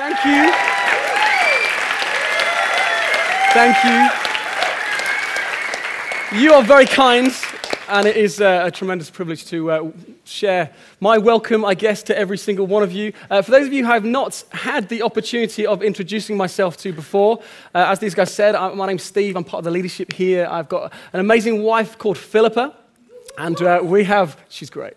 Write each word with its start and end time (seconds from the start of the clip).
Thank 0.00 0.24
you. 0.24 0.50
Thank 3.52 3.76
you. 6.32 6.40
You 6.40 6.54
are 6.54 6.62
very 6.62 6.86
kind, 6.86 7.30
and 7.86 8.06
it 8.06 8.16
is 8.16 8.40
uh, 8.40 8.62
a 8.64 8.70
tremendous 8.70 9.10
privilege 9.10 9.44
to 9.48 9.70
uh, 9.70 9.90
share 10.24 10.70
my 11.00 11.18
welcome, 11.18 11.66
I 11.66 11.74
guess, 11.74 12.02
to 12.04 12.16
every 12.16 12.38
single 12.38 12.66
one 12.66 12.82
of 12.82 12.92
you. 12.92 13.12
Uh, 13.28 13.42
for 13.42 13.50
those 13.50 13.66
of 13.66 13.74
you 13.74 13.84
who 13.84 13.90
have 13.90 14.06
not 14.06 14.42
had 14.52 14.88
the 14.88 15.02
opportunity 15.02 15.66
of 15.66 15.82
introducing 15.82 16.34
myself 16.34 16.78
to 16.78 16.94
before, 16.94 17.42
uh, 17.74 17.84
as 17.88 17.98
these 17.98 18.14
guys 18.14 18.32
said, 18.32 18.54
I, 18.54 18.72
my 18.72 18.86
name's 18.86 19.02
Steve. 19.02 19.36
I'm 19.36 19.44
part 19.44 19.58
of 19.58 19.64
the 19.64 19.70
leadership 19.70 20.14
here. 20.14 20.48
I've 20.50 20.70
got 20.70 20.94
an 21.12 21.20
amazing 21.20 21.62
wife 21.62 21.98
called 21.98 22.16
Philippa, 22.16 22.74
and 23.36 23.60
uh, 23.60 23.80
we 23.82 24.04
have, 24.04 24.38
she's 24.48 24.70
great. 24.70 24.94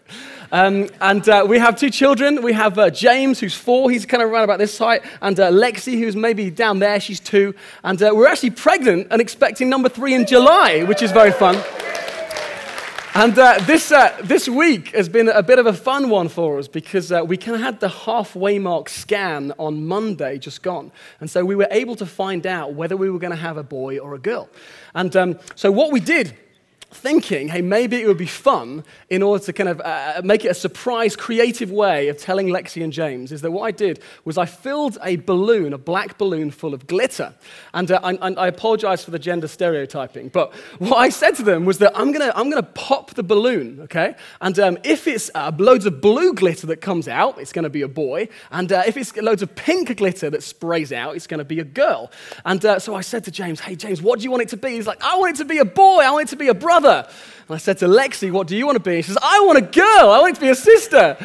Um, 0.53 0.87
and 1.01 1.27
uh, 1.27 1.47
we 1.49 1.57
have 1.57 1.75
two 1.75 1.89
children. 1.89 2.43
We 2.43 2.53
have 2.53 2.77
uh, 2.77 2.91
James, 2.91 3.39
who's 3.39 3.55
four, 3.55 3.89
he's 3.89 4.05
kind 4.05 4.21
of 4.21 4.29
around 4.29 4.43
about 4.43 4.59
this 4.59 4.77
height, 4.77 5.01
and 5.19 5.39
uh, 5.39 5.49
Lexi, 5.49 5.97
who's 5.97 6.15
maybe 6.15 6.51
down 6.51 6.77
there, 6.77 6.99
she's 6.99 7.19
two. 7.19 7.55
And 7.83 8.01
uh, 8.03 8.11
we're 8.13 8.27
actually 8.27 8.51
pregnant 8.51 9.07
and 9.09 9.19
expecting 9.19 9.67
number 9.67 9.89
three 9.89 10.13
in 10.13 10.27
July, 10.27 10.83
which 10.83 11.01
is 11.01 11.11
very 11.11 11.31
fun. 11.31 11.55
And 13.15 13.37
uh, 13.39 13.61
this, 13.65 13.91
uh, 13.91 14.15
this 14.23 14.47
week 14.47 14.89
has 14.89 15.09
been 15.09 15.27
a 15.27 15.41
bit 15.41 15.57
of 15.57 15.65
a 15.65 15.73
fun 15.73 16.11
one 16.11 16.29
for 16.29 16.59
us 16.59 16.67
because 16.67 17.11
uh, 17.11 17.23
we 17.25 17.35
kind 17.35 17.55
of 17.55 17.61
had 17.61 17.79
the 17.79 17.89
halfway 17.89 18.59
mark 18.59 18.89
scan 18.89 19.53
on 19.57 19.87
Monday 19.87 20.37
just 20.37 20.61
gone. 20.61 20.91
And 21.19 21.31
so 21.31 21.43
we 21.43 21.55
were 21.55 21.67
able 21.71 21.95
to 21.95 22.05
find 22.05 22.45
out 22.45 22.75
whether 22.75 22.95
we 22.95 23.09
were 23.09 23.19
going 23.19 23.31
to 23.31 23.37
have 23.37 23.57
a 23.57 23.63
boy 23.63 23.97
or 23.97 24.13
a 24.13 24.19
girl. 24.19 24.49
And 24.93 25.15
um, 25.15 25.39
so 25.55 25.71
what 25.71 25.91
we 25.91 25.99
did 25.99 26.35
thinking, 26.93 27.47
hey, 27.49 27.61
maybe 27.61 28.01
it 28.01 28.07
would 28.07 28.17
be 28.17 28.25
fun 28.25 28.83
in 29.09 29.23
order 29.23 29.43
to 29.45 29.53
kind 29.53 29.69
of 29.69 29.81
uh, 29.81 30.21
make 30.23 30.45
it 30.45 30.49
a 30.49 30.53
surprise, 30.53 31.15
creative 31.15 31.71
way 31.71 32.07
of 32.07 32.17
telling 32.17 32.47
Lexi 32.47 32.83
and 32.83 32.93
James, 32.93 33.31
is 33.31 33.41
that 33.41 33.51
what 33.51 33.63
I 33.63 33.71
did 33.71 34.01
was 34.25 34.37
I 34.37 34.45
filled 34.45 34.97
a 35.03 35.17
balloon, 35.17 35.73
a 35.73 35.77
black 35.77 36.17
balloon 36.17 36.51
full 36.51 36.73
of 36.73 36.87
glitter. 36.87 37.33
And 37.73 37.91
uh, 37.91 37.99
I, 38.03 38.17
I, 38.33 38.47
apologize 38.47 39.03
for 39.03 39.11
the 39.11 39.19
gender 39.19 39.47
stereotyping, 39.47 40.29
but 40.29 40.53
what 40.79 40.97
I 40.97 41.09
said 41.09 41.35
to 41.35 41.43
them 41.43 41.65
was 41.65 41.79
that 41.79 41.91
I'm 41.95 42.11
going 42.11 42.27
to 42.29 42.37
I'm 42.37 42.49
gonna 42.49 42.63
pop 42.63 43.11
the 43.15 43.23
balloon, 43.23 43.81
okay? 43.81 44.15
And 44.41 44.57
um, 44.59 44.77
if 44.83 45.07
it's 45.07 45.31
uh, 45.35 45.51
loads 45.57 45.85
of 45.85 46.01
blue 46.01 46.33
glitter 46.33 46.67
that 46.67 46.81
comes 46.81 47.07
out, 47.07 47.39
it's 47.39 47.53
going 47.53 47.63
to 47.63 47.69
be 47.69 47.81
a 47.81 47.87
boy. 47.87 48.29
And 48.51 48.71
uh, 48.71 48.83
if 48.85 48.97
it's 48.97 49.15
loads 49.17 49.41
of 49.41 49.55
pink 49.55 49.95
glitter 49.97 50.29
that 50.29 50.43
sprays 50.43 50.91
out, 50.91 51.15
it's 51.15 51.27
going 51.27 51.39
to 51.39 51.45
be 51.45 51.59
a 51.59 51.63
girl. 51.63 52.11
And 52.45 52.63
uh, 52.63 52.79
so 52.79 52.95
I 52.95 53.01
said 53.01 53.23
to 53.25 53.31
James, 53.31 53.59
hey, 53.59 53.75
James, 53.75 54.01
what 54.01 54.19
do 54.19 54.23
you 54.23 54.31
want 54.31 54.43
it 54.43 54.49
to 54.49 54.57
be? 54.57 54.71
He's 54.71 54.87
like, 54.87 55.03
I 55.03 55.17
want 55.17 55.35
it 55.35 55.37
to 55.37 55.45
be 55.45 55.59
a 55.59 55.65
boy. 55.65 56.01
I 56.01 56.11
want 56.11 56.27
it 56.27 56.31
to 56.31 56.35
be 56.35 56.47
a 56.47 56.53
brother 56.53 56.82
brother. 56.83 57.09
And 57.47 57.55
I 57.55 57.57
said 57.57 57.77
to 57.79 57.85
Lexi, 57.87 58.31
What 58.31 58.47
do 58.47 58.55
you 58.55 58.65
want 58.65 58.75
to 58.75 58.83
be? 58.83 59.01
She 59.01 59.09
says, 59.09 59.17
I 59.21 59.39
want 59.45 59.57
a 59.57 59.61
girl. 59.61 60.11
I 60.11 60.19
want 60.19 60.35
to 60.35 60.41
be 60.41 60.49
a 60.49 60.55
sister, 60.55 61.15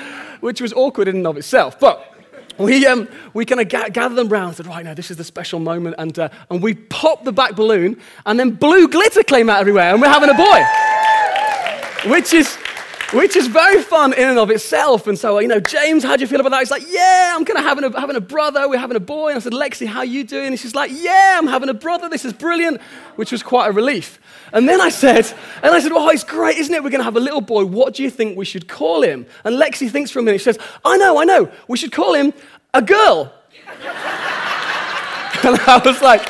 which 0.40 0.60
was 0.60 0.72
awkward 0.72 1.08
in 1.08 1.16
and 1.16 1.26
of 1.26 1.36
itself. 1.36 1.78
But 1.78 2.14
we, 2.58 2.86
um, 2.86 3.08
we 3.34 3.44
kind 3.44 3.60
of 3.60 3.68
ga- 3.68 3.90
gathered 3.90 4.16
them 4.16 4.28
round 4.28 4.48
and 4.48 4.56
said, 4.56 4.66
Right 4.66 4.84
now, 4.84 4.94
this 4.94 5.10
is 5.10 5.16
the 5.16 5.24
special 5.24 5.60
moment. 5.60 5.96
And, 5.98 6.18
uh, 6.18 6.28
and 6.50 6.62
we 6.62 6.74
popped 6.74 7.24
the 7.24 7.32
back 7.32 7.54
balloon, 7.56 8.00
and 8.26 8.38
then 8.38 8.50
blue 8.50 8.88
glitter 8.88 9.22
came 9.22 9.50
out 9.50 9.60
everywhere, 9.60 9.92
and 9.92 10.00
we're 10.00 10.08
having 10.08 10.30
a 10.30 10.34
boy, 10.34 12.10
which 12.12 12.32
is 12.32 12.56
which 13.12 13.36
is 13.36 13.46
very 13.46 13.82
fun 13.82 14.12
in 14.12 14.28
and 14.28 14.38
of 14.38 14.50
itself. 14.50 15.06
And 15.06 15.18
so, 15.18 15.38
you 15.38 15.48
know, 15.48 15.60
James, 15.60 16.04
how 16.04 16.14
do 16.14 16.20
you 16.20 16.26
feel 16.26 16.40
about 16.40 16.50
that? 16.50 16.58
He's 16.58 16.70
like, 16.70 16.84
yeah, 16.90 17.32
I'm 17.34 17.46
kind 17.46 17.58
of 17.58 17.64
having 17.64 17.84
a, 17.84 17.98
having 17.98 18.16
a 18.16 18.20
brother. 18.20 18.68
We're 18.68 18.78
having 18.78 18.98
a 18.98 19.00
boy. 19.00 19.28
And 19.28 19.38
I 19.38 19.40
said, 19.40 19.54
Lexi, 19.54 19.86
how 19.86 20.02
you 20.02 20.24
doing? 20.24 20.48
And 20.48 20.60
she's 20.60 20.74
like, 20.74 20.90
yeah, 20.92 21.36
I'm 21.38 21.46
having 21.46 21.70
a 21.70 21.74
brother. 21.74 22.10
This 22.10 22.26
is 22.26 22.34
brilliant, 22.34 22.82
which 23.16 23.32
was 23.32 23.42
quite 23.42 23.68
a 23.68 23.72
relief. 23.72 24.18
And 24.52 24.68
then 24.68 24.80
I 24.80 24.88
said, 24.88 25.32
and 25.62 25.74
I 25.74 25.80
said, 25.80 25.92
oh, 25.92 26.08
it's 26.08 26.24
great, 26.24 26.58
isn't 26.58 26.74
it? 26.74 26.82
We're 26.82 26.90
going 26.90 27.00
to 27.00 27.04
have 27.04 27.16
a 27.16 27.20
little 27.20 27.40
boy. 27.40 27.64
What 27.64 27.94
do 27.94 28.02
you 28.02 28.10
think 28.10 28.36
we 28.36 28.44
should 28.44 28.68
call 28.68 29.02
him? 29.02 29.26
And 29.44 29.56
Lexi 29.56 29.90
thinks 29.90 30.10
for 30.10 30.20
a 30.20 30.22
minute. 30.22 30.38
She 30.38 30.44
says, 30.44 30.58
I 30.84 30.96
know, 30.96 31.20
I 31.20 31.24
know. 31.24 31.50
We 31.66 31.76
should 31.76 31.92
call 31.92 32.14
him 32.14 32.32
a 32.74 32.82
girl. 32.82 33.32
and 33.68 35.56
I 35.66 35.80
was 35.84 36.00
like, 36.02 36.28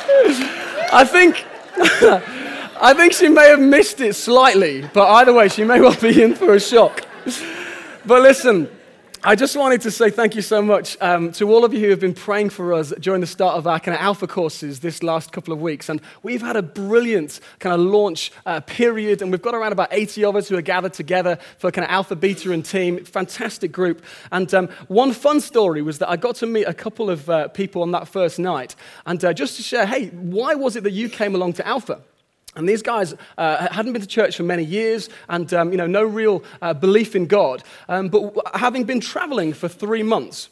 I 0.91 1.03
think. 1.05 1.45
I 2.81 2.93
think 2.93 3.11
she 3.11 3.27
may 3.27 3.49
have 3.49 3.59
missed 3.59 3.99
it 3.99 4.15
slightly, 4.15 4.89
but 4.93 5.05
either 5.09 5.33
way, 5.33 5.49
she 5.49 5.65
may 5.65 5.81
well 5.81 5.99
be 5.99 6.23
in 6.23 6.33
for 6.33 6.53
a 6.53 6.59
shock. 6.61 7.05
But 8.05 8.21
listen, 8.21 8.69
I 9.21 9.35
just 9.35 9.57
wanted 9.57 9.81
to 9.81 9.91
say 9.91 10.09
thank 10.09 10.33
you 10.35 10.41
so 10.41 10.61
much 10.61 10.95
um, 11.01 11.33
to 11.33 11.51
all 11.51 11.65
of 11.65 11.73
you 11.73 11.81
who 11.81 11.89
have 11.89 11.99
been 11.99 12.13
praying 12.13 12.51
for 12.51 12.73
us 12.73 12.93
during 13.01 13.19
the 13.19 13.27
start 13.27 13.57
of 13.57 13.67
our 13.67 13.77
kind 13.77 13.93
of 13.93 14.01
alpha 14.01 14.27
courses 14.27 14.79
this 14.79 15.03
last 15.03 15.33
couple 15.33 15.53
of 15.53 15.59
weeks. 15.59 15.89
And 15.89 15.99
we've 16.23 16.41
had 16.41 16.55
a 16.55 16.61
brilliant 16.61 17.41
kind 17.59 17.75
of 17.75 17.81
launch 17.81 18.31
uh, 18.45 18.61
period, 18.61 19.21
and 19.21 19.29
we've 19.29 19.41
got 19.41 19.55
around 19.55 19.73
about 19.73 19.89
80 19.91 20.23
of 20.23 20.35
us 20.37 20.47
who 20.47 20.57
are 20.57 20.61
gathered 20.61 20.93
together 20.93 21.37
for 21.57 21.69
kind 21.69 21.83
of 21.83 21.91
alpha, 21.91 22.15
beta, 22.15 22.53
and 22.53 22.63
team. 22.63 23.03
Fantastic 23.03 23.73
group. 23.73 24.05
And 24.31 24.53
um, 24.53 24.69
one 24.87 25.11
fun 25.11 25.41
story 25.41 25.81
was 25.81 25.99
that 25.99 26.09
I 26.09 26.15
got 26.15 26.35
to 26.35 26.45
meet 26.45 26.63
a 26.63 26.73
couple 26.73 27.09
of 27.09 27.29
uh, 27.29 27.49
people 27.49 27.81
on 27.81 27.91
that 27.91 28.07
first 28.07 28.39
night. 28.39 28.73
And 29.05 29.23
uh, 29.25 29.33
just 29.33 29.57
to 29.57 29.63
share, 29.63 29.85
hey, 29.85 30.07
why 30.11 30.55
was 30.55 30.77
it 30.77 30.83
that 30.83 30.91
you 30.93 31.09
came 31.09 31.35
along 31.35 31.53
to 31.53 31.67
alpha? 31.67 31.99
And 32.55 32.67
these 32.67 32.81
guys 32.81 33.13
uh, 33.37 33.67
hadn't 33.71 33.93
been 33.93 34.01
to 34.01 34.07
church 34.07 34.37
for 34.37 34.43
many 34.43 34.63
years 34.63 35.09
and, 35.27 35.53
um, 35.53 35.71
you 35.71 35.77
know, 35.77 35.87
no 35.87 36.03
real 36.03 36.43
uh, 36.61 36.73
belief 36.73 37.15
in 37.15 37.27
God. 37.27 37.63
Um, 37.87 38.09
but 38.09 38.33
having 38.55 38.83
been 38.83 38.99
traveling 38.99 39.53
for 39.53 39.67
three 39.67 40.03
months, 40.03 40.49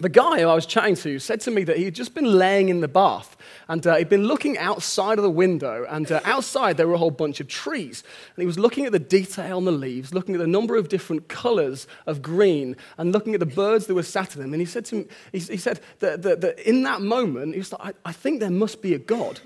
the 0.00 0.08
guy 0.08 0.40
who 0.40 0.46
I 0.46 0.54
was 0.54 0.66
chatting 0.66 0.94
to 0.96 1.18
said 1.18 1.40
to 1.40 1.50
me 1.50 1.64
that 1.64 1.76
he 1.76 1.84
had 1.84 1.94
just 1.94 2.14
been 2.14 2.38
laying 2.38 2.68
in 2.68 2.80
the 2.80 2.88
bath 2.88 3.36
and 3.66 3.84
uh, 3.86 3.96
he'd 3.96 4.08
been 4.08 4.24
looking 4.24 4.56
outside 4.56 5.18
of 5.18 5.24
the 5.24 5.30
window, 5.30 5.84
and 5.90 6.10
uh, 6.10 6.20
outside 6.24 6.76
there 6.76 6.88
were 6.88 6.94
a 6.94 6.98
whole 6.98 7.10
bunch 7.10 7.38
of 7.40 7.48
trees. 7.48 8.02
And 8.34 8.42
he 8.42 8.46
was 8.46 8.58
looking 8.58 8.86
at 8.86 8.92
the 8.92 8.98
detail 8.98 9.58
on 9.58 9.64
the 9.64 9.72
leaves, 9.72 10.14
looking 10.14 10.34
at 10.34 10.38
the 10.38 10.46
number 10.46 10.76
of 10.76 10.88
different 10.88 11.28
colors 11.28 11.86
of 12.06 12.22
green, 12.22 12.76
and 12.96 13.12
looking 13.12 13.34
at 13.34 13.40
the 13.40 13.46
birds 13.46 13.86
that 13.86 13.94
were 13.94 14.02
sat 14.02 14.34
in 14.34 14.40
them. 14.40 14.54
And 14.54 14.60
he 14.60 14.66
said 14.66 14.86
to 14.86 14.94
me, 14.96 15.06
he, 15.32 15.38
he 15.40 15.56
said 15.58 15.80
that, 15.98 16.22
that, 16.22 16.40
that, 16.40 16.58
in 16.60 16.82
that 16.84 17.02
moment, 17.02 17.54
he 17.54 17.58
was 17.58 17.72
like, 17.72 17.94
I, 18.04 18.08
I 18.08 18.12
think 18.12 18.40
there 18.40 18.50
must 18.50 18.80
be 18.80 18.94
a 18.94 18.98
God. 18.98 19.40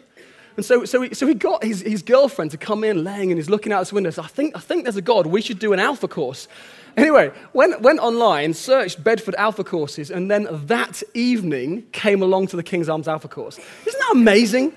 And 0.56 0.64
so, 0.64 0.84
so, 0.84 1.02
he, 1.02 1.14
so 1.14 1.26
he 1.26 1.34
got 1.34 1.64
his, 1.64 1.80
his 1.80 2.02
girlfriend 2.02 2.50
to 2.50 2.58
come 2.58 2.84
in 2.84 3.04
laying 3.04 3.30
and 3.30 3.38
he's 3.38 3.48
looking 3.48 3.72
out 3.72 3.80
this 3.80 3.92
window. 3.92 4.10
I 4.18 4.26
think, 4.26 4.56
I 4.56 4.60
think 4.60 4.84
there's 4.84 4.96
a 4.96 5.02
God. 5.02 5.26
We 5.26 5.40
should 5.40 5.58
do 5.58 5.72
an 5.72 5.80
alpha 5.80 6.08
course. 6.08 6.48
Anyway, 6.96 7.32
went, 7.54 7.80
went 7.80 8.00
online, 8.00 8.52
searched 8.52 9.02
Bedford 9.02 9.34
alpha 9.36 9.64
courses, 9.64 10.10
and 10.10 10.30
then 10.30 10.46
that 10.66 11.02
evening 11.14 11.84
came 11.92 12.22
along 12.22 12.48
to 12.48 12.56
the 12.56 12.62
King's 12.62 12.88
Arms 12.88 13.08
alpha 13.08 13.28
course. 13.28 13.58
Isn't 13.86 14.00
that 14.00 14.12
amazing? 14.12 14.74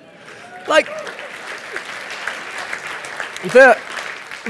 Like, 0.66 0.88
the, 3.52 3.78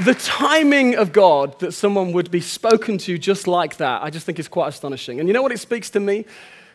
the 0.04 0.14
timing 0.14 0.94
of 0.94 1.12
God 1.12 1.58
that 1.58 1.72
someone 1.72 2.12
would 2.12 2.30
be 2.30 2.40
spoken 2.40 2.98
to 2.98 3.18
just 3.18 3.48
like 3.48 3.78
that, 3.78 4.00
I 4.02 4.10
just 4.10 4.26
think 4.26 4.38
is 4.38 4.46
quite 4.46 4.68
astonishing. 4.68 5.18
And 5.18 5.28
you 5.28 5.32
know 5.32 5.42
what 5.42 5.52
it 5.52 5.58
speaks 5.58 5.90
to 5.90 6.00
me? 6.00 6.24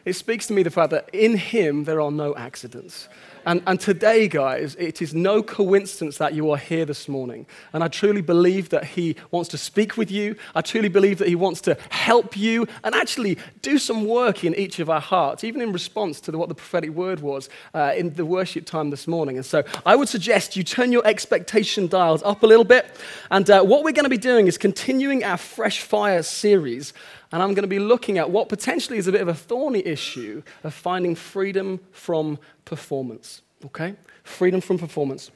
It 0.03 0.13
speaks 0.13 0.47
to 0.47 0.53
me 0.53 0.63
the 0.63 0.71
fact 0.71 0.89
that 0.91 1.09
in 1.13 1.37
Him 1.37 1.85
there 1.85 2.01
are 2.01 2.11
no 2.11 2.35
accidents. 2.35 3.07
And, 3.45 3.63
and 3.65 3.79
today, 3.79 4.27
guys, 4.27 4.75
it 4.75 5.01
is 5.01 5.13
no 5.13 5.41
coincidence 5.41 6.17
that 6.19 6.33
you 6.33 6.51
are 6.51 6.57
here 6.57 6.85
this 6.85 7.07
morning. 7.07 7.47
And 7.73 7.83
I 7.83 7.87
truly 7.87 8.21
believe 8.21 8.69
that 8.69 8.85
He 8.85 9.15
wants 9.31 9.49
to 9.49 9.57
speak 9.57 9.97
with 9.97 10.11
you. 10.11 10.35
I 10.53 10.61
truly 10.61 10.89
believe 10.89 11.17
that 11.19 11.27
He 11.27 11.35
wants 11.35 11.61
to 11.61 11.77
help 11.89 12.37
you 12.37 12.67
and 12.83 12.93
actually 12.93 13.37
do 13.61 13.77
some 13.77 14.05
work 14.05 14.43
in 14.43 14.53
each 14.55 14.79
of 14.79 14.89
our 14.89 15.01
hearts, 15.01 15.43
even 15.43 15.61
in 15.61 15.71
response 15.71 16.19
to 16.21 16.31
the, 16.31 16.37
what 16.37 16.49
the 16.49 16.55
prophetic 16.55 16.91
word 16.91 17.21
was 17.21 17.49
uh, 17.73 17.93
in 17.95 18.13
the 18.13 18.25
worship 18.25 18.65
time 18.65 18.89
this 18.89 19.07
morning. 19.07 19.37
And 19.37 19.45
so 19.45 19.63
I 19.85 19.95
would 19.95 20.09
suggest 20.09 20.55
you 20.55 20.63
turn 20.63 20.91
your 20.91 21.05
expectation 21.05 21.87
dials 21.87 22.21
up 22.23 22.43
a 22.43 22.47
little 22.47 22.65
bit. 22.65 22.85
And 23.31 23.49
uh, 23.49 23.63
what 23.63 23.83
we're 23.83 23.93
going 23.93 24.05
to 24.05 24.09
be 24.09 24.17
doing 24.17 24.47
is 24.47 24.57
continuing 24.57 25.23
our 25.23 25.37
Fresh 25.37 25.81
Fire 25.81 26.23
series 26.23 26.93
and 27.31 27.41
I'm 27.41 27.53
going 27.53 27.63
to 27.63 27.67
be 27.67 27.79
looking 27.79 28.17
at 28.17 28.29
what 28.29 28.49
potentially 28.49 28.97
is 28.97 29.07
a 29.07 29.11
bit 29.11 29.21
of 29.21 29.27
a 29.27 29.33
thorny 29.33 29.85
issue 29.85 30.43
of 30.63 30.73
finding 30.73 31.15
freedom 31.15 31.79
from 31.91 32.39
performance. 32.65 33.41
Okay? 33.65 33.95
Freedom 34.23 34.61
from 34.61 34.77
performance. 34.77 35.31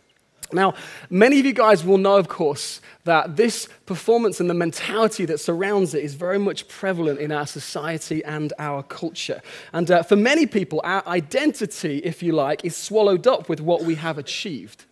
Now, 0.54 0.76
many 1.10 1.40
of 1.40 1.46
you 1.46 1.54
guys 1.54 1.84
will 1.84 1.98
know, 1.98 2.18
of 2.18 2.28
course, 2.28 2.80
that 3.04 3.36
this 3.36 3.68
performance 3.86 4.40
and 4.40 4.50
the 4.50 4.54
mentality 4.54 5.26
that 5.26 5.40
surrounds 5.40 5.96
it 5.96 6.04
is 6.04 6.14
very 6.14 6.38
much 6.38 6.68
prevalent 6.68 7.20
in 7.20 7.32
our 7.32 7.48
society 7.48 8.24
and 8.24 8.54
our 8.60 8.84
culture. 8.84 9.42
And 9.74 9.90
uh, 9.90 10.04
for 10.04 10.16
many 10.16 10.46
people, 10.46 10.82
our 10.84 11.06
identity, 11.08 11.98
if 12.00 12.22
you 12.22 12.34
like, 12.34 12.64
is 12.64 12.76
swallowed 12.76 13.26
up 13.26 13.50
with 13.50 13.60
what 13.60 13.84
we 13.84 13.96
have 13.96 14.20
achieved. 14.20 14.86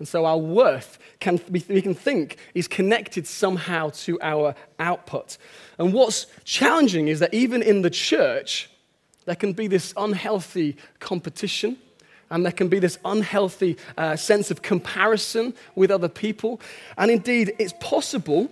And 0.00 0.08
so 0.08 0.24
our 0.24 0.38
worth 0.38 0.98
can, 1.20 1.38
we 1.50 1.60
can 1.60 1.94
think 1.94 2.38
is 2.54 2.66
connected 2.66 3.26
somehow 3.26 3.90
to 3.90 4.18
our 4.22 4.54
output. 4.78 5.36
And 5.78 5.92
what's 5.92 6.26
challenging 6.44 7.08
is 7.08 7.20
that 7.20 7.34
even 7.34 7.62
in 7.62 7.82
the 7.82 7.90
church, 7.90 8.70
there 9.26 9.36
can 9.36 9.52
be 9.52 9.66
this 9.66 9.92
unhealthy 9.98 10.78
competition 11.00 11.76
and 12.30 12.46
there 12.46 12.52
can 12.52 12.68
be 12.68 12.78
this 12.78 12.98
unhealthy 13.04 13.76
uh, 13.98 14.16
sense 14.16 14.50
of 14.50 14.62
comparison 14.62 15.52
with 15.74 15.90
other 15.90 16.08
people. 16.08 16.62
And 16.96 17.10
indeed, 17.10 17.52
it's 17.58 17.74
possible 17.78 18.50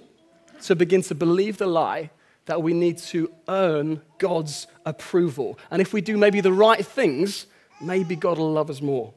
to 0.65 0.77
begin 0.77 1.01
to 1.03 1.15
believe 1.15 1.57
the 1.57 1.67
lie 1.67 2.11
that 2.45 2.63
we 2.63 2.75
need 2.75 2.99
to 2.99 3.33
earn 3.49 4.03
God's 4.19 4.67
approval. 4.85 5.59
And 5.71 5.81
if 5.81 5.95
we 5.95 6.03
do 6.03 6.19
maybe 6.19 6.43
the 6.43 6.53
right 6.53 6.85
things, 6.85 7.47
maybe 7.81 8.17
God 8.17 8.37
will 8.37 8.53
love 8.53 8.69
us 8.69 8.83
more. 8.83 9.15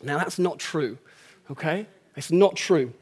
Now, 0.00 0.18
that's 0.18 0.38
not 0.38 0.60
true 0.60 0.98
okay? 1.50 1.86
It's 2.16 2.30
not 2.30 2.56
true. 2.56 2.92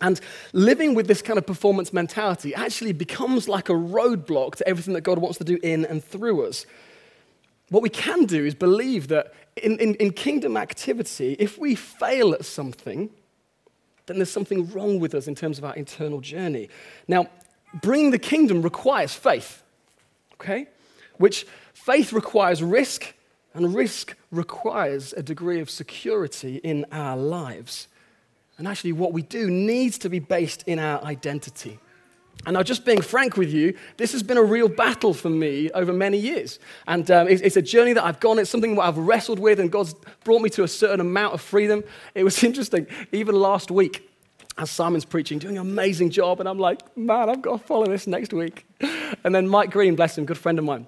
And 0.00 0.20
living 0.52 0.94
with 0.94 1.06
this 1.06 1.22
kind 1.22 1.38
of 1.38 1.46
performance 1.46 1.92
mentality 1.92 2.54
actually 2.54 2.92
becomes 2.92 3.48
like 3.48 3.68
a 3.68 3.74
roadblock 3.74 4.56
to 4.56 4.68
everything 4.68 4.94
that 4.94 5.02
God 5.02 5.18
wants 5.18 5.38
to 5.38 5.44
do 5.44 5.58
in 5.62 5.84
and 5.84 6.04
through 6.04 6.46
us. 6.46 6.66
what 7.68 7.82
we 7.82 7.88
can 7.88 8.26
do 8.26 8.44
is 8.44 8.54
believe 8.54 9.08
that 9.08 9.32
in, 9.56 9.78
in, 9.78 9.94
in 9.94 10.12
kingdom 10.12 10.58
activity, 10.58 11.36
if 11.38 11.58
we 11.58 11.74
fail 11.74 12.34
at 12.34 12.44
something, 12.44 13.08
then 14.06 14.16
there's 14.16 14.30
something 14.30 14.70
wrong 14.72 14.98
with 14.98 15.14
us 15.14 15.26
in 15.26 15.34
terms 15.34 15.56
of 15.58 15.64
our 15.64 15.74
internal 15.74 16.20
journey. 16.20 16.68
Now, 17.08 17.28
bringing 17.80 18.10
the 18.10 18.18
kingdom 18.18 18.60
requires 18.60 19.14
faith, 19.14 19.62
okay? 20.34 20.66
Which 21.16 21.46
faith 21.72 22.12
requires 22.12 22.62
risk, 22.62 23.14
and 23.54 23.74
risk 23.74 24.16
requires 24.30 25.12
a 25.12 25.22
degree 25.22 25.60
of 25.60 25.70
security 25.70 26.56
in 26.56 26.86
our 26.92 27.16
lives. 27.16 27.88
And 28.58 28.68
actually, 28.68 28.92
what 28.92 29.12
we 29.12 29.22
do 29.22 29.50
needs 29.50 29.98
to 29.98 30.08
be 30.08 30.18
based 30.18 30.62
in 30.66 30.78
our 30.78 31.02
identity. 31.02 31.78
And 32.44 32.54
now, 32.54 32.62
just 32.62 32.84
being 32.84 33.00
frank 33.00 33.36
with 33.36 33.52
you, 33.52 33.76
this 33.98 34.12
has 34.12 34.22
been 34.22 34.36
a 34.36 34.42
real 34.42 34.68
battle 34.68 35.14
for 35.14 35.30
me 35.30 35.70
over 35.72 35.92
many 35.92 36.18
years. 36.18 36.58
And 36.88 37.08
um, 37.10 37.28
it's, 37.28 37.40
it's, 37.42 37.56
a 37.56 37.62
journey 37.62 37.92
that 37.92 38.04
I've 38.04 38.18
gone, 38.18 38.38
it's 38.38 38.50
something 38.50 38.74
that 38.74 38.82
I've 38.82 38.98
wrestled 38.98 39.38
with, 39.38 39.60
and 39.60 39.70
God's 39.70 39.94
brought 40.24 40.42
me 40.42 40.50
to 40.50 40.64
a 40.64 40.68
certain 40.68 41.00
amount 41.00 41.34
of 41.34 41.40
freedom. 41.40 41.84
It 42.14 42.24
was 42.24 42.42
interesting, 42.44 42.86
even 43.12 43.36
last 43.36 43.70
week, 43.70 44.10
as 44.58 44.70
Simon's 44.70 45.04
preaching, 45.04 45.38
doing 45.38 45.56
an 45.56 45.62
amazing 45.62 46.10
job, 46.10 46.40
and 46.40 46.48
I'm 46.48 46.58
like, 46.58 46.96
man, 46.96 47.30
I've 47.30 47.42
got 47.42 47.60
to 47.60 47.66
follow 47.66 47.86
this 47.86 48.06
next 48.06 48.32
week. 48.32 48.66
And 49.24 49.32
then 49.32 49.46
Mike 49.46 49.70
Green, 49.70 49.94
bless 49.94 50.18
him, 50.18 50.24
good 50.24 50.38
friend 50.38 50.58
of 50.58 50.64
mine, 50.64 50.86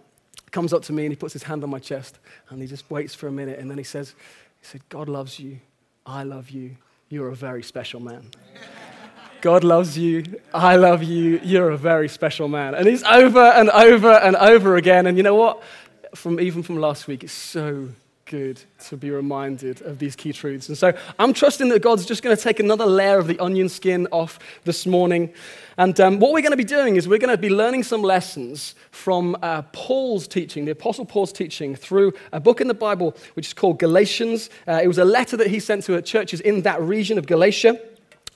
comes 0.54 0.72
up 0.72 0.82
to 0.84 0.92
me 0.92 1.04
and 1.04 1.12
he 1.12 1.16
puts 1.16 1.32
his 1.32 1.42
hand 1.42 1.62
on 1.64 1.70
my 1.70 1.80
chest, 1.80 2.18
and 2.48 2.62
he 2.62 2.66
just 2.66 2.88
waits 2.90 3.14
for 3.14 3.26
a 3.26 3.32
minute, 3.32 3.58
and 3.58 3.70
then 3.70 3.76
he 3.76 3.84
says, 3.84 4.14
he 4.60 4.66
said, 4.66 4.80
God 4.88 5.08
loves 5.08 5.38
you, 5.38 5.58
I 6.06 6.22
love 6.22 6.48
you, 6.48 6.76
you're 7.10 7.28
a 7.28 7.34
very 7.34 7.62
special 7.62 8.00
man. 8.00 8.30
God 9.40 9.62
loves 9.62 9.98
you. 9.98 10.24
I 10.54 10.76
love 10.76 11.02
you. 11.02 11.38
You're 11.42 11.68
a 11.68 11.76
very 11.76 12.08
special 12.08 12.48
man. 12.48 12.74
And 12.74 12.88
it's 12.88 13.02
over 13.02 13.42
and 13.42 13.68
over 13.68 14.12
and 14.12 14.36
over 14.36 14.76
again. 14.76 15.06
And 15.06 15.18
you 15.18 15.22
know 15.22 15.34
what? 15.34 15.62
From, 16.14 16.40
even 16.40 16.62
from 16.62 16.78
last 16.78 17.06
week, 17.06 17.22
it's 17.22 17.34
so 17.34 17.90
good 18.34 18.60
to 18.80 18.96
be 18.96 19.12
reminded 19.12 19.80
of 19.82 20.00
these 20.00 20.16
key 20.16 20.32
truths. 20.32 20.68
And 20.68 20.76
so 20.76 20.92
I'm 21.20 21.32
trusting 21.32 21.68
that 21.68 21.82
God's 21.82 22.04
just 22.04 22.20
going 22.20 22.36
to 22.36 22.42
take 22.42 22.58
another 22.58 22.84
layer 22.84 23.16
of 23.16 23.28
the 23.28 23.38
onion 23.38 23.68
skin 23.68 24.08
off 24.10 24.40
this 24.64 24.86
morning. 24.86 25.32
And 25.76 26.00
um, 26.00 26.18
what 26.18 26.32
we're 26.32 26.40
going 26.40 26.50
to 26.50 26.56
be 26.56 26.64
doing 26.64 26.96
is 26.96 27.06
we're 27.06 27.20
going 27.20 27.30
to 27.30 27.40
be 27.40 27.48
learning 27.48 27.84
some 27.84 28.02
lessons 28.02 28.74
from 28.90 29.36
uh, 29.40 29.62
Paul's 29.70 30.26
teaching, 30.26 30.64
the 30.64 30.72
Apostle 30.72 31.04
Paul's 31.04 31.32
teaching, 31.32 31.76
through 31.76 32.12
a 32.32 32.40
book 32.40 32.60
in 32.60 32.66
the 32.66 32.74
Bible 32.74 33.14
which 33.34 33.46
is 33.46 33.52
called 33.52 33.78
Galatians. 33.78 34.50
Uh, 34.66 34.80
it 34.82 34.88
was 34.88 34.98
a 34.98 35.04
letter 35.04 35.36
that 35.36 35.46
he 35.46 35.60
sent 35.60 35.84
to 35.84 36.02
churches 36.02 36.40
in 36.40 36.62
that 36.62 36.82
region 36.82 37.18
of 37.18 37.28
Galatia. 37.28 37.80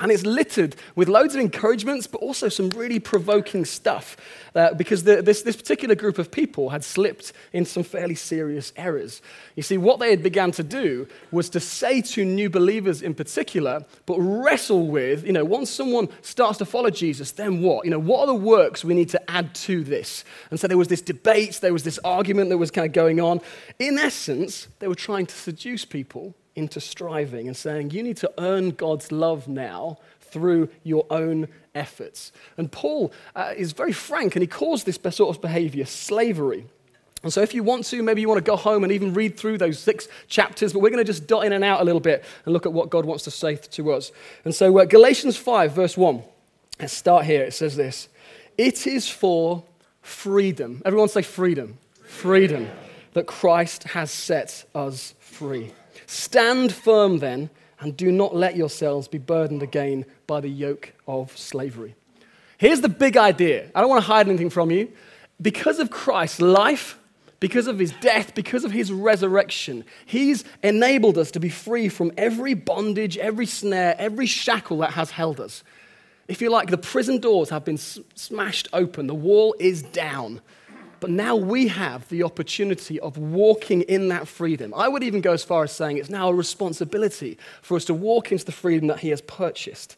And 0.01 0.13
it's 0.13 0.25
littered 0.25 0.77
with 0.95 1.09
loads 1.09 1.35
of 1.35 1.41
encouragements, 1.41 2.07
but 2.07 2.19
also 2.19 2.49
some 2.49 2.71
really 2.71 3.01
provoking 3.01 3.65
stuff. 3.65 4.17
Uh, 4.55 4.73
because 4.75 5.03
the, 5.03 5.21
this, 5.23 5.43
this 5.43 5.57
particular 5.57 5.95
group 5.95 6.19
of 6.19 6.31
people 6.31 6.71
had 6.71 6.85
slipped 6.85 7.33
in 7.53 7.65
some 7.65 7.83
fairly 7.83 8.15
serious 8.15 8.73
errors. 8.77 9.21
You 9.57 9.63
see, 9.63 9.77
what 9.77 9.99
they 9.99 10.11
had 10.11 10.23
begun 10.23 10.53
to 10.53 10.63
do 10.63 11.09
was 11.33 11.51
to 11.51 11.61
say 11.61 12.01
to 12.01 12.25
new 12.25 12.49
believers 12.49 13.03
in 13.03 13.15
particular, 13.15 13.85
but 14.07 14.19
wrestle 14.19 14.87
with, 14.87 15.27
you 15.27 15.33
know, 15.33 15.45
once 15.45 15.69
someone 15.69 16.09
starts 16.23 16.59
to 16.59 16.65
follow 16.65 16.91
Jesus, 16.91 17.33
then 17.33 17.61
what? 17.61 17.85
You 17.85 17.91
know, 17.91 17.99
what 17.99 18.21
are 18.21 18.27
the 18.29 18.35
works 18.35 18.85
we 18.85 18.95
need 18.95 19.09
to 19.11 19.31
add 19.31 19.55
to 19.57 19.83
this? 19.83 20.25
And 20.51 20.61
so 20.61 20.69
there 20.69 20.79
was 20.79 20.89
this 20.89 21.03
debate, 21.03 21.59
there 21.61 21.73
was 21.73 21.83
this 21.83 21.99
argument 22.05 22.51
that 22.51 22.59
was 22.59 22.71
kind 22.71 22.87
of 22.87 22.93
going 22.93 23.21
on. 23.21 23.41
In 23.79 23.99
essence, 23.99 24.69
they 24.79 24.87
were 24.87 24.95
trying 24.95 25.27
to 25.27 25.35
seduce 25.35 25.85
people 25.85 26.35
into 26.59 26.81
striving 26.81 27.47
and 27.47 27.57
saying, 27.57 27.91
you 27.91 28.03
need 28.03 28.17
to 28.19 28.31
earn 28.39 28.71
God's 28.71 29.13
love 29.13 29.49
now 29.49 29.99
through 30.21 30.69
your 30.83 31.07
own 31.11 31.49
efforts. 31.75 32.33
And 32.57 32.71
Paul 32.71 33.13
uh, 33.35 33.55
is 33.57 33.73
very 33.73 33.93
frank 33.93 34.37
and 34.37 34.43
he 34.43 34.47
calls 34.47 34.85
this 34.85 34.99
sort 35.11 35.35
of 35.35 35.41
behavior 35.41 35.87
slavery. 35.87 36.67
And 37.23 37.33
so, 37.33 37.41
if 37.41 37.53
you 37.53 37.65
want 37.65 37.85
to, 37.87 38.01
maybe 38.03 38.21
you 38.21 38.29
want 38.29 38.39
to 38.39 38.49
go 38.49 38.57
home 38.57 38.85
and 38.85 38.93
even 38.93 39.13
read 39.13 39.37
through 39.37 39.59
those 39.59 39.79
six 39.79 40.07
chapters, 40.29 40.73
but 40.73 40.79
we're 40.79 40.91
going 40.91 41.05
to 41.05 41.13
just 41.13 41.27
dot 41.27 41.45
in 41.45 41.53
and 41.53 41.65
out 41.65 41.81
a 41.81 41.85
little 41.85 42.01
bit 42.01 42.25
and 42.45 42.53
look 42.53 42.65
at 42.65 42.73
what 42.73 42.91
God 42.91 43.05
wants 43.05 43.25
to 43.25 43.31
say 43.33 43.57
to 43.57 43.93
us. 43.93 44.13
And 44.45 44.55
so, 44.55 44.79
uh, 44.79 44.85
Galatians 44.85 45.37
5, 45.37 45.73
verse 45.73 45.97
1, 45.97 46.23
let's 46.79 46.93
start 46.93 47.25
here. 47.25 47.43
It 47.43 47.55
says 47.55 47.75
this 47.75 48.09
It 48.57 48.87
is 48.87 49.09
for 49.09 49.65
freedom. 50.01 50.81
Everyone 50.85 51.09
say 51.09 51.23
freedom. 51.23 51.79
Freedom 52.05 52.69
that 53.15 53.27
Christ 53.27 53.83
has 53.85 54.11
set 54.13 54.65
us 54.75 55.15
free. 55.19 55.73
Stand 56.11 56.73
firm 56.73 57.19
then, 57.19 57.51
and 57.81 57.95
do 57.95 58.11
not 58.11 58.35
let 58.35 58.57
yourselves 58.57 59.09
be 59.09 59.19
burdened 59.19 59.63
again 59.63 60.07
by 60.27 60.41
the 60.41 60.49
yoke 60.49 60.95
of 61.07 61.37
slavery. 61.37 61.95
Here's 62.57 62.81
the 62.81 62.89
big 62.89 63.19
idea. 63.19 63.71
I 63.75 63.83
don't 63.83 63.91
want 63.91 64.03
to 64.03 64.09
hide 64.09 64.27
anything 64.27 64.49
from 64.49 64.71
you. 64.71 64.91
Because 65.41 65.79
of 65.79 65.91
Christ's 65.91 66.41
life, 66.41 66.99
because 67.41 67.67
of 67.67 67.79
his 67.79 67.93
death, 68.01 68.35
because 68.35 68.65
of 68.65 68.73
his 68.73 68.91
resurrection, 68.91 69.85
he's 70.07 70.45
enabled 70.63 71.19
us 71.19 71.31
to 71.33 71.41
be 71.41 71.51
free 71.51 71.91
from 71.91 72.11
every 72.17 72.55
bondage, 72.55 73.19
every 73.19 73.47
snare, 73.47 73.95
every 73.99 74.27
shackle 74.27 74.79
that 74.79 74.95
has 74.95 75.11
held 75.11 75.39
us. 75.39 75.63
If 76.27 76.41
you 76.41 76.49
like, 76.49 76.71
the 76.71 76.79
prison 76.79 77.21
doors 77.21 77.51
have 77.51 77.67
been 77.67 77.79
smashed 77.79 78.69
open, 78.73 79.09
the 79.09 79.15
wall 79.15 79.55
is 79.61 79.83
down. 79.83 80.41
But 81.01 81.11
now 81.11 81.37
we 81.37 81.69
have 81.69 82.09
the 82.09 82.25
opportunity 82.25 82.99
of 83.01 83.17
walking 83.17 83.83
in 83.83 84.09
that 84.09 84.27
freedom. 84.27 84.75
I 84.75 84.89
would 84.89 85.03
even 85.03 85.21
go 85.21 85.33
as 85.33 85.45
far 85.45 85.63
as 85.65 85.73
saying 85.73 85.99
it's 85.99 86.11
now 86.11 86.29
a 86.29 86.35
responsibility 86.35 87.39
for 87.63 87.77
us 87.77 87.85
to 87.87 87.95
walk 87.95 88.33
into 88.33 88.45
the 88.45 88.53
freedom 88.53 88.89
that 88.89 89.01
He 89.01 89.11
has 89.11 89.21
purchased. 89.21 89.97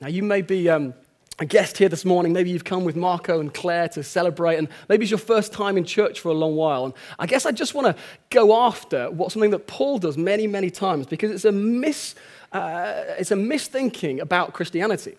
Now, 0.00 0.08
you 0.08 0.22
may 0.22 0.42
be 0.42 0.68
um, 0.68 0.94
a 1.38 1.46
guest 1.46 1.78
here 1.78 1.88
this 1.88 2.04
morning. 2.04 2.32
Maybe 2.32 2.50
you've 2.50 2.64
come 2.64 2.84
with 2.84 2.96
Marco 2.96 3.40
and 3.40 3.52
Claire 3.52 3.88
to 3.90 4.02
celebrate, 4.02 4.56
and 4.56 4.68
maybe 4.88 5.04
it's 5.04 5.10
your 5.10 5.18
first 5.18 5.52
time 5.52 5.76
in 5.76 5.84
church 5.84 6.20
for 6.20 6.28
a 6.28 6.34
long 6.34 6.56
while. 6.56 6.86
And 6.86 6.94
I 7.18 7.26
guess 7.26 7.46
I 7.46 7.52
just 7.52 7.74
want 7.74 7.86
to 7.86 8.02
go 8.30 8.54
after 8.54 9.10
what 9.10 9.30
something 9.30 9.50
that 9.50 9.66
Paul 9.66 9.98
does 9.98 10.18
many, 10.18 10.46
many 10.46 10.70
times 10.70 11.06
because 11.06 11.30
it's 11.30 11.44
a, 11.44 11.52
mis, 11.52 12.14
uh, 12.52 13.04
it's 13.18 13.30
a 13.30 13.36
misthinking 13.36 14.20
about 14.20 14.54
Christianity. 14.54 15.16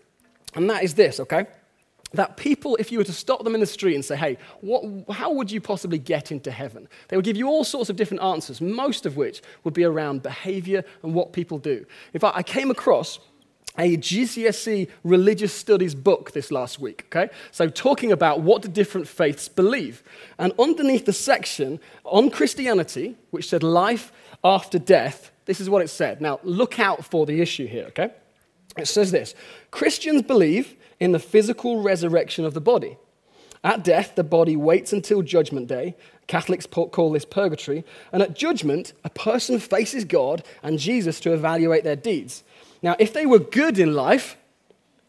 And 0.54 0.70
that 0.70 0.84
is 0.84 0.96
this, 0.96 1.20
okay? 1.22 1.46
That 2.14 2.38
people, 2.38 2.76
if 2.78 2.92
you 2.92 2.98
were 2.98 3.04
to 3.04 3.14
stop 3.14 3.44
them 3.44 3.56
in 3.56 3.62
the 3.62 3.68
street 3.68 3.96
and 3.96 4.04
say, 4.04 4.16
hey, 4.16 4.38
what, 4.62 4.84
how 5.16 5.32
would 5.32 5.52
you 5.52 5.62
possibly 5.62 5.98
get 5.98 6.32
into 6.32 6.52
heaven? 6.52 6.88
They 7.08 7.16
would 7.16 7.26
give 7.26 7.38
you 7.38 7.48
all 7.48 7.64
sorts 7.64 7.90
of 7.90 7.96
different 7.96 8.24
answers, 8.24 8.60
most 8.62 9.06
of 9.06 9.18
which 9.18 9.42
would 9.64 9.74
be 9.74 9.84
around 9.84 10.24
behavior 10.24 10.84
and 11.04 11.14
what 11.14 11.34
people 11.34 11.58
do. 11.58 11.86
In 12.14 12.20
fact, 12.20 12.38
I 12.38 12.44
came 12.44 12.70
across 12.72 13.20
a 13.78 13.96
GCSE 13.96 14.90
religious 15.04 15.54
studies 15.54 15.96
book 15.96 16.32
this 16.32 16.52
last 16.52 16.80
week, 16.80 17.06
okay? 17.08 17.34
So, 17.52 17.70
talking 17.70 18.12
about 18.12 18.42
what 18.42 18.64
the 18.64 18.68
different 18.68 19.08
faiths 19.08 19.48
believe. 19.48 20.04
And 20.38 20.52
underneath 20.60 21.06
the 21.06 21.14
section 21.14 21.80
on 22.04 22.30
Christianity, 22.30 23.16
which 23.30 23.48
said 23.48 23.64
life 23.64 24.12
after 24.44 24.78
death, 24.78 25.32
this 25.46 25.62
is 25.62 25.70
what 25.70 25.82
it 25.82 25.88
said. 25.88 26.22
Now, 26.22 26.42
look 26.44 26.80
out 26.80 27.06
for 27.06 27.26
the 27.26 27.40
issue 27.42 27.66
here, 27.66 27.86
okay? 27.86 28.12
It 28.78 28.88
says 28.88 29.12
this 29.12 29.36
Christians 29.72 30.22
believe 30.22 30.76
in 31.00 31.12
the 31.12 31.20
physical 31.20 31.82
resurrection 31.82 32.46
of 32.46 32.54
the 32.54 32.62
body. 32.62 32.98
At 33.64 33.84
death, 33.84 34.16
the 34.16 34.24
body 34.24 34.56
waits 34.56 34.92
until 34.92 35.22
judgment 35.22 35.68
day. 35.68 35.96
Catholics 36.26 36.66
call 36.66 37.12
this 37.12 37.26
purgatory. 37.26 37.84
And 38.12 38.24
at 38.24 38.36
judgment, 38.36 38.94
a 39.04 39.10
person 39.10 39.60
faces 39.60 40.04
God 40.04 40.44
and 40.64 40.80
Jesus 40.80 41.20
to 41.20 41.34
evaluate 41.34 41.84
their 41.84 41.96
deeds. 41.96 42.44
Now, 42.82 42.96
if 42.98 43.14
they 43.14 43.28
were 43.28 43.38
good 43.38 43.78
in 43.78 43.94
life, 43.94 44.36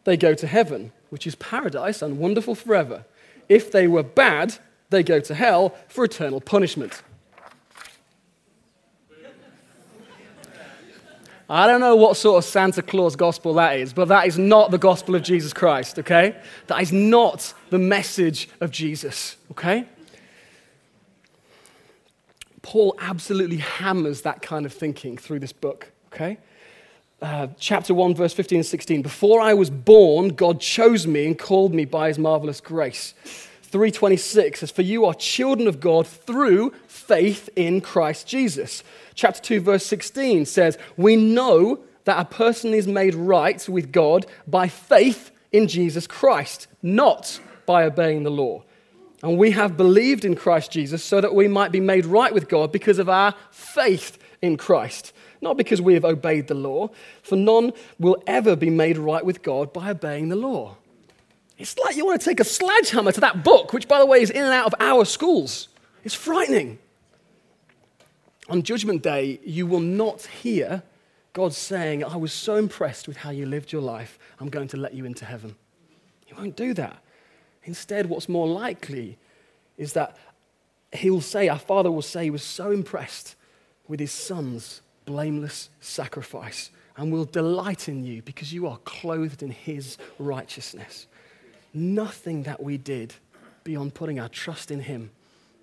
they 0.04 0.16
go 0.18 0.34
to 0.34 0.46
heaven, 0.46 0.92
which 1.08 1.26
is 1.26 1.34
paradise 1.36 2.02
and 2.02 2.18
wonderful 2.18 2.54
forever. 2.54 3.06
If 3.48 3.72
they 3.72 3.86
were 3.86 4.02
bad, 4.02 4.58
they 4.90 5.02
go 5.02 5.20
to 5.20 5.34
hell 5.34 5.74
for 5.88 6.04
eternal 6.04 6.40
punishment. 6.40 7.02
I 11.52 11.66
don't 11.66 11.80
know 11.80 11.96
what 11.96 12.16
sort 12.16 12.42
of 12.42 12.48
Santa 12.48 12.80
Claus 12.80 13.14
gospel 13.14 13.52
that 13.54 13.76
is, 13.76 13.92
but 13.92 14.08
that 14.08 14.26
is 14.26 14.38
not 14.38 14.70
the 14.70 14.78
gospel 14.78 15.14
of 15.14 15.22
Jesus 15.22 15.52
Christ, 15.52 15.98
okay? 15.98 16.34
That 16.68 16.80
is 16.80 16.92
not 16.92 17.52
the 17.68 17.78
message 17.78 18.48
of 18.62 18.70
Jesus, 18.70 19.36
okay? 19.50 19.84
Paul 22.62 22.96
absolutely 22.98 23.58
hammers 23.58 24.22
that 24.22 24.40
kind 24.40 24.64
of 24.64 24.72
thinking 24.72 25.18
through 25.18 25.40
this 25.40 25.52
book, 25.52 25.92
okay? 26.10 26.38
Uh, 27.20 27.48
chapter 27.58 27.92
1, 27.92 28.14
verse 28.14 28.32
15 28.32 28.60
and 28.60 28.66
16. 28.66 29.02
Before 29.02 29.38
I 29.38 29.52
was 29.52 29.68
born, 29.68 30.28
God 30.28 30.58
chose 30.58 31.06
me 31.06 31.26
and 31.26 31.38
called 31.38 31.74
me 31.74 31.84
by 31.84 32.08
his 32.08 32.18
marvelous 32.18 32.62
grace. 32.62 33.12
326 33.72 34.60
says, 34.60 34.70
For 34.70 34.82
you 34.82 35.06
are 35.06 35.14
children 35.14 35.66
of 35.66 35.80
God 35.80 36.06
through 36.06 36.74
faith 36.86 37.48
in 37.56 37.80
Christ 37.80 38.26
Jesus. 38.26 38.84
Chapter 39.14 39.40
2, 39.40 39.60
verse 39.60 39.86
16 39.86 40.44
says, 40.44 40.76
We 40.98 41.16
know 41.16 41.80
that 42.04 42.20
a 42.20 42.26
person 42.26 42.74
is 42.74 42.86
made 42.86 43.14
right 43.14 43.66
with 43.66 43.90
God 43.90 44.26
by 44.46 44.68
faith 44.68 45.30
in 45.52 45.68
Jesus 45.68 46.06
Christ, 46.06 46.66
not 46.82 47.40
by 47.64 47.84
obeying 47.84 48.24
the 48.24 48.30
law. 48.30 48.62
And 49.22 49.38
we 49.38 49.52
have 49.52 49.78
believed 49.78 50.26
in 50.26 50.34
Christ 50.34 50.70
Jesus 50.70 51.02
so 51.02 51.22
that 51.22 51.34
we 51.34 51.48
might 51.48 51.72
be 51.72 51.80
made 51.80 52.04
right 52.04 52.34
with 52.34 52.50
God 52.50 52.72
because 52.72 52.98
of 52.98 53.08
our 53.08 53.34
faith 53.50 54.18
in 54.42 54.58
Christ, 54.58 55.14
not 55.40 55.56
because 55.56 55.80
we 55.80 55.94
have 55.94 56.04
obeyed 56.04 56.48
the 56.48 56.54
law, 56.54 56.90
for 57.22 57.36
none 57.36 57.72
will 57.98 58.22
ever 58.26 58.54
be 58.54 58.68
made 58.68 58.98
right 58.98 59.24
with 59.24 59.42
God 59.42 59.72
by 59.72 59.90
obeying 59.90 60.28
the 60.28 60.36
law. 60.36 60.76
It's 61.62 61.78
like 61.78 61.96
you 61.96 62.04
want 62.04 62.20
to 62.20 62.28
take 62.28 62.40
a 62.40 62.44
sledgehammer 62.44 63.12
to 63.12 63.20
that 63.20 63.44
book, 63.44 63.72
which, 63.72 63.86
by 63.86 64.00
the 64.00 64.06
way, 64.06 64.20
is 64.20 64.30
in 64.30 64.42
and 64.42 64.52
out 64.52 64.66
of 64.66 64.74
our 64.80 65.04
schools. 65.04 65.68
It's 66.02 66.12
frightening. 66.12 66.80
On 68.48 68.64
Judgment 68.64 69.00
Day, 69.00 69.38
you 69.44 69.68
will 69.68 69.78
not 69.78 70.22
hear 70.22 70.82
God 71.32 71.54
saying, 71.54 72.02
I 72.02 72.16
was 72.16 72.32
so 72.32 72.56
impressed 72.56 73.06
with 73.06 73.18
how 73.18 73.30
you 73.30 73.46
lived 73.46 73.70
your 73.70 73.80
life, 73.80 74.18
I'm 74.40 74.48
going 74.48 74.66
to 74.68 74.76
let 74.76 74.92
you 74.92 75.04
into 75.04 75.24
heaven. 75.24 75.54
He 76.26 76.34
won't 76.34 76.56
do 76.56 76.74
that. 76.74 77.00
Instead, 77.62 78.06
what's 78.06 78.28
more 78.28 78.48
likely 78.48 79.16
is 79.78 79.92
that 79.92 80.16
he 80.92 81.10
will 81.10 81.20
say, 81.20 81.48
Our 81.48 81.60
Father 81.60 81.92
will 81.92 82.02
say, 82.02 82.24
He 82.24 82.30
was 82.30 82.42
so 82.42 82.72
impressed 82.72 83.36
with 83.86 84.00
His 84.00 84.10
Son's 84.10 84.82
blameless 85.04 85.70
sacrifice 85.80 86.72
and 86.96 87.12
will 87.12 87.24
delight 87.24 87.88
in 87.88 88.02
you 88.02 88.20
because 88.20 88.52
you 88.52 88.66
are 88.66 88.78
clothed 88.78 89.44
in 89.44 89.52
His 89.52 89.96
righteousness. 90.18 91.06
Nothing 91.74 92.42
that 92.44 92.62
we 92.62 92.78
did 92.78 93.14
beyond 93.64 93.94
putting 93.94 94.18
our 94.20 94.28
trust 94.28 94.70
in 94.70 94.80
Him 94.80 95.10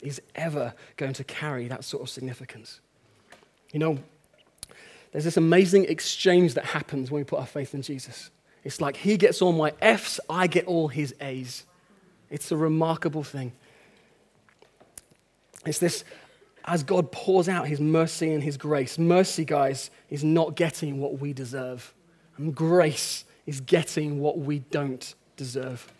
is 0.02 0.22
ever 0.36 0.74
going 0.98 1.14
to 1.14 1.24
carry 1.24 1.68
that 1.68 1.84
sort 1.84 2.04
of 2.04 2.10
significance. 2.10 2.80
You 3.74 3.80
know, 3.80 4.00
there's 5.12 5.26
this 5.26 5.38
amazing 5.38 5.86
exchange 5.86 6.54
that 6.54 6.66
happens 6.66 7.12
when 7.12 7.22
we 7.22 7.26
put 7.26 7.40
our 7.40 7.46
faith 7.46 7.74
in 7.74 7.82
Jesus. 7.82 8.32
It's 8.64 8.82
like 8.82 8.98
He 8.98 9.18
gets 9.18 9.42
all 9.42 9.52
my 9.52 9.74
F's, 9.82 10.20
I 10.30 10.48
get 10.48 10.66
all 10.66 10.88
His 10.88 11.14
A's. 11.22 11.66
It's 12.30 12.52
a 12.52 12.58
remarkable 12.58 13.24
thing. 13.24 13.52
It's 15.66 15.80
this 15.80 16.04
as 16.66 16.84
God 16.84 17.12
pours 17.12 17.50
out 17.50 17.68
his 17.68 17.80
mercy 17.80 18.32
and 18.32 18.44
his 18.44 18.56
grace. 18.56 19.00
Mercy, 19.00 19.44
guys, 19.44 19.90
is 20.10 20.24
not 20.24 20.56
getting 20.56 21.00
what 21.00 21.20
we 21.20 21.34
deserve, 21.34 21.94
and 22.38 22.54
grace 22.54 23.26
is 23.46 23.60
getting 23.62 24.20
what 24.20 24.38
we 24.38 24.60
don't 24.60 25.16
deserve. 25.36 25.92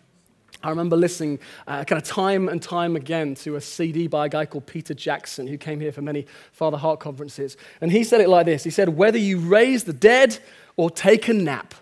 I 0.62 0.68
remember 0.68 0.96
listening 0.96 1.38
uh, 1.66 1.84
kind 1.84 2.00
of 2.00 2.06
time 2.06 2.48
and 2.48 2.62
time 2.62 2.94
again 2.94 3.34
to 3.36 3.56
a 3.56 3.60
CD 3.60 4.06
by 4.06 4.26
a 4.26 4.28
guy 4.28 4.44
called 4.44 4.66
Peter 4.66 4.92
Jackson, 4.92 5.46
who 5.46 5.56
came 5.56 5.80
here 5.80 5.92
for 5.92 6.02
many 6.02 6.26
Father 6.52 6.76
Heart 6.76 7.00
conferences. 7.00 7.56
And 7.80 7.90
he 7.90 8.04
said 8.04 8.20
it 8.20 8.28
like 8.28 8.46
this 8.46 8.64
He 8.64 8.70
said, 8.70 8.90
Whether 8.90 9.18
you 9.18 9.38
raise 9.38 9.84
the 9.84 9.92
dead 9.92 10.38
or 10.76 10.90
take 10.90 11.28
a 11.28 11.34
nap, 11.34 11.74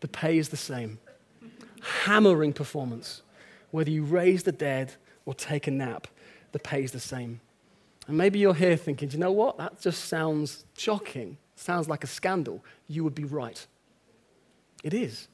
the 0.00 0.08
pay 0.08 0.38
is 0.38 0.50
the 0.50 0.56
same. 0.56 0.98
Hammering 2.04 2.52
performance. 2.52 3.22
Whether 3.70 3.90
you 3.90 4.04
raise 4.04 4.42
the 4.42 4.52
dead 4.52 4.94
or 5.24 5.34
take 5.34 5.66
a 5.66 5.70
nap, 5.70 6.06
the 6.52 6.58
pay 6.58 6.82
is 6.82 6.92
the 6.92 7.00
same. 7.00 7.40
And 8.06 8.16
maybe 8.16 8.38
you're 8.38 8.54
here 8.54 8.76
thinking, 8.76 9.10
you 9.10 9.18
know 9.18 9.32
what? 9.32 9.58
That 9.58 9.80
just 9.80 10.04
sounds 10.04 10.64
shocking. 10.76 11.38
Sounds 11.56 11.88
like 11.88 12.04
a 12.04 12.06
scandal. 12.06 12.62
You 12.86 13.02
would 13.04 13.14
be 13.14 13.24
right. 13.24 13.66
It 14.84 14.94
is. 14.94 15.28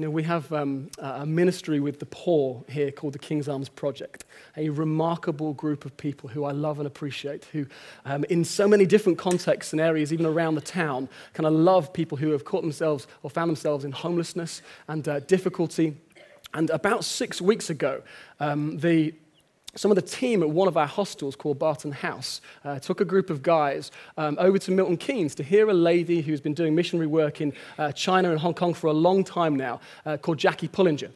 You 0.00 0.06
know, 0.06 0.12
we 0.12 0.22
have 0.22 0.50
um, 0.50 0.88
a 0.98 1.26
ministry 1.26 1.78
with 1.78 1.98
the 2.00 2.06
poor 2.06 2.64
here 2.70 2.90
called 2.90 3.12
the 3.12 3.18
King's 3.18 3.50
Arms 3.50 3.68
Project, 3.68 4.24
a 4.56 4.70
remarkable 4.70 5.52
group 5.52 5.84
of 5.84 5.94
people 5.98 6.30
who 6.30 6.44
I 6.44 6.52
love 6.52 6.78
and 6.78 6.86
appreciate, 6.86 7.44
who, 7.52 7.66
um, 8.06 8.24
in 8.30 8.42
so 8.42 8.66
many 8.66 8.86
different 8.86 9.18
contexts 9.18 9.74
and 9.74 9.80
areas, 9.80 10.10
even 10.10 10.24
around 10.24 10.54
the 10.54 10.62
town, 10.62 11.06
kind 11.34 11.46
of 11.46 11.52
love 11.52 11.92
people 11.92 12.16
who 12.16 12.30
have 12.30 12.46
caught 12.46 12.62
themselves 12.62 13.08
or 13.22 13.28
found 13.28 13.50
themselves 13.50 13.84
in 13.84 13.92
homelessness 13.92 14.62
and 14.88 15.06
uh, 15.06 15.20
difficulty. 15.20 15.94
And 16.54 16.70
about 16.70 17.04
six 17.04 17.42
weeks 17.42 17.68
ago, 17.68 18.00
um, 18.40 18.78
the 18.78 19.12
some 19.76 19.90
of 19.90 19.94
the 19.94 20.02
team 20.02 20.42
at 20.42 20.50
one 20.50 20.66
of 20.66 20.76
our 20.76 20.86
hostels 20.86 21.36
called 21.36 21.58
Barton 21.58 21.92
House 21.92 22.40
uh, 22.64 22.78
took 22.80 23.00
a 23.00 23.04
group 23.04 23.30
of 23.30 23.42
guys 23.42 23.92
um, 24.16 24.36
over 24.40 24.58
to 24.58 24.72
Milton 24.72 24.96
Keynes 24.96 25.34
to 25.36 25.42
hear 25.44 25.68
a 25.68 25.74
lady 25.74 26.22
who's 26.22 26.40
been 26.40 26.54
doing 26.54 26.74
missionary 26.74 27.06
work 27.06 27.40
in 27.40 27.52
uh, 27.78 27.92
China 27.92 28.30
and 28.30 28.40
Hong 28.40 28.54
Kong 28.54 28.74
for 28.74 28.88
a 28.88 28.92
long 28.92 29.22
time 29.22 29.54
now 29.54 29.80
uh, 30.04 30.16
called 30.16 30.38
Jackie 30.38 30.68
Pullinger. 30.68 31.10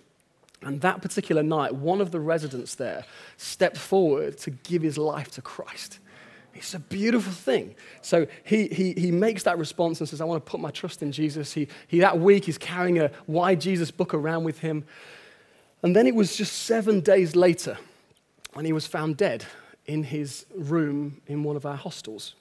And 0.62 0.80
that 0.80 1.02
particular 1.02 1.42
night, 1.42 1.75
one 1.75 2.00
of 2.00 2.11
the 2.11 2.20
residents 2.20 2.76
there 2.76 3.04
stepped 3.37 3.76
forward 3.76 4.38
to 4.38 4.50
give 4.50 4.82
his 4.82 4.96
life 4.96 5.30
to 5.32 5.42
Christ. 5.42 5.99
It's 6.54 6.75
a 6.75 6.78
beautiful 6.78 7.32
thing. 7.32 7.75
So 8.00 8.26
he, 8.44 8.68
he, 8.68 8.92
he 8.92 9.11
makes 9.11 9.42
that 9.42 9.58
response 9.58 10.00
and 10.00 10.08
says, 10.08 10.20
I 10.20 10.25
want 10.25 10.44
to 10.44 10.50
put 10.50 10.61
my 10.61 10.70
trust 10.70 11.02
in 11.02 11.11
Jesus. 11.11 11.52
He, 11.52 11.66
he, 11.88 11.99
that 11.99 12.20
week, 12.20 12.44
he's 12.44 12.58
carrying 12.58 13.00
a 13.00 13.11
Why 13.26 13.56
Jesus 13.56 13.90
book 13.90 14.14
around 14.14 14.44
with 14.44 14.61
him. 14.61 14.84
And 15.82 15.94
then 15.94 16.06
it 16.06 16.14
was 16.14 16.37
just 16.37 16.62
seven 16.62 17.00
days 17.00 17.34
later 17.34 17.76
and 18.56 18.66
he 18.66 18.73
was 18.73 18.87
found 18.87 19.16
dead 19.16 19.44
in 19.87 20.04
his 20.04 20.46
room 20.54 21.20
in 21.26 21.42
one 21.42 21.56
of 21.56 21.66
our 21.66 21.76
hostels. 21.76 22.34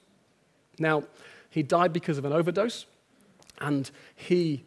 Now, 0.78 1.04
he 1.50 1.62
died 1.62 1.92
because 1.92 2.18
of 2.18 2.24
an 2.24 2.32
overdose, 2.32 2.86
and 3.60 3.90
he 4.16 4.64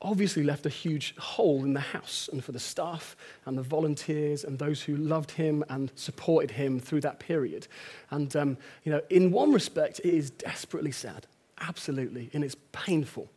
obviously 0.00 0.44
left 0.44 0.64
a 0.64 0.68
huge 0.68 1.14
hole 1.16 1.64
in 1.64 1.74
the 1.74 1.80
house 1.80 2.28
and 2.32 2.44
for 2.44 2.52
the 2.52 2.58
staff 2.60 3.16
and 3.46 3.58
the 3.58 3.62
volunteers 3.62 4.44
and 4.44 4.58
those 4.58 4.80
who 4.82 4.96
loved 4.96 5.32
him 5.32 5.64
and 5.68 5.90
supported 5.96 6.52
him 6.52 6.78
through 6.78 7.00
that 7.00 7.18
period. 7.18 7.66
And, 8.10 8.34
um, 8.36 8.56
you 8.84 8.92
know, 8.92 9.00
in 9.10 9.32
one 9.32 9.52
respect, 9.52 9.98
it 10.00 10.14
is 10.14 10.30
desperately 10.30 10.92
sad, 10.92 11.26
absolutely, 11.60 12.30
and 12.32 12.44
it's 12.44 12.56
painful. 12.70 13.28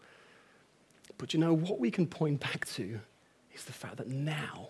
But 1.17 1.33
you 1.33 1.39
know, 1.39 1.53
what 1.53 1.79
we 1.79 1.91
can 1.91 2.05
point 2.07 2.39
back 2.39 2.65
to 2.73 2.99
is 3.53 3.65
the 3.65 3.73
fact 3.73 3.97
that 3.97 4.07
now, 4.07 4.69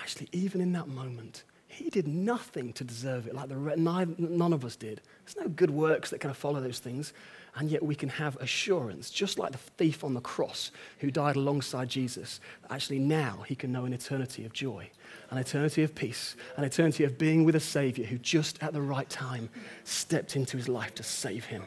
actually, 0.00 0.28
even 0.32 0.60
in 0.60 0.72
that 0.72 0.88
moment, 0.88 1.44
he 1.68 1.88
did 1.88 2.08
nothing 2.08 2.72
to 2.74 2.84
deserve 2.84 3.26
it, 3.26 3.34
like 3.34 3.48
the, 3.48 3.56
none 3.56 4.52
of 4.52 4.64
us 4.64 4.76
did. 4.76 5.00
There's 5.24 5.36
no 5.36 5.48
good 5.48 5.70
works 5.70 6.10
that 6.10 6.20
kind 6.20 6.30
of 6.30 6.36
follow 6.36 6.60
those 6.60 6.80
things. 6.80 7.12
And 7.56 7.70
yet 7.70 7.82
we 7.82 7.94
can 7.94 8.08
have 8.10 8.36
assurance, 8.36 9.10
just 9.10 9.38
like 9.38 9.52
the 9.52 9.58
thief 9.58 10.04
on 10.04 10.14
the 10.14 10.20
cross 10.20 10.70
who 10.98 11.10
died 11.10 11.36
alongside 11.36 11.88
Jesus, 11.88 12.40
that 12.62 12.72
actually 12.72 13.00
now 13.00 13.44
he 13.46 13.56
can 13.56 13.72
know 13.72 13.84
an 13.84 13.92
eternity 13.92 14.44
of 14.44 14.52
joy, 14.52 14.88
an 15.30 15.38
eternity 15.38 15.82
of 15.82 15.94
peace, 15.94 16.36
an 16.56 16.64
eternity 16.64 17.02
of 17.02 17.18
being 17.18 17.44
with 17.44 17.56
a 17.56 17.60
Savior 17.60 18.06
who 18.06 18.18
just 18.18 18.62
at 18.62 18.72
the 18.72 18.82
right 18.82 19.08
time 19.08 19.48
stepped 19.82 20.36
into 20.36 20.56
his 20.56 20.68
life 20.68 20.94
to 20.96 21.02
save 21.02 21.44
him. 21.46 21.64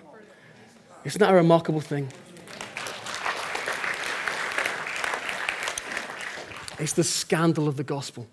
Isn't 1.03 1.19
that 1.19 1.31
a 1.31 1.35
remarkable 1.35 1.81
thing? 1.81 2.07
It's 6.83 6.91
the 6.91 7.03
scandal 7.05 7.69
of 7.69 7.77
the 7.77 7.83
gospel. 7.83 8.27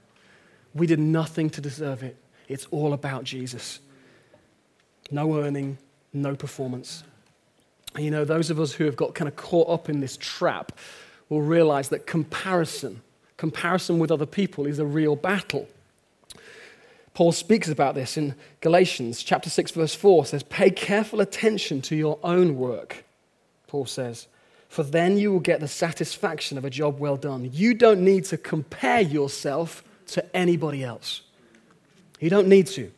We 0.75 0.89
did 0.89 0.99
nothing 0.99 1.51
to 1.51 1.61
deserve 1.61 2.03
it. 2.03 2.17
It's 2.49 2.67
all 2.73 2.93
about 2.93 3.23
Jesus. 3.23 3.79
No 5.09 5.39
earning, 5.39 5.79
no 6.13 6.35
performance. 6.35 7.05
And 7.95 8.05
you 8.05 8.11
know, 8.11 8.25
those 8.25 8.51
of 8.51 8.59
us 8.59 8.73
who 8.73 8.87
have 8.87 8.97
got 8.97 9.15
kind 9.15 9.29
of 9.29 9.37
caught 9.37 9.69
up 9.69 9.89
in 9.89 10.01
this 10.01 10.17
trap 10.17 10.73
will 11.29 11.43
realize 11.43 11.91
that 11.91 12.09
comparison, 12.09 13.03
comparison 13.37 14.01
with 14.01 14.11
other 14.11 14.27
people, 14.27 14.67
is 14.67 14.81
a 14.81 14.85
real 14.85 15.15
battle. 15.15 15.69
Paul 17.15 17.31
speaks 17.31 17.69
about 17.69 17.95
this 17.95 18.17
in 18.17 18.35
Galatians 18.61 19.23
chapter 19.23 19.49
6 19.49 19.71
verse 19.73 19.95
4 19.95 20.27
says 20.27 20.43
pay 20.43 20.71
careful 20.71 21.21
attention 21.21 21.83
to 21.83 21.95
your 21.95 22.19
own 22.23 22.57
work 22.57 23.05
Paul 23.67 23.85
says 23.85 24.29
for 24.71 24.85
then 24.85 25.19
you 25.19 25.33
will 25.33 25.41
get 25.41 25.59
the 25.59 25.69
satisfaction 25.69 26.57
of 26.57 26.65
a 26.65 26.71
job 26.71 27.01
well 27.01 27.17
done. 27.17 27.51
You 27.53 27.75
don't 27.75 28.03
need 28.03 28.25
to 28.27 28.39
compare 28.39 29.01
yourself 29.01 29.83
to 30.07 30.25
anybody 30.35 30.85
else. 30.85 31.23
You 32.21 32.31
don't 32.31 32.47
need 32.47 32.69
to. 32.69 32.93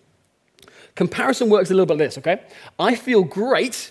Comparison 0.94 1.48
works 1.48 1.70
a 1.70 1.74
little 1.74 1.86
bit 1.86 1.94
like 1.94 2.08
this, 2.08 2.18
okay? 2.18 2.42
I 2.78 2.94
feel 2.94 3.24
great 3.24 3.90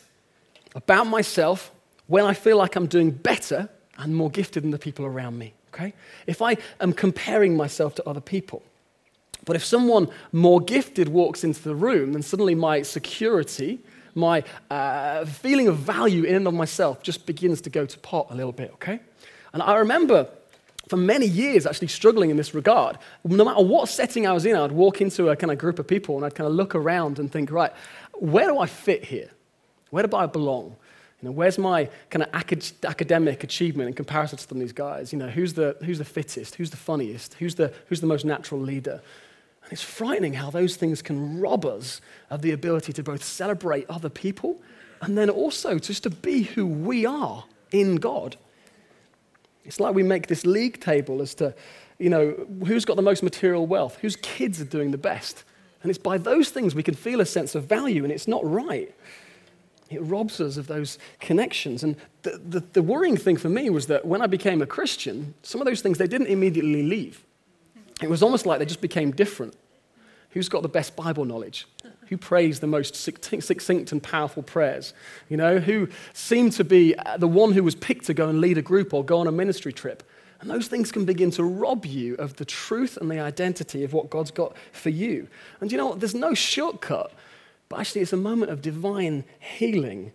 about 0.75 1.07
myself 1.07 1.71
when 2.05 2.23
I 2.23 2.35
feel 2.35 2.55
like 2.55 2.75
I'm 2.75 2.85
doing 2.85 3.09
better 3.09 3.67
and 3.97 4.15
more 4.15 4.29
gifted 4.29 4.61
than 4.61 4.69
the 4.69 4.77
people 4.77 5.03
around 5.03 5.39
me, 5.39 5.53
okay? 5.73 5.95
If 6.27 6.39
I 6.43 6.57
am 6.79 6.93
comparing 6.93 7.57
myself 7.57 7.95
to 7.95 8.07
other 8.07 8.21
people. 8.21 8.61
But 9.43 9.55
if 9.55 9.65
someone 9.65 10.07
more 10.31 10.61
gifted 10.61 11.09
walks 11.09 11.43
into 11.43 11.63
the 11.63 11.73
room, 11.73 12.13
then 12.13 12.21
suddenly 12.21 12.53
my 12.53 12.83
security 12.83 13.79
my 14.15 14.43
uh, 14.69 15.25
feeling 15.25 15.67
of 15.67 15.77
value 15.77 16.23
in 16.23 16.35
and 16.35 16.47
of 16.47 16.53
myself 16.53 17.01
just 17.03 17.25
begins 17.25 17.61
to 17.61 17.69
go 17.69 17.85
to 17.85 17.99
pot 17.99 18.27
a 18.29 18.35
little 18.35 18.51
bit, 18.51 18.71
okay? 18.73 18.99
And 19.53 19.61
I 19.61 19.77
remember 19.77 20.27
for 20.87 20.97
many 20.97 21.25
years 21.25 21.65
actually 21.65 21.87
struggling 21.87 22.31
in 22.31 22.37
this 22.37 22.53
regard. 22.53 22.97
No 23.23 23.45
matter 23.45 23.63
what 23.63 23.87
setting 23.87 24.27
I 24.27 24.33
was 24.33 24.45
in, 24.45 24.57
I'd 24.57 24.73
walk 24.73 24.99
into 24.99 25.29
a 25.29 25.35
kind 25.37 25.49
of 25.49 25.57
group 25.57 25.79
of 25.79 25.87
people 25.87 26.17
and 26.17 26.25
I'd 26.25 26.35
kind 26.35 26.47
of 26.47 26.53
look 26.53 26.75
around 26.75 27.17
and 27.17 27.31
think, 27.31 27.49
right, 27.49 27.71
where 28.13 28.47
do 28.47 28.59
I 28.59 28.65
fit 28.65 29.05
here? 29.05 29.29
Where 29.89 30.05
do 30.05 30.15
I 30.15 30.25
belong? 30.25 30.75
You 31.21 31.29
know, 31.29 31.31
where's 31.31 31.57
my 31.57 31.89
kind 32.09 32.23
of 32.23 32.29
academic 32.83 33.43
achievement 33.43 33.87
in 33.87 33.93
comparison 33.93 34.37
to 34.37 34.43
some 34.43 34.57
of 34.57 34.61
these 34.61 34.73
guys? 34.73 35.13
You 35.13 35.19
know, 35.19 35.29
who's 35.29 35.53
the, 35.53 35.77
who's 35.85 35.99
the 35.99 36.05
fittest? 36.05 36.55
Who's 36.55 36.71
the 36.71 36.77
funniest? 36.77 37.35
Who's 37.35 37.55
the, 37.55 37.71
who's 37.87 38.01
the 38.01 38.07
most 38.07 38.25
natural 38.25 38.59
leader? 38.59 39.01
And 39.63 39.73
it's 39.73 39.83
frightening 39.83 40.33
how 40.33 40.49
those 40.49 40.75
things 40.75 41.01
can 41.01 41.39
rob 41.39 41.65
us 41.65 42.01
of 42.29 42.41
the 42.41 42.51
ability 42.51 42.93
to 42.93 43.03
both 43.03 43.23
celebrate 43.23 43.85
other 43.89 44.09
people 44.09 44.61
and 45.01 45.17
then 45.17 45.29
also 45.29 45.79
just 45.79 46.03
to 46.03 46.09
be 46.09 46.43
who 46.43 46.65
we 46.65 47.05
are 47.05 47.45
in 47.71 47.95
God. 47.95 48.37
It's 49.65 49.79
like 49.79 49.93
we 49.93 50.03
make 50.03 50.27
this 50.27 50.45
league 50.45 50.79
table 50.79 51.21
as 51.21 51.35
to, 51.35 51.53
you 51.99 52.09
know, 52.09 52.31
who's 52.65 52.85
got 52.85 52.95
the 52.95 53.01
most 53.01 53.23
material 53.23 53.67
wealth, 53.67 53.97
whose 54.01 54.15
kids 54.17 54.59
are 54.61 54.65
doing 54.65 54.91
the 54.91 54.97
best. 54.97 55.43
And 55.81 55.89
it's 55.89 55.99
by 55.99 56.17
those 56.17 56.49
things 56.49 56.75
we 56.75 56.83
can 56.83 56.95
feel 56.95 57.21
a 57.21 57.25
sense 57.25 57.55
of 57.55 57.65
value, 57.65 58.03
and 58.03 58.11
it's 58.11 58.27
not 58.27 58.41
right. 58.43 58.93
It 59.89 60.01
robs 60.01 60.39
us 60.39 60.57
of 60.57 60.67
those 60.67 60.97
connections. 61.19 61.83
And 61.83 61.95
the, 62.21 62.41
the, 62.43 62.59
the 62.73 62.83
worrying 62.83 63.17
thing 63.17 63.37
for 63.37 63.49
me 63.49 63.69
was 63.69 63.87
that 63.87 64.05
when 64.05 64.21
I 64.21 64.27
became 64.27 64.61
a 64.61 64.65
Christian, 64.65 65.33
some 65.43 65.59
of 65.59 65.67
those 65.67 65.81
things 65.81 65.97
they 65.97 66.07
didn't 66.07 66.27
immediately 66.27 66.83
leave. 66.83 67.23
It 68.01 68.09
was 68.09 68.23
almost 68.23 68.45
like 68.45 68.59
they 68.59 68.65
just 68.65 68.81
became 68.81 69.11
different. 69.11 69.55
Who's 70.31 70.49
got 70.49 70.63
the 70.63 70.69
best 70.69 70.95
Bible 70.95 71.25
knowledge? 71.25 71.67
who 72.11 72.17
prays 72.17 72.59
the 72.59 72.67
most 72.67 72.93
succinct 72.93 73.93
and 73.93 74.03
powerful 74.03 74.43
prayers, 74.43 74.93
you 75.29 75.37
know, 75.37 75.59
who 75.59 75.87
seemed 76.11 76.51
to 76.51 76.65
be 76.65 76.93
uh, 76.93 77.15
the 77.15 77.27
one 77.27 77.53
who 77.53 77.63
was 77.63 77.73
picked 77.73 78.05
to 78.05 78.13
go 78.13 78.27
and 78.27 78.41
lead 78.41 78.57
a 78.57 78.61
group 78.61 78.93
or 78.93 79.01
go 79.01 79.19
on 79.19 79.27
a 79.27 79.31
ministry 79.31 79.71
trip. 79.71 80.03
And 80.41 80.49
those 80.49 80.67
things 80.67 80.91
can 80.91 81.05
begin 81.05 81.31
to 81.31 81.45
rob 81.45 81.85
you 81.85 82.15
of 82.15 82.35
the 82.35 82.43
truth 82.43 82.97
and 82.97 83.09
the 83.09 83.21
identity 83.21 83.85
of 83.85 83.93
what 83.93 84.09
God's 84.09 84.29
got 84.29 84.57
for 84.73 84.89
you. 84.89 85.29
And 85.61 85.71
you 85.71 85.77
know 85.77 85.85
what? 85.85 86.01
There's 86.01 86.13
no 86.13 86.33
shortcut, 86.33 87.13
but 87.69 87.79
actually, 87.79 88.01
it's 88.01 88.11
a 88.11 88.17
moment 88.17 88.51
of 88.51 88.61
divine 88.61 89.23
healing 89.39 90.11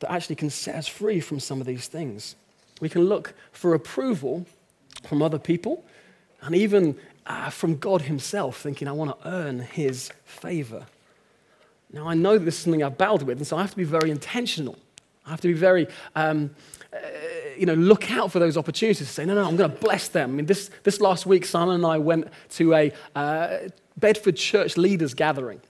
that 0.00 0.12
actually 0.12 0.36
can 0.36 0.50
set 0.50 0.74
us 0.74 0.86
free 0.86 1.18
from 1.18 1.40
some 1.40 1.62
of 1.62 1.66
these 1.66 1.88
things. 1.88 2.36
We 2.82 2.90
can 2.90 3.04
look 3.04 3.32
for 3.52 3.72
approval 3.72 4.44
from 5.04 5.22
other 5.22 5.38
people 5.38 5.82
and 6.42 6.54
even 6.54 6.98
uh, 7.26 7.50
from 7.50 7.76
God 7.76 8.02
Himself, 8.02 8.60
thinking, 8.60 8.88
I 8.88 8.92
want 8.92 9.18
to 9.20 9.28
earn 9.28 9.60
His 9.60 10.10
favor. 10.24 10.86
Now, 11.92 12.08
I 12.08 12.14
know 12.14 12.38
this 12.38 12.56
is 12.56 12.60
something 12.62 12.82
I've 12.82 12.96
battled 12.96 13.22
with, 13.22 13.38
and 13.38 13.46
so 13.46 13.56
I 13.56 13.60
have 13.60 13.70
to 13.70 13.76
be 13.76 13.84
very 13.84 14.10
intentional. 14.10 14.78
I 15.26 15.30
have 15.30 15.40
to 15.42 15.48
be 15.48 15.54
very, 15.54 15.86
um, 16.16 16.50
uh, 16.92 16.98
you 17.56 17.66
know, 17.66 17.74
look 17.74 18.10
out 18.10 18.32
for 18.32 18.38
those 18.38 18.56
opportunities 18.56 19.06
to 19.06 19.12
say, 19.12 19.24
no, 19.24 19.34
no, 19.34 19.46
I'm 19.46 19.56
going 19.56 19.70
to 19.70 19.76
bless 19.76 20.08
them. 20.08 20.30
I 20.30 20.32
mean, 20.32 20.46
this, 20.46 20.70
this 20.82 21.00
last 21.00 21.26
week, 21.26 21.44
Simon 21.44 21.76
and 21.76 21.86
I 21.86 21.98
went 21.98 22.28
to 22.50 22.74
a 22.74 22.92
uh, 23.14 23.58
Bedford 23.96 24.36
church 24.36 24.76
leaders 24.76 25.14
gathering. 25.14 25.60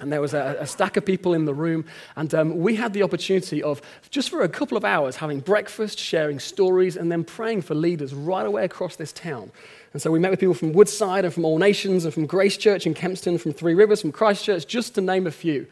And 0.00 0.10
there 0.10 0.20
was 0.20 0.32
a, 0.32 0.56
a, 0.60 0.66
stack 0.66 0.96
of 0.96 1.04
people 1.04 1.34
in 1.34 1.44
the 1.44 1.52
room, 1.52 1.84
and 2.16 2.34
um, 2.34 2.58
we 2.58 2.74
had 2.74 2.94
the 2.94 3.02
opportunity 3.02 3.62
of 3.62 3.82
just 4.10 4.30
for 4.30 4.42
a 4.42 4.48
couple 4.48 4.78
of 4.78 4.84
hours 4.84 5.16
having 5.16 5.40
breakfast, 5.40 5.98
sharing 5.98 6.40
stories, 6.40 6.96
and 6.96 7.12
then 7.12 7.22
praying 7.22 7.62
for 7.62 7.74
leaders 7.74 8.14
right 8.14 8.46
away 8.46 8.64
across 8.64 8.96
this 8.96 9.12
town. 9.12 9.52
And 9.92 10.00
so 10.00 10.10
we 10.10 10.18
met 10.18 10.30
with 10.30 10.40
people 10.40 10.54
from 10.54 10.72
Woodside 10.72 11.24
and 11.24 11.34
from 11.34 11.44
All 11.44 11.58
Nations 11.58 12.04
and 12.04 12.14
from 12.14 12.24
Grace 12.24 12.56
Church 12.56 12.86
in 12.86 12.94
Kempston, 12.94 13.38
from 13.38 13.52
Three 13.52 13.74
Rivers, 13.74 14.00
from 14.00 14.12
Christchurch, 14.12 14.66
just 14.66 14.94
to 14.94 15.00
name 15.00 15.26
a 15.26 15.30
few. 15.30 15.66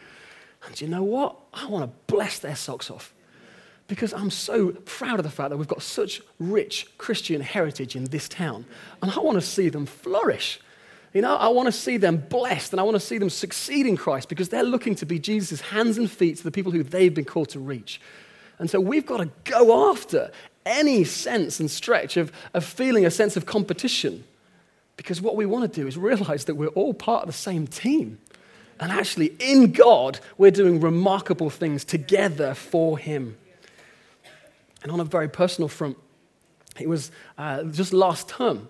And 0.66 0.78
you 0.80 0.88
know 0.88 1.02
what? 1.02 1.36
I 1.54 1.66
want 1.66 1.84
to 1.84 2.12
bless 2.12 2.38
their 2.38 2.56
socks 2.56 2.90
off 2.90 3.14
because 3.86 4.12
I'm 4.12 4.30
so 4.30 4.72
proud 4.84 5.18
of 5.18 5.24
the 5.24 5.30
fact 5.30 5.50
that 5.50 5.56
we've 5.56 5.66
got 5.66 5.82
such 5.82 6.20
rich 6.38 6.86
Christian 6.98 7.40
heritage 7.40 7.96
in 7.96 8.04
this 8.04 8.28
town. 8.28 8.66
And 9.02 9.10
I 9.10 9.18
want 9.20 9.36
to 9.36 9.46
see 9.46 9.70
them 9.70 9.86
flourish. 9.86 10.60
You 11.14 11.22
know, 11.22 11.36
I 11.36 11.48
want 11.48 11.66
to 11.66 11.72
see 11.72 11.96
them 11.96 12.18
blessed 12.28 12.72
and 12.72 12.80
I 12.80 12.82
want 12.82 12.96
to 12.96 13.00
see 13.00 13.18
them 13.18 13.30
succeed 13.30 13.86
in 13.86 13.96
Christ 13.96 14.28
because 14.28 14.50
they're 14.50 14.62
looking 14.62 14.94
to 14.96 15.06
be 15.06 15.18
Jesus' 15.18 15.60
hands 15.60 15.96
and 15.96 16.10
feet 16.10 16.36
to 16.38 16.44
the 16.44 16.50
people 16.50 16.70
who 16.72 16.82
they've 16.82 17.14
been 17.14 17.24
called 17.24 17.48
to 17.50 17.60
reach. 17.60 18.00
And 18.58 18.68
so 18.68 18.80
we've 18.80 19.06
got 19.06 19.18
to 19.18 19.30
go 19.44 19.90
after 19.90 20.30
any 20.66 21.04
sense 21.04 21.60
and 21.60 21.70
stretch 21.70 22.16
of, 22.16 22.30
of 22.52 22.64
feeling 22.64 23.06
a 23.06 23.10
sense 23.10 23.36
of 23.36 23.46
competition 23.46 24.24
because 24.98 25.22
what 25.22 25.36
we 25.36 25.46
want 25.46 25.72
to 25.72 25.80
do 25.80 25.86
is 25.86 25.96
realize 25.96 26.44
that 26.46 26.56
we're 26.56 26.68
all 26.68 26.92
part 26.92 27.22
of 27.22 27.28
the 27.28 27.32
same 27.32 27.66
team. 27.66 28.18
And 28.80 28.92
actually, 28.92 29.34
in 29.38 29.72
God, 29.72 30.20
we're 30.36 30.50
doing 30.50 30.80
remarkable 30.80 31.50
things 31.50 31.84
together 31.84 32.52
for 32.52 32.98
Him. 32.98 33.36
And 34.82 34.92
on 34.92 35.00
a 35.00 35.04
very 35.04 35.28
personal 35.28 35.68
front, 35.68 35.96
it 36.78 36.88
was 36.88 37.10
uh, 37.38 37.64
just 37.64 37.92
last 37.92 38.28
term 38.28 38.68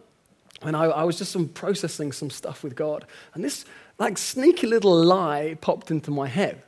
and 0.62 0.77
I, 0.77 0.85
I, 0.87 1.05
was 1.05 1.19
just 1.19 1.31
some 1.31 1.49
processing 1.49 2.11
some 2.12 2.31
stuff 2.31 2.65
with 2.65 2.75
God. 2.75 3.07
And 3.35 3.45
this 3.45 3.65
like 3.99 4.19
sneaky 4.19 4.67
little 4.67 4.95
lie 4.95 5.57
popped 5.61 5.91
into 5.91 6.11
my 6.11 6.27
head. 6.27 6.62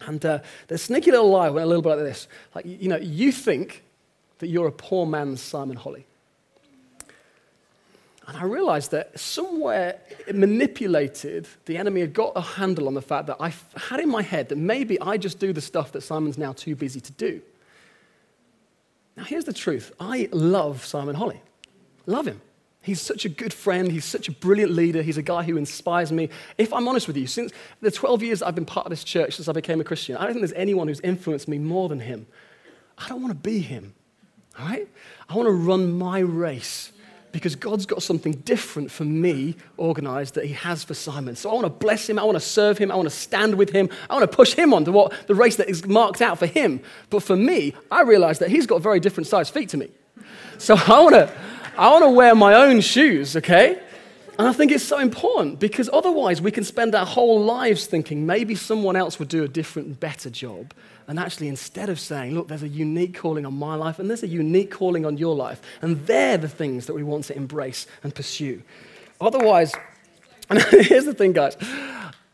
And 0.00 0.24
uh, 0.24 0.38
the 0.68 0.78
sneaky 0.78 1.10
little 1.10 1.30
lie 1.30 1.50
went 1.50 1.64
a 1.64 1.68
little 1.68 1.82
bit 1.82 1.90
like 1.90 1.98
this. 1.98 2.28
Like, 2.54 2.64
you 2.64 2.88
know, 2.88 2.96
you 2.96 3.32
think 3.32 3.82
that 4.38 4.48
you're 4.48 4.68
a 4.68 4.72
poor 4.72 5.04
man's 5.04 5.42
Simon 5.42 5.76
Holley. 5.76 6.06
And 8.26 8.36
I 8.36 8.44
realized 8.44 8.90
that 8.90 9.18
somewhere 9.18 9.98
it 10.26 10.36
manipulated, 10.36 11.48
the 11.64 11.78
enemy 11.78 12.02
had 12.02 12.12
got 12.12 12.32
a 12.36 12.42
handle 12.42 12.86
on 12.86 12.94
the 12.94 13.02
fact 13.02 13.26
that 13.26 13.38
I 13.40 13.54
had 13.88 14.00
in 14.00 14.10
my 14.10 14.20
head 14.20 14.50
that 14.50 14.58
maybe 14.58 15.00
I 15.00 15.16
just 15.16 15.38
do 15.38 15.52
the 15.52 15.62
stuff 15.62 15.92
that 15.92 16.02
Simon's 16.02 16.36
now 16.36 16.52
too 16.52 16.76
busy 16.76 17.00
to 17.00 17.12
do. 17.12 17.40
Now, 19.16 19.24
here's 19.24 19.44
the 19.44 19.52
truth 19.52 19.92
I 19.98 20.28
love 20.30 20.84
Simon 20.84 21.14
Holley, 21.14 21.40
love 22.06 22.26
him. 22.26 22.40
He's 22.88 23.02
such 23.02 23.26
a 23.26 23.28
good 23.28 23.52
friend. 23.52 23.92
He's 23.92 24.06
such 24.06 24.28
a 24.28 24.32
brilliant 24.32 24.72
leader. 24.72 25.02
He's 25.02 25.18
a 25.18 25.22
guy 25.22 25.42
who 25.42 25.58
inspires 25.58 26.10
me. 26.10 26.30
If 26.56 26.72
I'm 26.72 26.88
honest 26.88 27.06
with 27.06 27.18
you, 27.18 27.26
since 27.26 27.52
the 27.82 27.90
12 27.90 28.22
years 28.22 28.40
I've 28.40 28.54
been 28.54 28.64
part 28.64 28.86
of 28.86 28.90
this 28.90 29.04
church, 29.04 29.36
since 29.36 29.46
I 29.46 29.52
became 29.52 29.78
a 29.78 29.84
Christian, 29.84 30.16
I 30.16 30.24
don't 30.24 30.32
think 30.32 30.40
there's 30.40 30.58
anyone 30.58 30.88
who's 30.88 31.00
influenced 31.00 31.48
me 31.48 31.58
more 31.58 31.90
than 31.90 32.00
him. 32.00 32.26
I 32.96 33.06
don't 33.06 33.20
want 33.20 33.32
to 33.32 33.38
be 33.38 33.58
him, 33.58 33.92
all 34.58 34.64
right? 34.64 34.88
I 35.28 35.34
want 35.34 35.48
to 35.48 35.52
run 35.52 35.92
my 35.92 36.20
race 36.20 36.92
because 37.30 37.56
God's 37.56 37.84
got 37.84 38.02
something 38.02 38.32
different 38.32 38.90
for 38.90 39.04
me 39.04 39.54
organized 39.76 40.36
that 40.36 40.46
He 40.46 40.54
has 40.54 40.82
for 40.82 40.94
Simon. 40.94 41.36
So 41.36 41.50
I 41.50 41.52
want 41.52 41.66
to 41.66 41.70
bless 41.70 42.08
him. 42.08 42.18
I 42.18 42.24
want 42.24 42.36
to 42.36 42.40
serve 42.40 42.78
him. 42.78 42.90
I 42.90 42.94
want 42.94 43.06
to 43.06 43.14
stand 43.14 43.56
with 43.56 43.68
him. 43.68 43.90
I 44.08 44.14
want 44.14 44.30
to 44.30 44.34
push 44.34 44.54
him 44.54 44.72
on 44.72 44.86
to 44.86 44.92
what 44.92 45.12
the 45.26 45.34
race 45.34 45.56
that 45.56 45.68
is 45.68 45.84
marked 45.84 46.22
out 46.22 46.38
for 46.38 46.46
him. 46.46 46.80
But 47.10 47.22
for 47.22 47.36
me, 47.36 47.74
I 47.90 48.00
realize 48.00 48.38
that 48.38 48.48
he's 48.48 48.66
got 48.66 48.80
very 48.80 48.98
different 48.98 49.26
sized 49.26 49.52
feet 49.52 49.68
to 49.68 49.76
me. 49.76 49.90
So 50.56 50.74
I 50.74 51.00
want 51.00 51.16
to. 51.16 51.30
I 51.78 51.92
want 51.92 52.02
to 52.02 52.10
wear 52.10 52.34
my 52.34 52.54
own 52.54 52.80
shoes, 52.80 53.36
okay? 53.36 53.80
And 54.36 54.48
I 54.48 54.52
think 54.52 54.72
it's 54.72 54.82
so 54.82 54.98
important 54.98 55.60
because 55.60 55.88
otherwise 55.92 56.42
we 56.42 56.50
can 56.50 56.64
spend 56.64 56.92
our 56.96 57.06
whole 57.06 57.40
lives 57.40 57.86
thinking 57.86 58.26
maybe 58.26 58.56
someone 58.56 58.96
else 58.96 59.20
would 59.20 59.28
do 59.28 59.44
a 59.44 59.48
different, 59.48 60.00
better 60.00 60.28
job. 60.28 60.74
And 61.06 61.20
actually, 61.20 61.46
instead 61.46 61.88
of 61.88 62.00
saying, 62.00 62.34
look, 62.34 62.48
there's 62.48 62.64
a 62.64 62.68
unique 62.68 63.16
calling 63.16 63.46
on 63.46 63.56
my 63.56 63.76
life 63.76 64.00
and 64.00 64.10
there's 64.10 64.24
a 64.24 64.28
unique 64.28 64.72
calling 64.72 65.06
on 65.06 65.18
your 65.18 65.36
life, 65.36 65.62
and 65.80 66.04
they're 66.04 66.36
the 66.36 66.48
things 66.48 66.86
that 66.86 66.94
we 66.94 67.04
want 67.04 67.24
to 67.26 67.36
embrace 67.36 67.86
and 68.02 68.12
pursue. 68.12 68.60
Otherwise, 69.20 69.72
and 70.50 70.60
here's 70.70 71.04
the 71.04 71.14
thing, 71.14 71.32
guys 71.32 71.56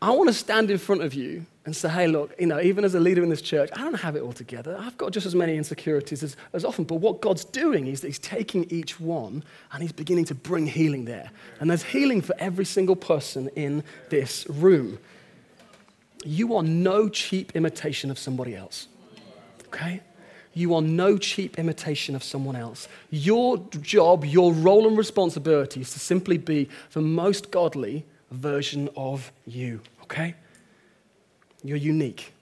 I 0.01 0.09
want 0.09 0.27
to 0.27 0.33
stand 0.33 0.71
in 0.71 0.79
front 0.79 1.03
of 1.03 1.13
you 1.13 1.45
and 1.65 1.75
say, 1.75 1.89
hey, 1.89 2.07
look, 2.07 2.31
you 2.39 2.45
know, 2.45 2.61
even 2.61 2.85
as 2.85 2.93
a 2.93 2.99
leader 2.99 3.23
in 3.23 3.29
this 3.29 3.41
church, 3.41 3.71
I 3.73 3.79
don't 3.79 3.95
have 3.95 4.15
it 4.15 4.21
all 4.21 4.33
together. 4.33 4.77
I've 4.79 4.97
got 4.97 5.11
just 5.11 5.25
as 5.25 5.33
many 5.33 5.57
insecurities 5.57 6.21
as, 6.21 6.37
as 6.53 6.63
often. 6.63 6.85
But 6.85 6.95
what 6.95 7.21
God's 7.21 7.43
doing 7.43 7.87
is 7.87 8.01
that 8.01 8.07
He's 8.07 8.19
taking 8.19 8.65
each 8.69 8.99
one 8.99 9.43
and 9.71 9.81
He's 9.81 9.91
beginning 9.91 10.25
to 10.25 10.35
bring 10.35 10.67
healing 10.67 11.05
there. 11.05 11.31
And 11.59 11.69
there's 11.69 11.83
healing 11.83 12.21
for 12.21 12.35
every 12.37 12.65
single 12.65 12.95
person 12.95 13.49
in 13.55 13.83
this 14.09 14.47
room. 14.47 14.99
You 16.23 16.55
are 16.55 16.63
no 16.63 17.09
cheap 17.09 17.55
imitation 17.55 18.11
of 18.11 18.19
somebody 18.19 18.55
else, 18.55 18.87
okay? 19.67 20.01
You 20.53 20.75
are 20.75 20.81
no 20.81 21.17
cheap 21.17 21.57
imitation 21.57 22.15
of 22.15 22.23
someone 22.23 22.55
else. 22.55 22.87
Your 23.09 23.57
job, 23.81 24.23
your 24.23 24.53
role 24.53 24.87
and 24.87 24.97
responsibility 24.97 25.81
is 25.81 25.91
to 25.93 25.99
simply 25.99 26.37
be 26.37 26.69
the 26.93 27.01
most 27.01 27.49
godly 27.49 28.05
version 28.31 28.89
of 28.95 29.31
you, 29.45 29.81
okay? 30.03 30.35
You're 31.67 31.77
unique. 31.77 32.33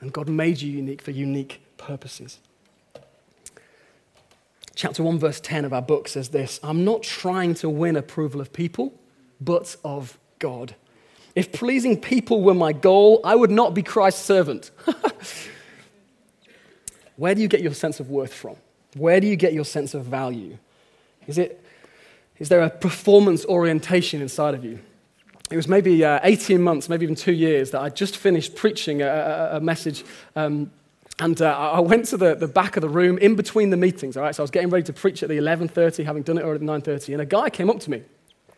And 0.00 0.12
God 0.12 0.28
made 0.28 0.60
you 0.60 0.70
unique 0.70 1.02
for 1.02 1.10
unique 1.10 1.60
purposes. 1.78 2.38
Chapter 4.74 5.02
1, 5.02 5.18
verse 5.18 5.40
10 5.40 5.64
of 5.64 5.72
our 5.72 5.82
book 5.82 6.06
says 6.06 6.28
this 6.28 6.60
I'm 6.62 6.84
not 6.84 7.02
trying 7.02 7.54
to 7.54 7.68
win 7.68 7.96
approval 7.96 8.40
of 8.40 8.52
people, 8.52 8.92
but 9.40 9.74
of 9.84 10.18
God. 10.38 10.74
If 11.34 11.52
pleasing 11.52 12.00
people 12.00 12.42
were 12.42 12.54
my 12.54 12.72
goal, 12.72 13.20
I 13.24 13.34
would 13.34 13.50
not 13.50 13.74
be 13.74 13.82
Christ's 13.82 14.24
servant. 14.24 14.70
Where 17.16 17.34
do 17.34 17.40
you 17.40 17.48
get 17.48 17.62
your 17.62 17.74
sense 17.74 18.00
of 18.00 18.10
worth 18.10 18.32
from? 18.32 18.56
Where 18.94 19.20
do 19.20 19.26
you 19.26 19.36
get 19.36 19.52
your 19.52 19.64
sense 19.64 19.94
of 19.94 20.04
value? 20.04 20.58
Is, 21.26 21.38
it, 21.38 21.62
is 22.38 22.48
there 22.48 22.62
a 22.62 22.70
performance 22.70 23.44
orientation 23.46 24.22
inside 24.22 24.54
of 24.54 24.64
you? 24.64 24.78
It 25.50 25.56
was 25.56 25.68
maybe 25.68 26.04
uh, 26.04 26.20
18 26.22 26.60
months, 26.60 26.88
maybe 26.88 27.04
even 27.04 27.14
two 27.14 27.32
years, 27.32 27.70
that 27.70 27.80
I'd 27.80 27.96
just 27.96 28.16
finished 28.16 28.56
preaching 28.56 29.02
a, 29.02 29.06
a, 29.06 29.56
a 29.56 29.60
message. 29.60 30.04
Um, 30.34 30.70
and 31.18 31.40
uh, 31.40 31.72
I 31.72 31.80
went 31.80 32.06
to 32.06 32.16
the, 32.16 32.34
the 32.34 32.48
back 32.48 32.76
of 32.76 32.82
the 32.82 32.88
room 32.88 33.16
in 33.18 33.36
between 33.36 33.70
the 33.70 33.76
meetings, 33.76 34.16
all 34.16 34.22
right? 34.22 34.34
So 34.34 34.42
I 34.42 34.44
was 34.44 34.50
getting 34.50 34.70
ready 34.70 34.84
to 34.84 34.92
preach 34.92 35.22
at 35.22 35.28
the 35.28 35.38
11.30, 35.38 36.04
having 36.04 36.22
done 36.22 36.36
it 36.36 36.44
already 36.44 36.66
at 36.66 36.82
9.30. 36.84 37.12
And 37.14 37.22
a 37.22 37.26
guy 37.26 37.48
came 37.48 37.70
up 37.70 37.80
to 37.80 37.90
me. 37.90 38.02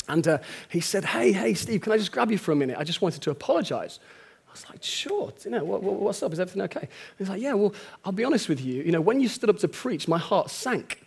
And 0.09 0.27
uh, 0.27 0.39
he 0.71 0.81
said, 0.81 1.05
hey, 1.05 1.33
hey, 1.33 1.55
Steve, 1.55 1.83
can 1.83 1.93
I 1.93 1.99
just 1.99 2.11
grab 2.11 2.31
you 2.31 2.39
for 2.39 2.53
a 2.53 2.57
minute? 2.57 2.77
I 2.79 2.85
just 2.85 3.03
wanted 3.03 3.23
to 3.23 3.31
apologize. 3.31 4.01
I 4.49 4.53
was 4.53 4.69
like, 4.71 4.83
sure, 4.83 5.33
you 5.45 5.51
know, 5.51 5.65
what, 5.65 5.83
what's 5.83 6.23
up? 6.23 6.33
Is 6.33 6.41
everything 6.41 6.63
okay? 6.63 6.89
He's 7.19 7.29
like, 7.29 7.43
yeah, 7.43 7.53
well, 7.53 7.75
I'll 8.05 8.13
be 8.13 8.25
honest 8.25 8.49
with 8.49 8.65
you. 8.65 8.83
You 8.83 8.93
know, 8.93 9.01
when 9.01 9.21
you 9.21 9.29
stood 9.29 9.51
up 9.51 9.59
to 9.59 9.69
preach, 9.69 10.09
my 10.09 10.19
heart 10.19 10.51
sank. 10.51 11.03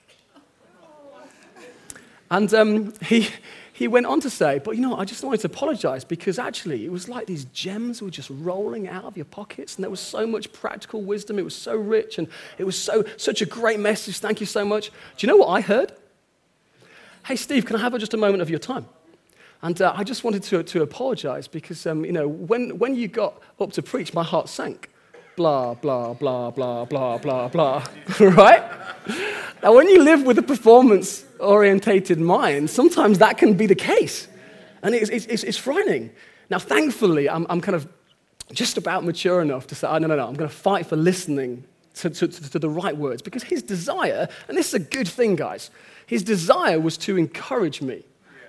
And 2.29 2.53
um, 2.53 2.93
he, 3.01 3.27
he 3.81 3.87
went 3.87 4.05
on 4.05 4.19
to 4.19 4.29
say, 4.29 4.59
But 4.59 4.75
you 4.75 4.81
know, 4.81 4.95
I 4.95 5.05
just 5.05 5.23
wanted 5.23 5.39
to 5.41 5.47
apologize 5.47 6.05
because 6.05 6.37
actually 6.37 6.85
it 6.85 6.91
was 6.91 7.09
like 7.09 7.25
these 7.25 7.45
gems 7.45 7.99
were 7.99 8.11
just 8.11 8.29
rolling 8.29 8.87
out 8.87 9.05
of 9.05 9.17
your 9.17 9.25
pockets, 9.25 9.75
and 9.75 9.83
there 9.83 9.89
was 9.89 9.99
so 9.99 10.27
much 10.27 10.53
practical 10.53 11.01
wisdom. 11.01 11.39
It 11.39 11.41
was 11.43 11.55
so 11.55 11.75
rich, 11.75 12.19
and 12.19 12.27
it 12.59 12.63
was 12.63 12.77
so, 12.77 13.03
such 13.17 13.41
a 13.41 13.45
great 13.47 13.79
message. 13.79 14.19
Thank 14.19 14.39
you 14.39 14.45
so 14.45 14.63
much. 14.63 14.91
Do 15.17 15.25
you 15.25 15.33
know 15.33 15.37
what 15.37 15.47
I 15.47 15.61
heard? 15.61 15.93
Hey, 17.25 17.35
Steve, 17.35 17.65
can 17.65 17.75
I 17.75 17.79
have 17.79 17.97
just 17.97 18.13
a 18.13 18.17
moment 18.17 18.43
of 18.43 18.51
your 18.51 18.59
time? 18.59 18.85
And 19.63 19.81
uh, 19.81 19.93
I 19.95 20.03
just 20.03 20.23
wanted 20.23 20.43
to, 20.43 20.61
to 20.61 20.83
apologize 20.83 21.47
because, 21.47 21.87
um, 21.87 22.05
you 22.05 22.11
know, 22.11 22.27
when, 22.27 22.77
when 22.77 22.93
you 22.93 23.07
got 23.07 23.41
up 23.59 23.71
to 23.73 23.81
preach, 23.81 24.13
my 24.13 24.23
heart 24.23 24.47
sank. 24.47 24.90
Blah, 25.35 25.75
blah, 25.75 26.13
blah, 26.13 26.51
blah, 26.51 26.85
blah, 26.85 27.17
blah, 27.17 27.47
blah. 27.47 27.85
right? 28.19 28.63
Now, 29.63 29.73
when 29.73 29.87
you 29.87 30.03
live 30.03 30.23
with 30.23 30.37
a 30.37 30.43
performance 30.43 31.25
orientated 31.39 32.19
mind, 32.19 32.69
sometimes 32.69 33.19
that 33.19 33.37
can 33.37 33.53
be 33.53 33.65
the 33.65 33.75
case. 33.75 34.27
And 34.83 34.95
it's, 34.95 35.09
it's, 35.09 35.43
it's 35.43 35.57
frightening. 35.57 36.11
Now, 36.49 36.59
thankfully, 36.59 37.29
I'm, 37.29 37.45
I'm 37.49 37.61
kind 37.61 37.75
of 37.75 37.87
just 38.51 38.77
about 38.77 39.05
mature 39.05 39.41
enough 39.41 39.67
to 39.67 39.75
say, 39.75 39.87
oh, 39.87 39.97
no, 39.99 40.07
no, 40.07 40.15
no, 40.15 40.27
I'm 40.27 40.33
going 40.33 40.49
to 40.49 40.55
fight 40.55 40.85
for 40.85 40.95
listening 40.95 41.63
to, 41.95 42.09
to, 42.09 42.27
to, 42.27 42.59
the 42.59 42.69
right 42.69 42.95
words. 42.95 43.21
Because 43.21 43.43
his 43.43 43.63
desire, 43.63 44.27
and 44.47 44.57
this 44.57 44.69
is 44.69 44.73
a 44.73 44.79
good 44.79 45.07
thing, 45.07 45.35
guys, 45.35 45.69
his 46.07 46.23
desire 46.23 46.79
was 46.79 46.97
to 46.99 47.17
encourage 47.17 47.81
me. 47.81 48.03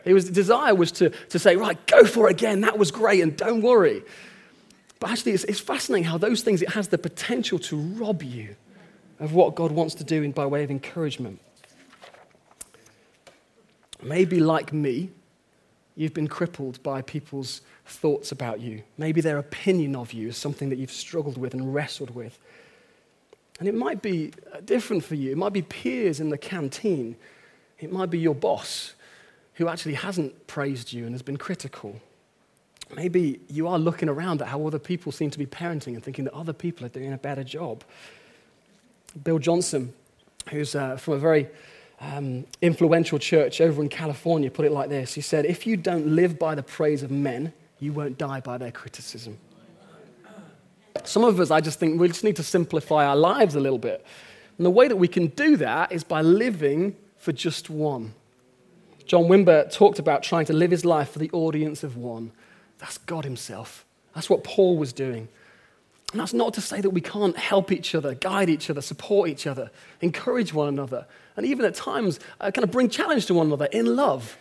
His 0.04 0.28
desire 0.30 0.74
was 0.74 0.90
to, 0.92 1.10
to 1.10 1.38
say, 1.38 1.56
right, 1.56 1.78
go 1.86 2.04
for 2.04 2.28
it 2.28 2.32
again. 2.32 2.62
That 2.62 2.78
was 2.78 2.90
great, 2.90 3.22
and 3.22 3.36
don't 3.36 3.62
worry. 3.62 4.02
But 5.02 5.10
actually, 5.10 5.32
it's, 5.32 5.42
it's 5.42 5.58
fascinating 5.58 6.04
how 6.04 6.16
those 6.16 6.42
things, 6.42 6.62
it 6.62 6.68
has 6.68 6.86
the 6.86 6.96
potential 6.96 7.58
to 7.58 7.76
rob 7.76 8.22
you 8.22 8.54
of 9.18 9.34
what 9.34 9.56
God 9.56 9.72
wants 9.72 9.96
to 9.96 10.04
do 10.04 10.22
in, 10.22 10.30
by 10.30 10.46
way 10.46 10.62
of 10.62 10.70
encouragement. 10.70 11.40
Maybe 14.00 14.38
like 14.38 14.72
me, 14.72 15.10
you've 15.96 16.14
been 16.14 16.28
crippled 16.28 16.80
by 16.84 17.02
people's 17.02 17.62
thoughts 17.84 18.30
about 18.30 18.60
you. 18.60 18.84
Maybe 18.96 19.20
their 19.20 19.38
opinion 19.38 19.96
of 19.96 20.12
you 20.12 20.28
is 20.28 20.36
something 20.36 20.68
that 20.68 20.78
you've 20.78 20.92
struggled 20.92 21.36
with 21.36 21.52
and 21.52 21.74
wrestled 21.74 22.14
with. 22.14 22.38
And 23.58 23.66
it 23.66 23.74
might 23.74 24.02
be 24.02 24.30
uh, 24.54 24.60
different 24.60 25.02
for 25.02 25.16
you. 25.16 25.32
It 25.32 25.36
might 25.36 25.52
be 25.52 25.62
peers 25.62 26.20
in 26.20 26.28
the 26.28 26.38
canteen. 26.38 27.16
It 27.80 27.90
might 27.90 28.10
be 28.10 28.20
your 28.20 28.36
boss 28.36 28.94
who 29.54 29.66
actually 29.66 29.94
hasn't 29.94 30.46
praised 30.46 30.92
you 30.92 31.06
and 31.06 31.12
has 31.12 31.22
been 31.22 31.38
critical. 31.38 32.00
Maybe 32.94 33.40
you 33.48 33.68
are 33.68 33.78
looking 33.78 34.08
around 34.08 34.42
at 34.42 34.48
how 34.48 34.66
other 34.66 34.78
people 34.78 35.12
seem 35.12 35.30
to 35.30 35.38
be 35.38 35.46
parenting 35.46 35.94
and 35.94 36.02
thinking 36.02 36.24
that 36.24 36.34
other 36.34 36.52
people 36.52 36.84
are 36.84 36.90
doing 36.90 37.12
a 37.12 37.18
better 37.18 37.42
job. 37.42 37.84
Bill 39.24 39.38
Johnson, 39.38 39.92
who's 40.50 40.74
uh, 40.74 40.96
from 40.96 41.14
a 41.14 41.18
very 41.18 41.48
um, 42.00 42.44
influential 42.60 43.18
church 43.18 43.60
over 43.60 43.80
in 43.80 43.88
California, 43.88 44.50
put 44.50 44.66
it 44.66 44.72
like 44.72 44.88
this 44.88 45.14
He 45.14 45.20
said, 45.20 45.46
If 45.46 45.66
you 45.66 45.76
don't 45.76 46.08
live 46.08 46.38
by 46.38 46.54
the 46.54 46.62
praise 46.62 47.02
of 47.02 47.10
men, 47.10 47.52
you 47.78 47.92
won't 47.92 48.18
die 48.18 48.40
by 48.40 48.58
their 48.58 48.72
criticism. 48.72 49.38
Some 51.04 51.24
of 51.24 51.40
us, 51.40 51.50
I 51.50 51.60
just 51.60 51.80
think 51.80 52.00
we 52.00 52.08
just 52.08 52.24
need 52.24 52.36
to 52.36 52.42
simplify 52.42 53.06
our 53.06 53.16
lives 53.16 53.54
a 53.54 53.60
little 53.60 53.78
bit. 53.78 54.04
And 54.58 54.66
the 54.66 54.70
way 54.70 54.86
that 54.86 54.96
we 54.96 55.08
can 55.08 55.28
do 55.28 55.56
that 55.56 55.90
is 55.90 56.04
by 56.04 56.20
living 56.20 56.94
for 57.16 57.32
just 57.32 57.70
one. 57.70 58.14
John 59.06 59.24
Wimber 59.24 59.72
talked 59.72 59.98
about 59.98 60.22
trying 60.22 60.44
to 60.46 60.52
live 60.52 60.70
his 60.70 60.84
life 60.84 61.10
for 61.10 61.18
the 61.18 61.30
audience 61.32 61.82
of 61.82 61.96
one. 61.96 62.30
That's 62.82 62.98
God 62.98 63.24
Himself. 63.24 63.86
That's 64.12 64.28
what 64.28 64.42
Paul 64.42 64.76
was 64.76 64.92
doing. 64.92 65.28
And 66.10 66.20
that's 66.20 66.34
not 66.34 66.52
to 66.54 66.60
say 66.60 66.80
that 66.80 66.90
we 66.90 67.00
can't 67.00 67.36
help 67.36 67.70
each 67.70 67.94
other, 67.94 68.12
guide 68.14 68.50
each 68.50 68.68
other, 68.68 68.82
support 68.82 69.30
each 69.30 69.46
other, 69.46 69.70
encourage 70.00 70.52
one 70.52 70.66
another, 70.66 71.06
and 71.36 71.46
even 71.46 71.64
at 71.64 71.76
times 71.76 72.18
uh, 72.40 72.50
kind 72.50 72.64
of 72.64 72.72
bring 72.72 72.88
challenge 72.90 73.26
to 73.26 73.34
one 73.34 73.46
another 73.46 73.66
in 73.66 73.94
love. 73.94 74.36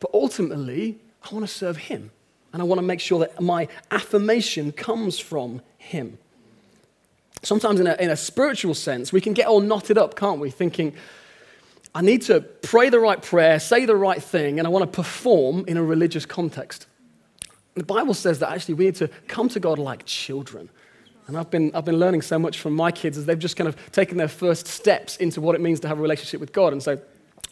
But 0.00 0.10
ultimately, 0.12 0.98
I 1.22 1.32
want 1.32 1.46
to 1.46 1.52
serve 1.52 1.76
Him. 1.76 2.10
And 2.52 2.60
I 2.60 2.64
want 2.64 2.80
to 2.80 2.86
make 2.86 2.98
sure 2.98 3.20
that 3.20 3.40
my 3.40 3.68
affirmation 3.92 4.72
comes 4.72 5.20
from 5.20 5.62
Him. 5.78 6.18
Sometimes, 7.44 7.78
in 7.78 7.86
a, 7.86 7.94
in 7.94 8.10
a 8.10 8.16
spiritual 8.16 8.74
sense, 8.74 9.12
we 9.12 9.20
can 9.20 9.34
get 9.34 9.46
all 9.46 9.60
knotted 9.60 9.98
up, 9.98 10.16
can't 10.16 10.40
we? 10.40 10.50
Thinking, 10.50 10.94
I 11.94 12.02
need 12.02 12.22
to 12.22 12.40
pray 12.40 12.88
the 12.88 12.98
right 12.98 13.22
prayer, 13.22 13.60
say 13.60 13.86
the 13.86 13.94
right 13.96 14.20
thing, 14.20 14.58
and 14.58 14.66
I 14.66 14.70
want 14.70 14.82
to 14.82 14.96
perform 14.96 15.64
in 15.68 15.76
a 15.76 15.82
religious 15.82 16.26
context. 16.26 16.88
The 17.74 17.84
Bible 17.84 18.14
says 18.14 18.38
that 18.38 18.50
actually 18.50 18.74
we 18.74 18.86
need 18.86 18.94
to 18.96 19.08
come 19.28 19.48
to 19.50 19.60
God 19.60 19.78
like 19.78 20.04
children. 20.04 20.68
And 21.26 21.38
I've 21.38 21.50
been, 21.50 21.74
I've 21.74 21.84
been 21.84 21.98
learning 21.98 22.22
so 22.22 22.38
much 22.38 22.58
from 22.58 22.74
my 22.74 22.92
kids 22.92 23.16
as 23.16 23.24
they've 23.24 23.38
just 23.38 23.56
kind 23.56 23.68
of 23.68 23.92
taken 23.92 24.18
their 24.18 24.28
first 24.28 24.66
steps 24.66 25.16
into 25.16 25.40
what 25.40 25.54
it 25.54 25.60
means 25.60 25.80
to 25.80 25.88
have 25.88 25.98
a 25.98 26.02
relationship 26.02 26.40
with 26.40 26.52
God. 26.52 26.72
And 26.72 26.82
so, 26.82 27.00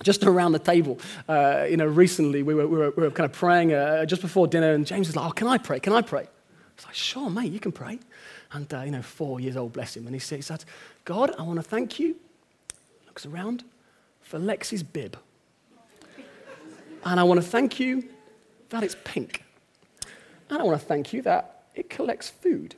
just 0.02 0.24
around 0.24 0.52
the 0.52 0.58
table, 0.58 0.98
uh, 1.28 1.66
you 1.68 1.76
know, 1.76 1.87
recently 1.87 2.42
we 2.42 2.54
were, 2.54 2.66
we 2.66 2.76
were, 2.76 2.90
we 2.90 3.02
were 3.04 3.11
kind 3.11 3.28
of 3.28 3.32
praying 3.32 3.72
uh, 3.72 4.04
just 4.04 4.20
before 4.20 4.46
dinner, 4.46 4.72
and 4.72 4.85
James 4.85 5.06
was 5.06 5.16
like, 5.16 5.26
Oh, 5.26 5.32
can 5.32 5.46
I 5.46 5.58
pray? 5.58 5.80
Can 5.80 5.92
I 5.92 6.02
pray? 6.02 6.22
I 6.22 6.74
was 6.76 6.87
like, 6.87 6.94
Sure, 6.94 7.30
mate, 7.30 7.52
you 7.52 7.61
can 7.61 7.72
pray. 7.72 7.98
And, 8.52 8.72
uh, 8.74 8.82
you 8.82 8.90
know, 8.90 9.02
four 9.02 9.40
years 9.40 9.56
old, 9.56 9.72
bless 9.72 9.96
him. 9.96 10.06
And 10.06 10.14
he 10.14 10.18
said, 10.18 10.64
God, 11.04 11.35
I 11.38 11.42
want 11.42 11.58
to 11.58 11.62
thank 11.62 11.98
you. 11.98 12.16
Looks 13.06 13.24
around 13.24 13.64
for 14.20 14.38
Lexi's 14.38 14.82
bib. 14.82 15.16
And 17.04 17.18
I 17.18 17.22
want 17.22 17.40
to 17.40 17.46
thank 17.46 17.80
you 17.80 18.04
that 18.68 18.82
it's 18.82 18.96
pink. 19.04 19.41
And 20.53 20.61
I 20.61 20.65
want 20.67 20.79
to 20.79 20.87
thank 20.87 21.15
you 21.15 21.23
that 21.23 21.62
it 21.75 21.88
collects 21.88 22.29
food 22.29 22.75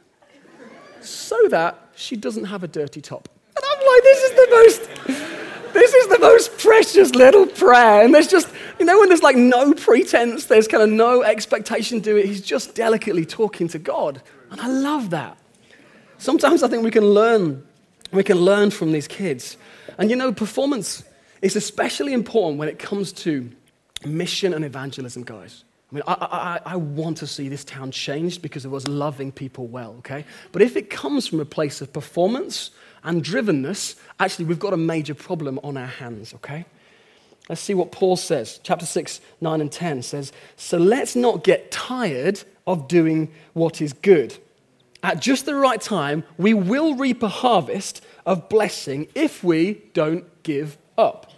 so 1.01 1.37
that 1.49 1.77
she 1.97 2.15
doesn't 2.15 2.45
have 2.45 2.63
a 2.63 2.69
dirty 2.69 3.01
top. 3.01 3.29
And 3.57 3.65
I'm 3.69 3.79
like, 3.79 4.03
this 4.05 4.23
is 4.23 4.31
the 4.31 4.47
most, 4.51 5.73
this 5.73 5.93
is 5.93 6.07
the 6.07 6.19
most 6.21 6.57
precious 6.59 7.17
little 7.17 7.47
prayer. 7.47 8.05
And 8.05 8.15
there's 8.15 8.29
just, 8.29 8.49
you 8.79 8.87
know, 8.87 9.01
when 9.01 9.09
there's 9.09 9.25
like 9.25 9.35
no 9.35 9.75
pretense, 9.75 10.45
there's 10.45 10.69
kind 10.69 10.85
of 10.85 10.89
no 10.89 11.25
expectation 11.25 12.01
to 12.03 12.17
it. 12.17 12.27
He's 12.27 12.43
just 12.43 12.77
delicately 12.77 13.27
talking 13.27 13.67
to 13.67 13.81
God. 13.81 14.23
And 14.53 14.61
I 14.61 14.69
love 14.69 15.11
that. 15.11 15.37
Sometimes 16.19 16.63
I 16.63 16.69
think 16.69 16.85
we 16.85 16.93
can 16.93 17.07
learn, 17.07 17.67
we 18.13 18.23
can 18.23 18.39
learn 18.39 18.71
from 18.71 18.93
these 18.93 19.09
kids. 19.09 19.57
And 19.99 20.11
you 20.11 20.15
know, 20.15 20.33
performance 20.33 21.03
is 21.43 21.57
especially 21.57 22.13
important 22.13 22.61
when 22.61 22.69
it 22.69 22.79
comes 22.79 23.13
to 23.25 23.51
mission 24.07 24.55
and 24.55 24.65
evangelism, 24.65 25.25
guys. 25.25 25.65
I 25.95 25.97
mean, 25.97 26.03
I, 26.09 26.61
I, 26.67 26.73
I, 26.73 26.77
want 26.77 27.19
to 27.19 27.27
see 27.29 27.49
this 27.49 27.63
town 27.63 27.93
changed 27.93 28.43
because 28.43 28.65
it 28.65 28.69
was 28.69 28.89
loving 28.89 29.31
people 29.31 29.69
well, 29.69 29.95
okay? 29.99 30.25
But 30.51 30.61
if 30.61 30.75
it 30.77 30.91
comes 30.91 31.29
from 31.29 31.39
a 31.39 31.45
place 31.45 31.81
of 31.81 31.93
performance 31.93 32.73
and 33.05 33.23
drivenness, 33.23 33.95
actually, 34.19 34.47
we've 34.47 34.59
got 34.59 34.73
a 34.73 34.77
major 34.77 35.15
problem 35.15 35.61
on 35.63 35.77
our 35.77 35.87
hands, 35.87 36.35
okay? 36.35 36.65
Let's 37.49 37.61
see 37.61 37.75
what 37.75 37.93
Paul 37.93 38.17
says. 38.17 38.59
Chapter 38.65 38.87
6, 38.87 39.21
9, 39.41 39.61
and 39.61 39.71
10 39.71 40.03
says, 40.03 40.33
So 40.57 40.79
let's 40.79 41.15
not 41.15 41.45
get 41.45 41.71
tired 41.71 42.43
of 42.67 42.89
doing 42.89 43.31
what 43.53 43.81
is 43.81 43.93
good. 43.93 44.37
At 45.05 45.21
just 45.21 45.47
the 45.47 45.55
right 45.55 45.81
time, 45.81 46.25
we 46.39 46.55
will 46.55 46.97
reap 46.97 47.23
a 47.23 47.29
harvest 47.29 48.05
of 48.27 48.49
blessing 48.49 49.07
if 49.15 49.45
we 49.45 49.83
don't 49.93 50.25
give 50.43 50.77
up. 50.99 51.31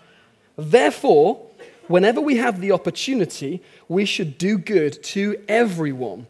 Therefore, 0.56 1.45
whenever 1.88 2.20
we 2.20 2.36
have 2.36 2.60
the 2.60 2.72
opportunity, 2.72 3.62
we 3.88 4.04
should 4.04 4.38
do 4.38 4.58
good 4.58 5.02
to 5.02 5.42
everyone, 5.48 6.26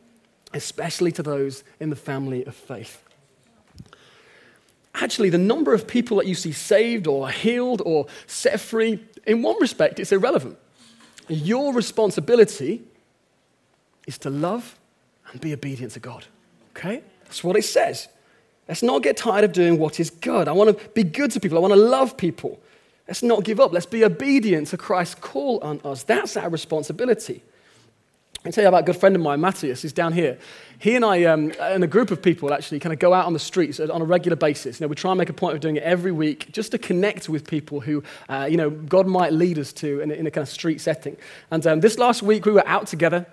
especially 0.53 1.12
to 1.12 1.23
those 1.23 1.64
in 1.81 1.90
the 1.90 1.97
family 1.97 2.45
of 2.45 2.55
faith. 2.55 3.03
Actually, 4.95 5.29
the 5.29 5.38
number 5.38 5.75
of 5.75 5.87
people 5.87 6.16
that 6.16 6.27
you 6.27 6.35
see 6.35 6.53
saved 6.53 7.07
or 7.07 7.29
healed 7.29 7.83
or 7.85 8.07
set 8.27 8.59
free, 8.59 9.05
in 9.27 9.42
one 9.42 9.57
respect, 9.61 10.01
it's 10.01 10.12
irrelevant. 10.12 10.57
Your 11.29 11.75
responsibility 11.75 12.83
is 14.07 14.16
to 14.19 14.31
love 14.31 14.79
and 15.31 15.40
be 15.40 15.53
obedient 15.53 15.92
to 15.92 16.01
God. 16.01 16.25
Okay? 16.71 17.03
That's 17.25 17.45
what 17.45 17.57
it 17.57 17.64
says. 17.64 18.09
Let's 18.69 18.83
not 18.83 19.03
get 19.03 19.16
tired 19.16 19.45
of 19.45 19.53
doing 19.53 19.79
what 19.79 20.01
is 20.01 20.11
good. 20.11 20.49
I 20.49 20.53
want 20.53 20.79
to 20.79 20.88
be 20.90 21.05
good 21.05 21.31
to 21.33 21.40
people. 21.40 21.59
I 21.59 21.61
want 21.61 21.75
to 21.75 21.81
love 21.81 22.16
people. 22.16 22.59
Let's 23.09 23.23
not 23.23 23.45
give 23.45 23.61
up. 23.61 23.73
Let's 23.73 23.87
be 23.87 24.05
obedient 24.05 24.69
to 24.69 24.77
Christ's 24.77 25.14
call 25.14 25.61
on 25.62 25.81
us. 25.85 26.03
That's 26.03 26.37
our 26.37 26.49
responsibility. 26.49 27.42
I 28.45 28.51
tell 28.51 28.62
you 28.62 28.69
about 28.69 28.83
a 28.83 28.87
good 28.87 28.97
friend 28.97 29.16
of 29.16 29.23
mine, 29.23 29.40
Matthias. 29.40 29.83
He's 29.83 29.92
down 29.92 30.12
here. 30.12 30.38
He 30.79 30.95
and 30.95 31.05
I, 31.05 31.25
um, 31.25 31.53
and 31.61 31.83
a 31.83 31.87
group 31.88 32.11
of 32.11 32.23
people, 32.23 32.53
actually, 32.53 32.79
kind 32.79 32.92
of 32.92 32.99
go 32.99 33.12
out 33.12 33.27
on 33.27 33.33
the 33.33 33.38
streets 33.38 33.81
on 33.81 34.01
a 34.01 34.05
regular 34.05 34.37
basis. 34.37 34.79
You 34.79 34.85
know, 34.85 34.88
we 34.88 34.95
try 34.95 35.11
and 35.11 35.19
make 35.19 35.29
a 35.29 35.33
point 35.33 35.55
of 35.55 35.61
doing 35.61 35.77
it 35.77 35.83
every 35.83 36.12
week, 36.12 36.53
just 36.53 36.71
to 36.73 36.79
connect 36.79 37.29
with 37.29 37.47
people 37.47 37.81
who, 37.81 38.05
uh, 38.29 38.47
you 38.49 38.57
know, 38.57 38.71
God 38.71 39.07
might 39.09 39.33
lead 39.33 39.59
us 39.59 39.73
to 39.75 40.01
in 40.01 40.11
a, 40.11 40.14
in 40.14 40.27
a 40.27 40.31
kind 40.31 40.42
of 40.42 40.49
street 40.49 40.81
setting. 40.81 41.16
And 41.51 41.66
um, 41.66 41.81
this 41.81 41.99
last 41.99 42.23
week, 42.23 42.47
we 42.47 42.53
were 42.53 42.66
out 42.69 42.87
together. 42.87 43.27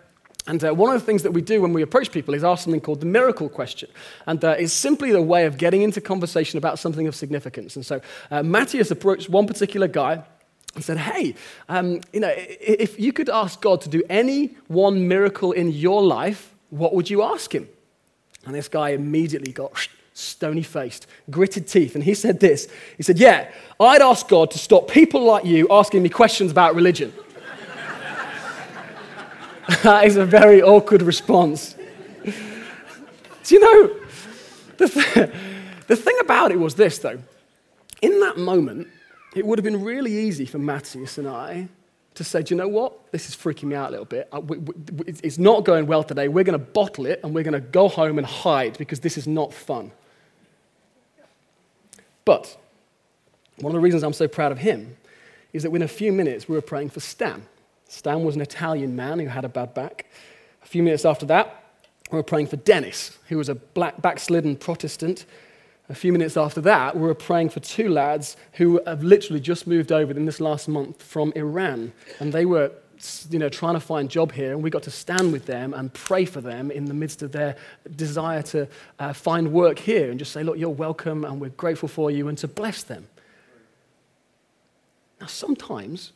And 0.46 0.64
uh, 0.64 0.74
one 0.74 0.94
of 0.94 1.00
the 1.00 1.06
things 1.06 1.24
that 1.24 1.32
we 1.32 1.42
do 1.42 1.62
when 1.62 1.72
we 1.72 1.82
approach 1.82 2.12
people 2.12 2.34
is 2.34 2.44
ask 2.44 2.64
something 2.64 2.82
called 2.82 3.00
the 3.00 3.06
miracle 3.06 3.48
question. 3.48 3.90
And 4.26 4.44
uh, 4.44 4.56
it's 4.60 4.74
simply 4.74 5.12
the 5.12 5.22
way 5.22 5.46
of 5.46 5.58
getting 5.58 5.84
into 5.84 6.02
conversation 6.02 6.58
about 6.58 6.80
something 6.80 7.08
of 7.08 7.16
significance. 7.16 7.78
And 7.78 7.86
so 7.86 8.02
uh, 8.30 8.44
Matthias 8.44 8.92
approached 8.92 9.30
one 9.30 9.48
particular 9.48 9.88
guy 9.88 10.22
and 10.76 10.84
said, 10.84 10.98
Hey, 10.98 11.36
um, 11.70 12.02
you 12.12 12.20
know, 12.20 12.34
if 12.36 13.00
you 13.00 13.14
could 13.14 13.30
ask 13.30 13.62
God 13.62 13.80
to 13.82 13.90
do 13.90 14.04
any 14.10 14.58
one 14.68 15.08
miracle 15.08 15.54
in 15.54 15.72
your 15.72 16.04
life, 16.04 16.54
what 16.72 16.94
would 16.94 17.10
you 17.10 17.24
ask 17.24 17.54
him? 17.54 17.70
And 18.46 18.54
this 18.54 18.68
guy 18.68 18.90
immediately 18.90 19.54
got 19.54 19.88
stony 20.14 20.64
faced, 20.64 21.08
gritted 21.30 21.68
teeth. 21.68 21.96
And 21.96 22.04
he 22.04 22.14
said 22.14 22.40
this 22.40 22.68
He 22.98 23.04
said, 23.04 23.18
Yeah, 23.18 23.50
I'd 23.80 24.02
ask 24.02 24.28
God 24.28 24.52
to 24.52 24.60
stop 24.60 24.90
people 24.90 25.24
like 25.24 25.46
you 25.46 25.68
asking 25.70 26.04
me 26.04 26.10
questions 26.10 26.52
about 26.52 26.76
religion. 26.76 27.14
that 29.84 30.06
is 30.06 30.18
a 30.18 30.26
very 30.26 30.62
awkward 30.62 31.02
response. 31.02 31.76
Do 32.24 33.56
you 33.56 33.60
know, 33.60 33.96
the, 34.78 34.88
th- 34.88 35.30
the 35.88 35.96
thing 35.96 36.18
about 36.22 36.52
it 36.52 36.60
was 36.60 36.76
this, 36.76 36.98
though. 37.00 37.20
In 38.02 38.20
that 38.20 38.38
moment, 38.38 38.88
it 39.36 39.46
would 39.46 39.58
have 39.58 39.64
been 39.64 39.84
really 39.84 40.18
easy 40.18 40.46
for 40.46 40.60
Matthias 40.60 41.18
and 41.18 41.28
I 41.28 41.70
to 42.16 42.24
say, 42.24 42.44
do 42.44 42.54
you 42.54 42.58
know 42.58 42.68
what? 42.68 43.12
This 43.12 43.28
is 43.28 43.36
freaking 43.36 43.64
me 43.64 43.76
out 43.76 43.90
a 43.90 43.92
little 43.92 44.06
bit. 44.06 44.28
Uh, 44.32 44.42
it's 45.08 45.38
not 45.38 45.66
going 45.66 45.88
well 45.88 46.04
today. 46.04 46.28
We're 46.28 46.44
going 46.44 46.60
to 46.60 46.66
bottle 46.66 47.06
it 47.06 47.20
and 47.24 47.34
we're 47.34 47.44
going 47.44 47.54
to 47.54 47.60
go 47.60 47.88
home 47.88 48.18
and 48.18 48.28
hide 48.28 48.78
because 48.78 49.00
this 49.00 49.18
is 49.18 49.28
not 49.28 49.54
fun. 49.54 49.92
But 52.26 52.56
one 53.58 53.72
of 53.72 53.74
the 53.74 53.80
reasons 53.80 54.04
I'm 54.04 54.14
so 54.14 54.28
proud 54.28 54.52
of 54.52 54.60
him 54.60 54.96
is 55.54 55.64
that 55.64 55.72
within 55.72 55.86
a 55.86 55.90
few 55.90 56.12
minutes 56.12 56.48
we 56.48 56.56
were 56.56 56.62
praying 56.62 56.90
for 56.90 57.00
Stan. 57.00 57.46
Stan 57.94 58.24
was 58.24 58.36
an 58.36 58.42
Italian 58.42 58.96
man 58.96 59.20
who 59.20 59.28
had 59.28 59.46
a 59.46 59.50
bad 59.50 59.76
back. 59.76 60.08
A 60.64 60.66
few 60.66 60.82
minutes 60.82 61.06
after 61.06 61.28
that, 61.28 61.64
we 62.12 62.18
were 62.18 62.24
praying 62.24 62.48
for 62.48 62.58
Dennis, 62.58 63.20
who 63.30 63.38
was 63.38 63.50
a 63.50 63.56
black 63.56 64.02
backslidden 64.02 64.56
Protestant. 64.56 65.26
A 65.90 65.96
few 65.96 66.12
minutes 66.12 66.36
after 66.36 66.60
that, 66.62 66.96
we 66.96 67.04
were 67.04 67.14
praying 67.14 67.50
for 67.50 67.60
two 67.60 67.90
lads 67.90 68.36
who 68.54 68.82
have 68.88 69.04
literally 69.04 69.40
just 69.40 69.68
moved 69.68 69.92
over 69.92 70.12
in 70.12 70.26
this 70.26 70.42
last 70.42 70.68
month 70.68 71.04
from 71.04 71.32
Iran. 71.36 71.94
And 72.20 72.34
they 72.34 72.46
were 72.46 72.72
you 73.30 73.38
know, 73.38 73.50
trying 73.50 73.76
to 73.76 73.80
find 73.80 74.10
a 74.10 74.12
job 74.12 74.32
here, 74.32 74.54
and 74.54 74.64
we 74.64 74.72
got 74.72 74.84
to 74.84 74.92
stand 74.92 75.32
with 75.32 75.46
them 75.46 75.76
and 75.76 75.94
pray 75.94 76.26
for 76.26 76.42
them 76.42 76.72
in 76.72 76.86
the 76.86 76.94
midst 76.96 77.22
of 77.22 77.32
their 77.32 77.56
desire 77.96 78.42
to 78.42 78.68
uh, 78.98 79.14
find 79.14 79.52
work 79.52 79.78
here 79.78 80.10
and 80.10 80.18
just 80.18 80.32
say, 80.32 80.42
look, 80.42 80.58
you're 80.58 80.70
welcome 80.70 81.26
and 81.26 81.40
we're 81.40 81.50
grateful 81.50 81.90
for 81.90 82.10
you, 82.10 82.28
and 82.28 82.40
to 82.40 82.48
bless 82.48 82.82
them. 82.82 83.08
Now, 85.22 85.28
sometimes 85.28 86.12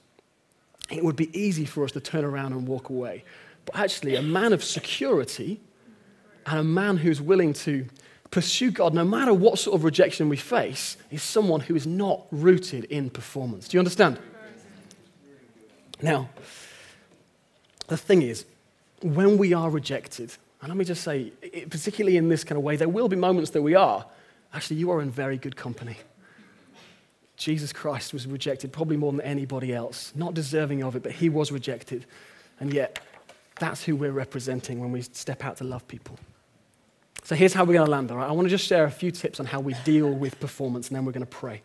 it 0.89 1.03
would 1.03 1.15
be 1.15 1.37
easy 1.37 1.65
for 1.65 1.83
us 1.83 1.91
to 1.93 1.99
turn 1.99 2.23
around 2.23 2.53
and 2.53 2.67
walk 2.67 2.89
away. 2.89 3.23
But 3.65 3.77
actually, 3.77 4.15
a 4.15 4.21
man 4.21 4.53
of 4.53 4.63
security 4.63 5.59
and 6.45 6.59
a 6.59 6.63
man 6.63 6.97
who's 6.97 7.21
willing 7.21 7.53
to 7.53 7.85
pursue 8.31 8.71
God 8.71 8.93
no 8.93 9.05
matter 9.05 9.33
what 9.33 9.59
sort 9.59 9.75
of 9.75 9.83
rejection 9.83 10.29
we 10.29 10.37
face 10.37 10.97
is 11.11 11.21
someone 11.23 11.61
who 11.61 11.75
is 11.75 11.85
not 11.85 12.25
rooted 12.31 12.85
in 12.85 13.09
performance. 13.09 13.67
Do 13.67 13.77
you 13.77 13.79
understand? 13.79 14.19
Now, 16.01 16.29
the 17.87 17.97
thing 17.97 18.21
is, 18.21 18.45
when 19.01 19.37
we 19.37 19.53
are 19.53 19.69
rejected, 19.69 20.35
and 20.61 20.69
let 20.69 20.77
me 20.77 20.85
just 20.85 21.03
say, 21.03 21.31
particularly 21.69 22.17
in 22.17 22.29
this 22.29 22.43
kind 22.43 22.57
of 22.57 22.63
way, 22.63 22.75
there 22.75 22.89
will 22.89 23.07
be 23.07 23.15
moments 23.15 23.51
that 23.51 23.61
we 23.61 23.75
are. 23.75 24.05
Actually, 24.53 24.77
you 24.77 24.91
are 24.91 25.01
in 25.01 25.09
very 25.09 25.37
good 25.37 25.55
company. 25.55 25.97
Jesus 27.37 27.71
Christ 27.71 28.13
was 28.13 28.25
rejected 28.25 28.73
probably 28.73 28.97
more 28.97 29.11
than 29.11 29.21
anybody 29.21 29.73
else, 29.73 30.11
not 30.15 30.33
deserving 30.33 30.83
of 30.83 30.95
it, 30.95 31.03
but 31.03 31.11
he 31.11 31.29
was 31.29 31.51
rejected. 31.51 32.05
And 32.59 32.73
yet, 32.73 32.99
that's 33.59 33.83
who 33.83 33.95
we're 33.95 34.11
representing 34.11 34.79
when 34.79 34.91
we 34.91 35.03
step 35.03 35.45
out 35.45 35.57
to 35.57 35.63
love 35.63 35.87
people. 35.87 36.17
So 37.23 37.35
here's 37.35 37.53
how 37.53 37.63
we're 37.63 37.73
going 37.73 37.85
to 37.85 37.91
land, 37.91 38.09
all 38.09 38.17
right? 38.17 38.27
I 38.27 38.31
want 38.31 38.47
to 38.47 38.49
just 38.49 38.65
share 38.65 38.85
a 38.85 38.91
few 38.91 39.11
tips 39.11 39.39
on 39.39 39.45
how 39.45 39.59
we 39.59 39.75
deal 39.85 40.11
with 40.11 40.39
performance, 40.39 40.87
and 40.87 40.95
then 40.95 41.05
we're 41.05 41.11
going 41.11 41.25
to 41.25 41.29
pray. 41.29 41.61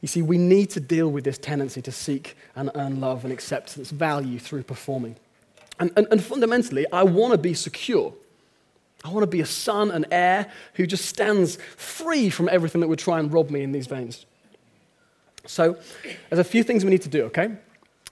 You 0.00 0.08
see, 0.08 0.22
we 0.22 0.38
need 0.38 0.70
to 0.70 0.80
deal 0.80 1.08
with 1.10 1.24
this 1.24 1.38
tendency 1.38 1.82
to 1.82 1.92
seek 1.92 2.36
and 2.56 2.70
earn 2.74 3.00
love 3.00 3.22
and 3.24 3.32
acceptance, 3.32 3.90
value 3.90 4.38
through 4.38 4.64
performing. 4.64 5.16
And, 5.78 5.92
and, 5.96 6.08
and 6.10 6.22
fundamentally, 6.22 6.86
I 6.92 7.04
want 7.04 7.32
to 7.32 7.38
be 7.38 7.54
secure. 7.54 8.14
I 9.04 9.10
want 9.10 9.22
to 9.22 9.30
be 9.30 9.40
a 9.40 9.46
son, 9.46 9.90
an 9.90 10.06
heir 10.10 10.50
who 10.74 10.86
just 10.86 11.06
stands 11.06 11.56
free 11.76 12.30
from 12.30 12.48
everything 12.48 12.80
that 12.80 12.88
would 12.88 12.98
try 12.98 13.20
and 13.20 13.32
rob 13.32 13.50
me 13.50 13.62
in 13.62 13.72
these 13.72 13.86
veins. 13.86 14.26
So, 15.50 15.76
there's 16.28 16.38
a 16.38 16.44
few 16.44 16.62
things 16.62 16.84
we 16.84 16.90
need 16.90 17.02
to 17.02 17.08
do, 17.08 17.24
okay? 17.24 17.50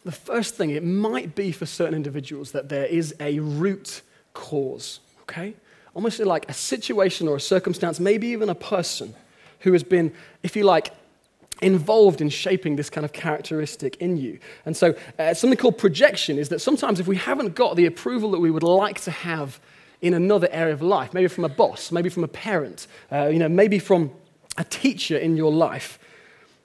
The 0.05 0.11
first 0.11 0.57
thing, 0.57 0.71
it 0.71 0.83
might 0.83 1.37
be 1.37 1.53
for 1.53 1.67
certain 1.67 1.95
individuals 1.95 2.51
that 2.51 2.69
there 2.69 2.87
is 2.87 3.15
a 3.21 3.39
root 3.39 4.03
cause, 4.35 4.99
okay? 5.23 5.55
Almost 5.95 6.19
like 6.19 6.51
a 6.51 6.53
situation 6.53 7.29
or 7.29 7.37
a 7.37 7.41
circumstance, 7.41 8.01
maybe 8.01 8.27
even 8.27 8.49
a 8.49 8.57
person 8.57 9.15
who 9.61 9.73
has 9.73 9.85
been, 9.85 10.13
if 10.43 10.57
you 10.57 10.65
like, 10.65 10.93
involved 11.63 12.21
in 12.21 12.29
shaping 12.29 12.75
this 12.75 12.91
kind 12.91 13.05
of 13.05 13.13
characteristic 13.13 13.97
in 13.99 14.17
you. 14.17 14.41
And 14.67 14.77
so, 14.77 14.97
uh, 15.17 15.33
something 15.33 15.57
called 15.57 15.79
projection 15.79 16.39
is 16.39 16.49
that 16.49 16.59
sometimes 16.59 16.99
if 16.99 17.07
we 17.07 17.17
haven't 17.17 17.55
got 17.55 17.77
the 17.77 17.87
approval 17.87 18.33
that 18.33 18.41
we 18.41 18.51
would 18.51 18.65
like 18.65 19.01
to 19.03 19.13
have 19.13 19.61
in 20.03 20.13
another 20.13 20.49
area 20.51 20.75
of 20.75 20.83
life, 20.83 21.15
maybe 21.15 21.29
from 21.29 21.45
a 21.45 21.49
boss, 21.49 21.93
maybe 21.93 22.09
from 22.09 22.25
a 22.25 22.29
parent, 22.29 22.89
uh, 23.13 23.29
you 23.29 23.39
know, 23.39 23.49
maybe 23.49 23.79
from 23.79 24.11
a 24.57 24.65
teacher 24.65 25.17
in 25.17 25.37
your 25.37 25.53
life, 25.53 26.01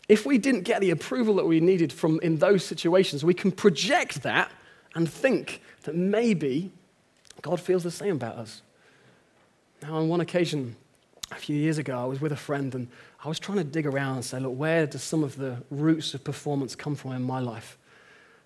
if 0.10 0.26
we 0.26 0.38
didn't 0.38 0.62
get 0.62 0.82
the 0.82 0.92
approval 0.92 1.36
that 1.36 1.46
we 1.46 1.60
needed 1.60 1.94
from 1.94 2.20
in 2.22 2.38
those 2.38 2.66
situations, 2.66 3.24
we 3.24 3.34
can 3.34 3.52
project 3.52 4.24
that 4.24 4.52
and 4.96 5.10
think 5.10 5.62
that 5.84 5.96
maybe 5.96 6.72
God 7.42 7.60
feels 7.60 7.84
the 7.84 7.92
same 7.92 8.16
about 8.16 8.36
us. 8.36 8.62
Now, 9.82 9.96
on 9.96 10.10
one 10.10 10.22
occasion, 10.22 10.76
a 11.32 11.36
few 11.36 11.56
years 11.56 11.78
ago, 11.78 12.00
I 12.00 12.06
was 12.06 12.22
with 12.22 12.32
a 12.32 12.38
friend 12.38 12.74
and 12.76 12.88
I 13.24 13.28
was 13.28 13.40
trying 13.40 13.58
to 13.58 13.64
dig 13.64 13.86
around 13.86 14.16
and 14.16 14.26
say, 14.26 14.40
look, 14.40 14.58
where 14.58 14.86
does 14.86 15.04
some 15.04 15.24
of 15.24 15.38
the 15.38 15.58
roots 15.72 16.14
of 16.14 16.24
performance 16.24 16.76
come 16.76 16.96
from 16.96 17.14
in 17.14 17.24
my 17.24 17.40
life? 17.40 17.78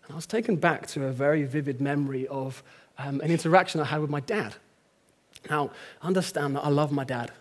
And 0.03 0.13
I 0.13 0.15
was 0.15 0.25
taken 0.25 0.55
back 0.55 0.87
to 0.87 1.05
a 1.05 1.11
very 1.11 1.43
vivid 1.43 1.81
memory 1.81 2.27
of 2.27 2.63
um, 2.97 3.19
an 3.21 3.29
interaction 3.29 3.81
I 3.81 3.85
had 3.85 4.01
with 4.01 4.09
my 4.09 4.19
dad. 4.21 4.55
Now, 5.49 5.71
understand 6.01 6.55
that 6.55 6.63
I 6.63 6.69
love 6.69 6.91
my 6.91 7.03
dad. 7.03 7.31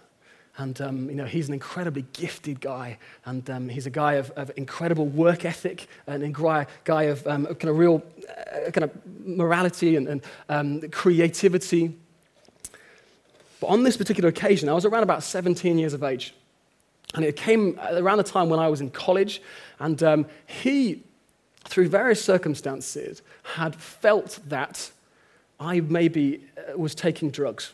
And, 0.58 0.80
um, 0.80 1.10
you 1.10 1.16
know, 1.16 1.26
he's 1.26 1.48
an 1.48 1.54
incredibly 1.54 2.06
gifted 2.14 2.60
guy. 2.60 2.98
And 3.26 3.48
um, 3.50 3.68
he's 3.68 3.86
a 3.86 3.90
guy 3.90 4.14
of, 4.14 4.30
of, 4.32 4.50
incredible 4.56 5.06
work 5.06 5.44
ethic 5.44 5.86
and 6.06 6.22
a 6.22 6.66
guy 6.84 7.02
of 7.04 7.26
um, 7.26 7.44
kind 7.46 7.64
of 7.64 7.76
real 7.76 8.02
uh, 8.28 8.70
kind 8.70 8.84
of 8.84 8.90
morality 9.26 9.96
and, 9.96 10.08
and 10.08 10.22
um, 10.48 10.80
creativity. 10.90 11.94
But 13.60 13.66
on 13.66 13.82
this 13.82 13.98
particular 13.98 14.30
occasion, 14.30 14.68
I 14.68 14.72
was 14.72 14.86
around 14.86 15.02
about 15.02 15.22
17 15.22 15.78
years 15.78 15.92
of 15.92 16.02
age. 16.02 16.34
And 17.14 17.24
it 17.24 17.36
came 17.36 17.78
around 17.90 18.18
the 18.18 18.24
time 18.24 18.48
when 18.48 18.58
I 18.58 18.68
was 18.68 18.80
in 18.80 18.90
college. 18.90 19.42
And 19.78 20.02
um, 20.02 20.26
he, 20.46 21.02
through 21.64 21.88
various 21.88 22.24
circumstances, 22.24 23.20
had 23.42 23.76
felt 23.76 24.38
that 24.46 24.90
I 25.60 25.80
maybe 25.80 26.44
uh, 26.56 26.78
was 26.78 26.94
taking 26.94 27.30
drugs. 27.30 27.72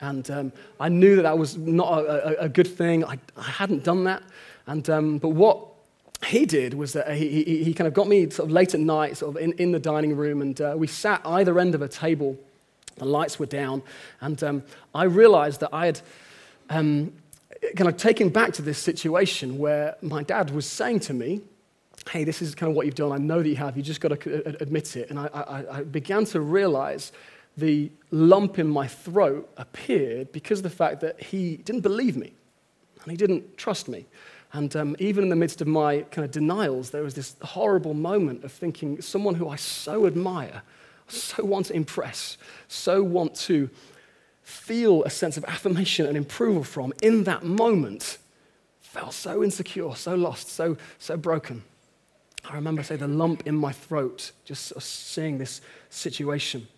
And 0.00 0.30
um, 0.30 0.52
I 0.78 0.88
knew 0.88 1.16
that 1.16 1.22
that 1.22 1.38
was 1.38 1.56
not 1.56 2.04
a, 2.04 2.42
a, 2.42 2.44
a 2.44 2.48
good 2.48 2.66
thing. 2.68 3.04
I, 3.04 3.18
I, 3.36 3.42
hadn't 3.42 3.82
done 3.82 4.04
that. 4.04 4.22
And, 4.66 4.88
um, 4.90 5.18
but 5.18 5.30
what 5.30 5.66
he 6.26 6.44
did 6.44 6.74
was 6.74 6.92
that 6.92 7.14
he, 7.16 7.44
he, 7.44 7.64
he, 7.64 7.74
kind 7.74 7.88
of 7.88 7.94
got 7.94 8.08
me 8.08 8.28
sort 8.30 8.48
of 8.48 8.52
late 8.52 8.74
at 8.74 8.80
night, 8.80 9.16
sort 9.16 9.36
of 9.36 9.42
in, 9.42 9.52
in 9.52 9.72
the 9.72 9.78
dining 9.78 10.16
room, 10.16 10.42
and 10.42 10.60
uh, 10.60 10.74
we 10.76 10.86
sat 10.86 11.20
either 11.24 11.58
end 11.58 11.74
of 11.74 11.82
a 11.82 11.88
table. 11.88 12.36
The 12.96 13.04
lights 13.04 13.38
were 13.38 13.46
down. 13.46 13.82
And 14.20 14.42
um, 14.42 14.62
I 14.94 15.04
realized 15.04 15.60
that 15.60 15.70
I 15.72 15.86
had 15.86 16.00
um, 16.70 17.12
kind 17.76 17.88
of 17.88 17.96
taken 17.96 18.28
back 18.28 18.52
to 18.54 18.62
this 18.62 18.78
situation 18.78 19.58
where 19.58 19.96
my 20.02 20.22
dad 20.22 20.50
was 20.50 20.66
saying 20.66 21.00
to 21.00 21.14
me, 21.14 21.42
Hey, 22.10 22.22
this 22.22 22.40
is 22.40 22.54
kind 22.54 22.70
of 22.70 22.76
what 22.76 22.86
you've 22.86 22.94
done. 22.94 23.10
I 23.10 23.18
know 23.18 23.42
that 23.42 23.48
you 23.48 23.56
have. 23.56 23.76
You 23.76 23.82
just 23.82 24.00
got 24.00 24.20
to 24.20 24.62
admit 24.62 24.96
it. 24.96 25.10
And 25.10 25.18
I, 25.18 25.26
I, 25.26 25.78
I 25.78 25.82
began 25.82 26.24
to 26.26 26.40
realize 26.40 27.10
the 27.56 27.90
lump 28.10 28.58
in 28.58 28.68
my 28.68 28.86
throat 28.86 29.50
appeared 29.56 30.32
because 30.32 30.58
of 30.58 30.64
the 30.64 30.70
fact 30.70 31.00
that 31.00 31.22
he 31.22 31.56
didn't 31.58 31.80
believe 31.80 32.16
me 32.16 32.32
and 33.02 33.10
he 33.10 33.16
didn't 33.16 33.56
trust 33.56 33.88
me. 33.88 34.06
And 34.52 34.74
um, 34.76 34.96
even 34.98 35.24
in 35.24 35.30
the 35.30 35.36
midst 35.36 35.60
of 35.60 35.66
my 35.66 36.02
kind 36.10 36.24
of 36.24 36.30
denials, 36.30 36.90
there 36.90 37.02
was 37.02 37.14
this 37.14 37.36
horrible 37.42 37.94
moment 37.94 38.44
of 38.44 38.52
thinking 38.52 39.00
someone 39.00 39.34
who 39.34 39.48
I 39.48 39.56
so 39.56 40.06
admire, 40.06 40.62
so 41.08 41.44
want 41.44 41.66
to 41.66 41.74
impress, 41.74 42.36
so 42.68 43.02
want 43.02 43.34
to 43.36 43.70
feel 44.42 45.02
a 45.04 45.10
sense 45.10 45.36
of 45.36 45.44
affirmation 45.44 46.06
and 46.06 46.16
approval 46.16 46.62
from 46.62 46.92
in 47.02 47.24
that 47.24 47.42
moment 47.42 48.18
felt 48.80 49.12
so 49.12 49.42
insecure, 49.42 49.94
so 49.94 50.14
lost, 50.14 50.48
so, 50.48 50.76
so 50.98 51.16
broken. 51.16 51.62
I 52.48 52.54
remember, 52.54 52.82
say, 52.82 52.96
the 52.96 53.08
lump 53.08 53.46
in 53.46 53.56
my 53.56 53.72
throat, 53.72 54.30
just 54.44 54.80
seeing 54.80 55.38
this 55.38 55.60
situation. 55.90 56.68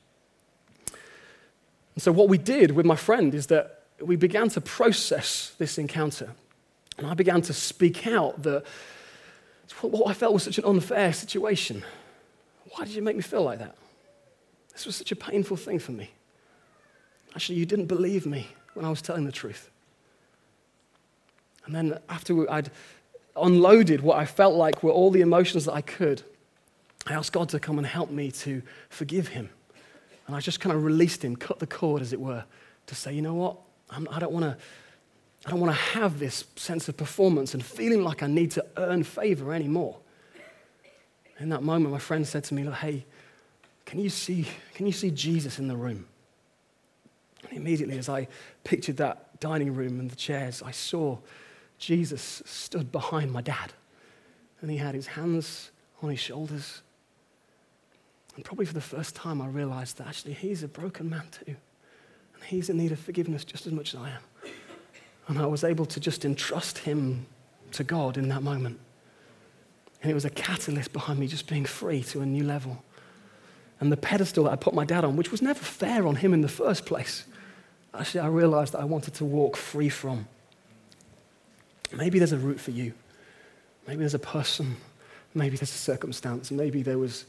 And 1.99 2.03
so, 2.05 2.13
what 2.13 2.29
we 2.29 2.39
did 2.39 2.71
with 2.71 2.87
my 2.87 2.95
friend 2.95 3.35
is 3.35 3.49
that 3.49 3.83
we 4.01 4.15
began 4.15 4.49
to 4.51 4.61
process 4.61 5.53
this 5.59 5.79
encounter. 5.79 6.31
And 6.97 7.09
I 7.09 7.15
began 7.15 7.43
to 7.43 7.53
speak 7.53 8.07
out 8.07 8.41
that 8.45 8.63
what 9.81 10.09
I 10.09 10.15
felt 10.15 10.33
was 10.33 10.45
such 10.45 10.59
an 10.59 10.65
unfair 10.65 11.13
situation. 11.13 11.83
Why 12.71 12.85
did 12.85 12.95
you 12.95 13.03
make 13.03 13.17
me 13.17 13.23
feel 13.23 13.43
like 13.43 13.59
that? 13.59 13.75
This 14.73 14.87
was 14.87 14.95
such 14.95 15.11
a 15.11 15.17
painful 15.17 15.57
thing 15.57 15.81
for 15.81 15.91
me. 15.91 16.13
Actually, 17.35 17.59
you 17.59 17.67
didn't 17.67 17.87
believe 17.87 18.27
me 18.27 18.47
when 18.75 18.87
I 18.87 18.91
was 18.91 19.03
telling 19.03 19.25
the 19.25 19.33
truth. 19.33 19.69
And 21.67 21.75
then, 21.75 21.99
after 22.09 22.49
I'd 22.49 22.71
unloaded 23.35 24.03
what 24.03 24.19
I 24.19 24.25
felt 24.25 24.55
like 24.55 24.85
were 24.85 24.93
all 24.93 25.11
the 25.11 25.23
emotions 25.23 25.65
that 25.65 25.75
I 25.75 25.81
could, 25.81 26.23
I 27.09 27.15
asked 27.15 27.33
God 27.33 27.49
to 27.49 27.59
come 27.59 27.77
and 27.77 27.89
help 27.89 28.09
me 28.09 28.31
to 28.31 28.63
forgive 28.89 29.27
him. 29.27 29.51
And 30.29 30.37
I 30.37 30.41
just 30.41 30.61
kind 30.61 30.77
of 30.77 30.85
released 30.85 31.25
him, 31.25 31.35
cut 31.37 31.59
the 31.59 31.67
cord, 31.67 32.03
as 32.03 32.13
it 32.13 32.21
were, 32.21 32.45
to 32.87 32.95
say, 32.95 33.15
you 33.15 33.23
know 33.23 33.35
what? 33.35 33.57
I'm, 33.91 34.07
I 34.11 34.21
don't 34.21 34.33
want 34.33 34.45
to. 34.45 34.57
I 35.47 35.51
don't 35.51 35.61
want 35.61 35.73
to 35.73 35.81
have 35.81 36.19
this 36.19 36.45
sense 36.57 36.89
of 36.89 36.97
performance 36.97 37.55
and 37.55 37.65
feeling 37.65 38.03
like 38.03 38.23
I 38.23 38.27
need 38.27 38.51
to 38.53 38.67
earn 38.77 39.05
favor 39.05 39.55
anymore. 39.55 39.97
In 41.39 41.49
that 41.51 41.63
moment, 41.63 41.93
my 41.93 42.01
friend 42.01 42.27
said 42.27 42.45
to 42.45 42.55
me, 42.55 42.69
Hey, 42.71 43.07
can 43.87 44.01
you 44.01 44.11
see, 44.11 44.47
can 44.75 44.85
you 44.85 44.93
see 44.93 45.11
Jesus 45.11 45.59
in 45.59 45.69
the 45.69 45.77
room? 45.77 46.07
And 47.49 47.57
immediately, 47.57 47.97
as 47.97 48.09
I 48.09 48.27
pictured 48.65 48.99
that 48.99 49.41
dining 49.41 49.73
room 49.73 50.01
and 50.01 50.11
the 50.11 50.17
chairs, 50.17 50.61
I 50.63 50.73
saw 50.73 51.19
Jesus 51.79 52.43
stood 52.45 52.93
behind 52.93 53.33
my 53.33 53.41
dad. 53.41 53.73
And 54.61 54.71
he 54.71 54.77
had 54.77 54.95
his 54.95 55.07
hands 55.07 55.71
on 56.03 56.11
his 56.11 56.21
shoulders 56.21 56.83
and 58.39 58.45
probably 58.45 58.67
for 58.67 58.75
the 58.75 58.81
first 58.81 59.17
time, 59.17 59.43
I 59.43 59.49
realized 59.49 59.99
that 59.99 60.07
actually 60.07 60.33
he's 60.33 60.63
a 60.63 60.69
broken 60.69 61.11
man 61.11 61.25
too. 61.33 61.57
And 62.35 62.45
he's 62.45 62.71
in 62.71 62.77
need 62.77 62.93
of 62.93 63.01
forgiveness 63.01 63.45
just 63.45 63.67
as 63.67 63.73
much 63.73 63.95
as 63.95 64.01
I 64.01 64.11
am. 64.11 64.53
And 65.27 65.41
I 65.41 65.47
was 65.47 65.65
able 65.65 65.87
to 65.87 65.99
just 65.99 66.25
entrust 66.25 66.79
him 66.79 67.27
to 67.73 67.83
God 67.83 68.17
in 68.17 68.29
that 68.29 68.45
moment. 68.45 68.79
And 70.03 70.13
it 70.13 70.15
was 70.15 70.25
a 70.25 70.31
catalyst 70.31 70.93
behind 70.93 71.19
me 71.19 71.27
just 71.27 71.49
being 71.49 71.65
free 71.65 72.05
to 72.05 72.21
a 72.21 72.27
new 72.27 72.45
level. 72.45 72.81
and 73.81 73.91
the 73.91 73.97
pedestal 73.97 74.45
that 74.45 74.53
I 74.53 74.57
put 74.57 74.73
my 74.73 74.85
dad 74.85 75.05
on, 75.05 75.17
which 75.17 75.33
was 75.33 75.43
never 75.43 75.59
fair 75.59 76.07
on 76.07 76.15
him 76.15 76.33
in 76.33 76.41
the 76.41 76.49
first 76.49 76.87
place, 76.87 77.25
actually, 77.93 78.21
I 78.21 78.29
realized 78.29 78.73
that 78.75 78.81
I 78.81 78.85
wanted 78.85 79.15
to 79.15 79.25
walk 79.25 79.57
free 79.57 79.89
from. 79.89 80.29
Maybe 81.93 82.21
there's 82.21 82.31
a 82.31 82.39
route 82.39 82.61
for 82.61 82.71
you. 82.71 82.93
Maybe 83.89 83.99
there's 83.99 84.15
a 84.15 84.21
person. 84.21 84.77
Maybe 85.35 85.57
there's 85.57 85.75
a 85.75 85.75
circumstance. 85.75 86.53
Maybe 86.53 86.85
there 86.85 86.99
was 86.99 87.25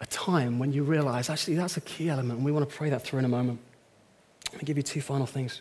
a 0.00 0.06
time 0.06 0.58
when 0.58 0.72
you 0.72 0.82
realize, 0.82 1.28
actually, 1.28 1.56
that's 1.56 1.76
a 1.76 1.80
key 1.82 2.08
element, 2.08 2.38
and 2.38 2.44
we 2.44 2.52
want 2.52 2.68
to 2.68 2.74
pray 2.74 2.90
that 2.90 3.02
through 3.02 3.18
in 3.18 3.24
a 3.24 3.28
moment. 3.28 3.60
Let 4.52 4.62
me 4.62 4.66
give 4.66 4.76
you 4.76 4.82
two 4.82 5.00
final 5.00 5.26
things. 5.26 5.60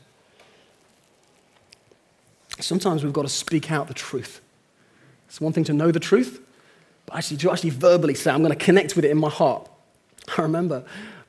Sometimes 2.60 3.04
we've 3.04 3.14
got 3.14 3.24
to 3.24 3.30
speak 3.30 3.72
out 3.72 3.88
the 3.88 3.94
truth. 3.94 4.42
It's 5.28 5.40
one 5.40 5.54
thing 5.54 5.64
to 5.66 5.74
know 5.74 5.92
the 5.92 6.00
truth, 6.00 6.42
but 7.06 7.18
actually 7.18 7.38
to 7.38 7.52
actually 7.52 7.70
verbally 7.70 8.16
say, 8.16 8.32
I'm 8.32 8.42
going 8.42 8.58
to 8.58 8.66
connect 8.66 8.96
with 8.96 9.06
it 9.06 9.12
in 9.12 9.18
my 9.18 9.30
heart. 9.30 9.70
I 10.38 10.42
remember 10.42 10.84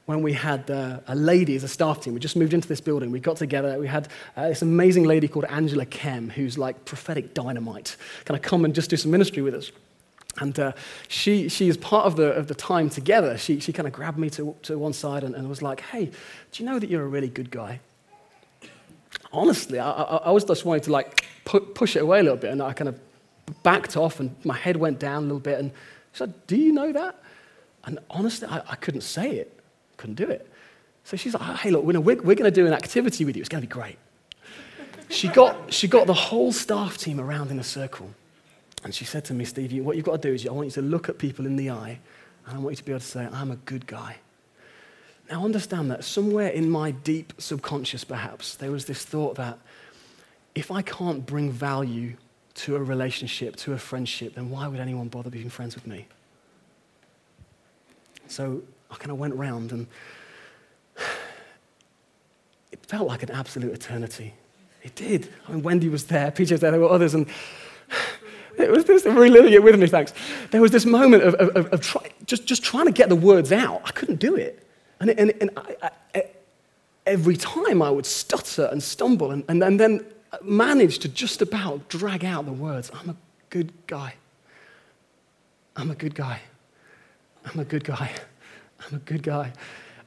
when 0.07 0.23
we 0.23 0.33
had 0.33 0.69
uh, 0.71 1.01
a 1.07 1.15
lady 1.15 1.55
as 1.55 1.63
a 1.63 1.69
staff 1.69 2.01
team. 2.01 2.15
We 2.15 2.21
just 2.21 2.37
moved 2.37 2.53
into 2.53 2.67
this 2.67 2.81
building. 2.81 3.11
We 3.11 3.21
got 3.21 3.37
together. 3.37 3.79
We 3.79 3.87
had 3.87 4.09
uh, 4.37 4.49
this 4.49 4.63
amazing 4.63 5.05
lady 5.05 5.29
called 5.29 5.45
Angela 5.45 5.87
Kem, 5.87 6.31
who's 6.31 6.59
like 6.59 6.85
prophetic 6.85 7.35
dynamite. 7.35 7.97
Can 8.25 8.35
I 8.35 8.39
come 8.39 8.65
and 8.65 8.75
just 8.75 8.91
do 8.91 8.97
some 8.97 9.11
ministry 9.11 9.43
with 9.43 9.55
us? 9.55 9.71
And 10.39 10.59
uh, 10.59 10.73
she, 11.09 11.49
she 11.49 11.69
is 11.69 11.77
part 11.77 12.07
of 12.07 12.17
the, 12.17 12.33
of 12.33 12.47
the 12.47 12.55
time 12.55 12.89
together. 12.89 13.37
She, 13.37 13.61
she 13.61 13.73
kind 13.73 13.87
of 13.87 13.93
grabbed 13.93 14.19
me 14.19 14.31
to, 14.31 14.55
to 14.63 14.79
one 14.79 14.93
side 14.93 15.25
and, 15.25 15.35
and 15.35 15.49
was 15.49 15.61
like, 15.61 15.81
hey, 15.81 16.07
do 16.07 16.63
you 16.63 16.69
know 16.69 16.79
that 16.79 16.89
you're 16.89 17.03
a 17.03 17.09
really 17.09 17.29
good 17.29 17.51
guy? 17.51 17.81
Honestly, 19.33 19.79
I, 19.79 19.91
I, 19.91 20.17
I 20.17 20.31
was 20.31 20.45
just 20.45 20.65
wanting 20.65 20.85
to 20.85 20.93
like 20.93 21.27
pu- 21.45 21.61
push 21.61 21.97
it 21.97 22.03
away 22.03 22.21
a 22.21 22.23
little 22.23 22.39
bit, 22.39 22.51
and 22.51 22.63
I 22.63 22.73
kind 22.73 22.89
of 22.89 22.99
backed 23.63 23.97
off, 23.97 24.21
and 24.21 24.35
my 24.45 24.57
head 24.57 24.77
went 24.77 24.99
down 24.99 25.19
a 25.19 25.27
little 25.27 25.41
bit. 25.41 25.59
And 25.59 25.71
she 26.13 26.19
said, 26.19 26.35
"Do 26.47 26.57
you 26.57 26.73
know 26.73 26.93
that?" 26.93 27.17
And 27.85 27.99
honestly, 28.11 28.49
I, 28.49 28.63
I 28.69 28.77
couldn't 28.77 29.03
say 29.03 29.31
it, 29.31 29.61
couldn't 29.97 30.17
do 30.17 30.29
it. 30.29 30.49
So 31.05 31.17
she's 31.17 31.35
like, 31.35 31.43
"Hey, 31.59 31.71
look, 31.71 31.85
we're, 31.85 32.01
we're 32.01 32.17
going 32.17 32.45
to 32.45 32.51
do 32.51 32.67
an 32.67 32.73
activity 32.73 33.25
with 33.25 33.37
you. 33.37 33.41
It's 33.41 33.49
going 33.49 33.63
to 33.63 33.69
be 33.69 33.73
great." 33.73 33.99
She 35.09 35.29
got, 35.29 35.73
she 35.73 35.89
got 35.89 36.07
the 36.07 36.15
whole 36.15 36.53
staff 36.53 36.97
team 36.97 37.21
around 37.21 37.51
in 37.51 37.59
a 37.59 37.65
circle. 37.65 38.11
And 38.83 38.95
she 38.95 39.05
said 39.05 39.25
to 39.27 39.35
me, 39.35 39.45
Steve, 39.45 39.85
what 39.85 39.97
you've 39.97 40.05
got 40.05 40.23
to 40.23 40.29
do 40.29 40.35
is 40.35 40.47
I 40.47 40.53
want 40.53 40.67
you 40.67 40.73
to 40.73 40.83
look 40.83 41.09
at 41.09 41.19
people 41.19 41.47
in 41.47 41.57
the 41.57 41.71
eye, 41.71 41.99
and 42.47 42.57
I 42.57 42.59
want 42.59 42.73
you 42.73 42.77
to 42.77 42.85
be 42.85 42.93
able 42.93 43.01
to 43.01 43.07
say, 43.07 43.29
I'm 43.31 43.51
a 43.51 43.57
good 43.57 43.87
guy. 43.87 44.17
Now, 45.31 45.45
understand 45.45 45.91
that 45.91 46.03
somewhere 46.03 46.49
in 46.49 46.69
my 46.71 46.91
deep 46.91 47.35
subconscious, 47.39 48.05
perhaps, 48.05 48.57
there 48.57 48.73
was 48.73 48.87
this 48.87 49.05
thought 49.05 49.37
that 49.37 49.59
if 50.55 50.71
I 50.71 50.83
can't 50.83 51.25
bring 51.25 51.53
value 51.53 52.17
to 52.55 52.77
a 52.77 52.83
relationship, 52.83 53.55
to 53.57 53.73
a 53.73 53.79
friendship, 53.79 54.35
then 54.35 54.51
why 54.51 54.67
would 54.67 54.81
anyone 54.81 55.09
bother 55.09 55.31
being 55.31 55.49
friends 55.49 55.75
with 55.75 55.87
me? 55.87 56.07
So 58.27 58.63
I 58.91 58.97
kind 58.97 59.13
of 59.13 59.19
went 59.19 59.35
round 59.35 59.73
and 59.73 59.87
it 62.73 62.85
felt 62.87 63.07
like 63.07 63.23
an 63.23 63.31
absolute 63.31 63.73
eternity. 63.73 64.35
It 64.83 64.95
did. 64.95 65.29
I 65.47 65.53
mean, 65.53 65.63
Wendy 65.63 65.89
was 65.89 66.07
there, 66.07 66.31
PJ 66.31 66.51
was 66.53 66.61
there, 66.61 66.71
there 66.71 66.81
were 66.81 66.91
others, 66.91 67.15
and 67.15 67.27
it 68.59 68.71
was 68.71 68.85
this, 68.85 69.05
reliving 69.05 69.53
it 69.53 69.63
with 69.63 69.79
me, 69.79 69.87
thanks. 69.87 70.13
There 70.51 70.61
was 70.61 70.71
this 70.71 70.87
moment 70.87 71.23
of, 71.23 71.35
of, 71.35 71.67
of 71.73 71.81
try, 71.81 72.11
just, 72.27 72.47
just 72.47 72.63
trying 72.63 72.87
to 72.87 72.93
get 72.93 73.09
the 73.09 73.17
words 73.17 73.53
out. 73.53 73.83
I 73.85 73.91
couldn't 73.93 74.21
do 74.21 74.37
it. 74.37 74.67
And, 75.01 75.11
and, 75.11 75.33
and 75.41 75.51
I, 75.57 75.91
I, 76.15 76.25
every 77.07 77.37
time 77.37 77.83
I 77.83 77.91
would 77.91 78.07
stutter 78.07 78.69
and 78.71 78.83
stumble 78.83 79.31
and, 79.31 79.45
and, 79.49 79.63
and 79.63 79.81
then 79.81 80.05
manage 80.43 80.99
to 81.01 81.09
just 81.09 81.43
about 81.43 81.89
drag 81.89 82.25
out 82.25 82.45
the 82.45 82.53
words 82.53 82.91
I'm 82.95 83.11
a 83.11 83.17
good 83.49 83.73
guy. 83.87 84.15
I'm 85.77 85.91
a 85.91 85.95
good 85.95 86.15
guy. 86.15 86.41
I'm 87.45 87.59
a 87.59 87.65
good 87.65 87.85
guy. 87.85 88.13
I'm 88.87 88.97
a 88.97 88.99
good 88.99 89.23
guy. 89.23 89.53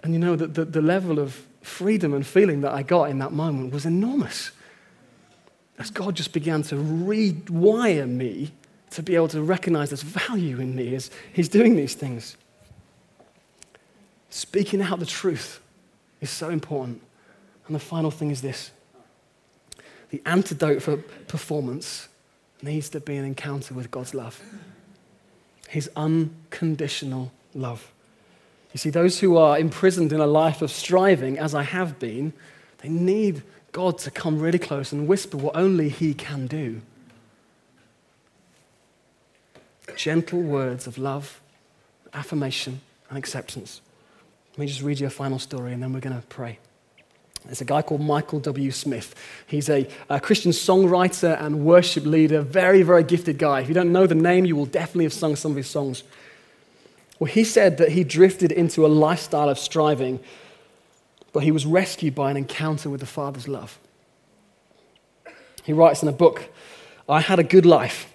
And 0.04 0.14
you 0.14 0.20
know, 0.20 0.36
the, 0.36 0.48
the, 0.48 0.66
the 0.66 0.82
level 0.82 1.20
of 1.20 1.46
freedom 1.62 2.14
and 2.14 2.26
feeling 2.26 2.62
that 2.62 2.74
I 2.74 2.84
got 2.84 3.10
in 3.10 3.20
that 3.20 3.32
moment 3.32 3.74
was 3.74 3.86
enormous. 3.86 4.52
As 5.80 5.90
God 5.90 6.16
just 6.16 6.34
began 6.34 6.62
to 6.64 6.76
rewire 6.76 8.08
me 8.08 8.52
to 8.92 9.02
be 9.02 9.16
able 9.16 9.28
to 9.30 9.42
recognize 9.42 9.90
there's 9.90 10.04
value 10.04 10.60
in 10.60 10.76
me 10.76 10.96
as 10.96 11.10
He's 11.34 11.50
doing 11.50 11.76
these 11.76 11.96
things. 11.96 12.38
Speaking 14.30 14.82
out 14.82 15.00
the 15.00 15.06
truth 15.06 15.60
is 16.22 16.30
so 16.30 16.50
important. 16.50 17.02
And 17.68 17.76
the 17.76 17.80
final 17.80 18.12
thing 18.12 18.32
is 18.32 18.42
this 18.42 18.72
the 20.10 20.22
antidote 20.26 20.82
for 20.82 20.98
performance 21.28 22.08
needs 22.62 22.90
to 22.90 23.00
be 23.00 23.16
an 23.16 23.26
encounter 23.26 23.74
with 23.74 23.90
God's 23.90 24.14
love, 24.14 24.42
His 25.68 25.90
unconditional 25.96 27.32
love. 27.56 27.92
You 28.74 28.78
see, 28.78 28.90
those 28.90 29.20
who 29.20 29.38
are 29.38 29.58
imprisoned 29.58 30.14
in 30.14 30.20
a 30.20 30.28
life 30.28 30.62
of 30.62 30.72
striving, 30.72 31.38
as 31.38 31.54
I 31.54 31.64
have 31.64 32.00
been, 32.00 32.34
they 32.80 32.90
need 32.90 33.44
God 33.74 33.98
to 34.00 34.12
come 34.12 34.40
really 34.40 34.60
close 34.60 34.94
and 34.94 35.08
whisper 35.08 35.36
what 35.36 35.56
only 35.58 35.90
He 35.90 36.14
can 36.14 36.48
do. 36.48 36.82
Gentle 39.98 40.42
words 40.42 40.88
of 40.88 40.98
love, 40.98 41.42
affirmation, 42.14 42.80
and 43.10 43.18
acceptance. 43.18 43.82
Let 44.52 44.60
me 44.60 44.68
just 44.68 44.82
read 44.82 45.00
you 45.00 45.08
a 45.08 45.10
final 45.10 45.40
story 45.40 45.74
and 45.74 45.84
then 45.84 45.92
we're 45.92 46.00
going 46.00 46.16
to 46.16 46.26
pray. 46.28 46.60
There's 47.46 47.62
a 47.62 47.66
guy 47.66 47.82
called 47.82 48.02
Michael 48.02 48.40
W. 48.40 48.72
Smith. 48.72 49.16
He's 49.48 49.70
a, 49.70 49.88
a, 50.10 50.20
Christian 50.20 50.52
songwriter 50.52 51.42
and 51.42 51.66
worship 51.66 52.06
leader, 52.06 52.42
very, 52.42 52.84
very 52.84 53.04
gifted 53.04 53.38
guy. 53.38 53.62
If 53.62 53.68
you 53.68 53.74
don't 53.74 53.92
know 53.92 54.08
the 54.08 54.16
name, 54.16 54.46
you 54.46 54.56
will 54.56 54.66
definitely 54.66 55.06
have 55.06 55.14
sung 55.14 55.36
some 55.36 55.52
of 55.52 55.58
his 55.58 55.70
songs. 55.70 56.04
Well, 57.20 57.32
he 57.32 57.44
said 57.44 57.78
that 57.80 57.92
he 57.92 58.04
drifted 58.04 58.52
into 58.52 58.86
a 58.86 58.88
lifestyle 58.88 59.50
of 59.50 59.60
striving, 59.60 60.22
but 61.34 61.44
he 61.44 61.52
was 61.52 61.66
rescued 61.66 62.16
by 62.16 62.32
an 62.32 62.38
encounter 62.38 62.90
with 62.90 63.02
the 63.02 63.06
Father's 63.06 63.48
love. 63.48 63.78
He 65.64 65.74
writes 65.74 66.02
in 66.02 66.08
a 66.08 66.14
book 66.14 66.50
I 67.10 67.20
had 67.20 67.40
a 67.40 67.44
good 67.44 67.66
life. 67.66 68.10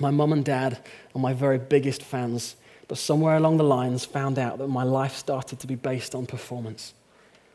My 0.00 0.10
mum 0.10 0.32
and 0.32 0.44
dad 0.44 0.78
are 1.14 1.20
my 1.20 1.32
very 1.32 1.58
biggest 1.58 2.02
fans 2.02 2.56
but 2.92 2.98
somewhere 2.98 3.36
along 3.36 3.56
the 3.56 3.64
lines 3.64 4.04
found 4.04 4.38
out 4.38 4.58
that 4.58 4.68
my 4.68 4.82
life 4.82 5.16
started 5.16 5.58
to 5.58 5.66
be 5.66 5.76
based 5.76 6.14
on 6.14 6.26
performance. 6.26 6.92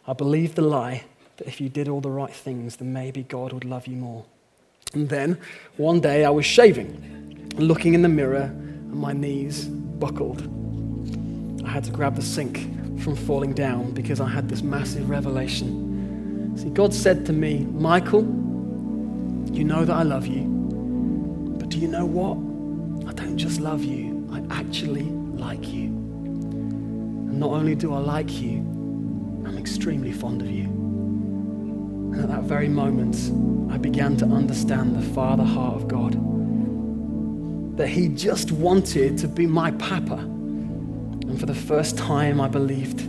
I 0.07 0.13
believed 0.13 0.55
the 0.55 0.63
lie 0.63 1.03
that 1.35 1.47
if 1.47 1.61
you 1.61 1.69
did 1.69 1.87
all 1.87 2.01
the 2.01 2.09
right 2.09 2.33
things, 2.33 2.77
then 2.77 2.91
maybe 2.91 3.21
God 3.21 3.53
would 3.53 3.63
love 3.63 3.85
you 3.85 3.97
more. 3.97 4.25
And 4.95 5.07
then 5.09 5.37
one 5.75 5.99
day 5.99 6.25
I 6.25 6.31
was 6.31 6.47
shaving, 6.47 7.51
looking 7.55 7.93
in 7.93 8.01
the 8.01 8.09
mirror, 8.09 8.45
and 8.45 8.95
my 8.95 9.13
knees 9.13 9.65
buckled. 9.65 10.41
I 11.63 11.69
had 11.69 11.83
to 11.83 11.91
grab 11.91 12.15
the 12.15 12.23
sink 12.23 12.67
from 12.99 13.15
falling 13.15 13.53
down 13.53 13.91
because 13.91 14.19
I 14.19 14.27
had 14.27 14.49
this 14.49 14.61
massive 14.61 15.09
revelation. 15.09 16.55
See, 16.57 16.69
God 16.69 16.93
said 16.93 17.25
to 17.27 17.33
me, 17.33 17.59
Michael, 17.71 18.23
you 19.51 19.63
know 19.63 19.85
that 19.85 19.93
I 19.93 20.03
love 20.03 20.27
you, 20.27 20.43
but 21.59 21.69
do 21.69 21.77
you 21.77 21.87
know 21.87 22.05
what? 22.05 22.37
I 23.09 23.13
don't 23.13 23.37
just 23.37 23.59
love 23.59 23.83
you, 23.83 24.27
I 24.31 24.41
actually 24.59 25.03
like 25.03 25.67
you. 25.67 25.85
And 25.85 27.39
not 27.39 27.51
only 27.51 27.75
do 27.75 27.93
I 27.93 27.99
like 27.99 28.41
you, 28.41 28.57
I'm 29.45 29.57
extremely 29.57 30.11
fond 30.11 30.41
of 30.41 30.49
you. 30.49 30.65
And 30.65 32.21
at 32.21 32.27
that 32.29 32.43
very 32.43 32.67
moment, 32.67 33.15
I 33.71 33.77
began 33.77 34.17
to 34.17 34.25
understand 34.25 34.95
the 34.95 35.13
Father 35.13 35.43
heart 35.43 35.75
of 35.75 35.87
God. 35.87 36.13
That 37.77 37.87
He 37.87 38.07
just 38.07 38.51
wanted 38.51 39.17
to 39.19 39.27
be 39.27 39.45
my 39.45 39.71
Papa. 39.71 40.36
And 41.37 41.39
for 41.39 41.53
the 41.53 41.67
first 41.67 41.99
time, 41.99 42.41
I 42.41 42.47
believed. 42.47 43.01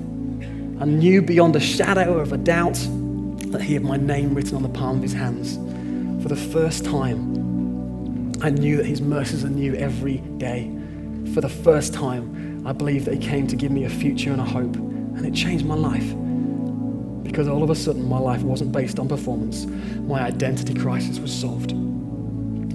I 0.83 0.85
knew 0.85 1.23
beyond 1.23 1.57
a 1.57 1.61
shadow 1.61 2.19
of 2.19 2.35
a 2.35 2.37
doubt 2.37 2.79
that 3.53 3.63
He 3.63 3.73
had 3.73 3.83
my 3.83 3.97
name 3.97 4.35
written 4.35 4.55
on 4.55 4.63
the 4.63 4.69
palm 4.69 4.99
of 4.99 5.03
His 5.03 5.15
hands. 5.15 5.57
For 6.23 6.29
the 6.29 6.37
first 6.37 6.85
time, 6.85 8.35
I 8.43 8.51
knew 8.51 8.77
that 8.77 8.85
His 8.85 9.01
mercies 9.01 9.45
are 9.45 9.49
new 9.49 9.75
every 9.77 10.19
day 10.37 10.71
for 11.33 11.41
the 11.41 11.49
first 11.49 11.95
time, 11.95 12.67
I 12.67 12.73
believed 12.73 13.07
that 13.07 13.15
He 13.15 13.21
came 13.21 13.47
to 13.47 13.57
give 13.57 13.71
me 13.71 13.85
a 13.85 13.89
future 13.89 14.31
and 14.31 14.41
a 14.41 14.45
hope. 14.45 14.77
And 14.77 15.25
it 15.25 15.35
changed 15.35 15.65
my 15.65 15.75
life. 15.75 16.15
Because 17.23 17.49
all 17.49 17.63
of 17.63 17.71
a 17.71 17.75
sudden, 17.75 18.09
my 18.09 18.19
life 18.19 18.43
wasn't 18.43 18.73
based 18.73 18.99
on 18.99 19.09
performance. 19.09 19.65
My 19.65 20.21
identity 20.21 20.75
crisis 20.75 21.19
was 21.19 21.33
solved. 21.33 21.73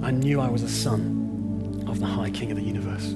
I 0.02 0.10
knew 0.10 0.40
I 0.40 0.48
was 0.48 0.62
a 0.62 0.68
son 0.68 1.84
of 1.86 2.00
the 2.00 2.06
High 2.06 2.30
King 2.30 2.50
of 2.50 2.56
the 2.56 2.64
universe. 2.64 3.14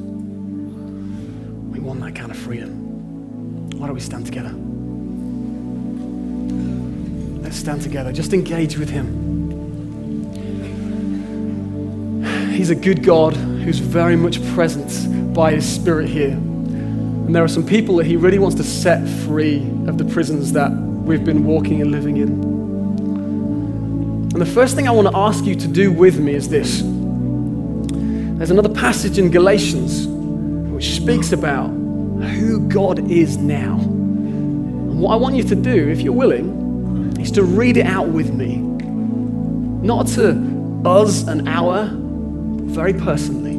We 1.78 1.84
want 1.84 2.00
that 2.00 2.16
kind 2.16 2.32
of 2.32 2.36
freedom. 2.36 3.70
Why 3.78 3.86
don't 3.86 3.94
we 3.94 4.00
stand 4.00 4.26
together? 4.26 4.52
Let's 7.40 7.56
stand 7.56 7.82
together. 7.82 8.12
Just 8.12 8.32
engage 8.32 8.76
with 8.76 8.90
Him. 8.90 9.06
He's 12.52 12.70
a 12.70 12.74
good 12.74 13.04
God 13.04 13.36
who's 13.36 13.78
very 13.78 14.16
much 14.16 14.44
present 14.54 15.32
by 15.32 15.52
His 15.52 15.72
Spirit 15.72 16.08
here. 16.08 16.32
And 16.32 17.32
there 17.32 17.44
are 17.44 17.48
some 17.48 17.64
people 17.64 17.94
that 17.98 18.06
He 18.06 18.16
really 18.16 18.40
wants 18.40 18.56
to 18.56 18.64
set 18.64 19.08
free 19.24 19.58
of 19.86 19.98
the 19.98 20.04
prisons 20.04 20.50
that 20.54 20.72
we've 20.72 21.24
been 21.24 21.44
walking 21.44 21.80
and 21.80 21.92
living 21.92 22.16
in. 22.16 22.28
And 24.32 24.42
the 24.42 24.46
first 24.46 24.74
thing 24.74 24.88
I 24.88 24.90
want 24.90 25.06
to 25.06 25.16
ask 25.16 25.44
you 25.44 25.54
to 25.54 25.68
do 25.68 25.92
with 25.92 26.18
me 26.18 26.34
is 26.34 26.48
this. 26.48 26.82
There's 26.82 28.50
another 28.50 28.74
passage 28.74 29.16
in 29.16 29.30
Galatians 29.30 30.07
which 30.78 30.94
speaks 30.94 31.32
about 31.32 31.66
who 31.70 32.60
God 32.68 33.10
is 33.10 33.36
now. 33.36 33.80
And 33.80 35.00
what 35.00 35.12
I 35.12 35.16
want 35.16 35.34
you 35.34 35.42
to 35.42 35.56
do, 35.56 35.88
if 35.88 36.02
you're 36.02 36.12
willing, 36.12 37.18
is 37.20 37.32
to 37.32 37.42
read 37.42 37.78
it 37.78 37.84
out 37.84 38.06
with 38.06 38.32
me. 38.32 38.58
Not 38.58 40.06
to 40.10 40.80
us 40.84 41.26
and 41.26 41.48
our, 41.48 41.90
very 42.72 42.92
personally, 42.92 43.56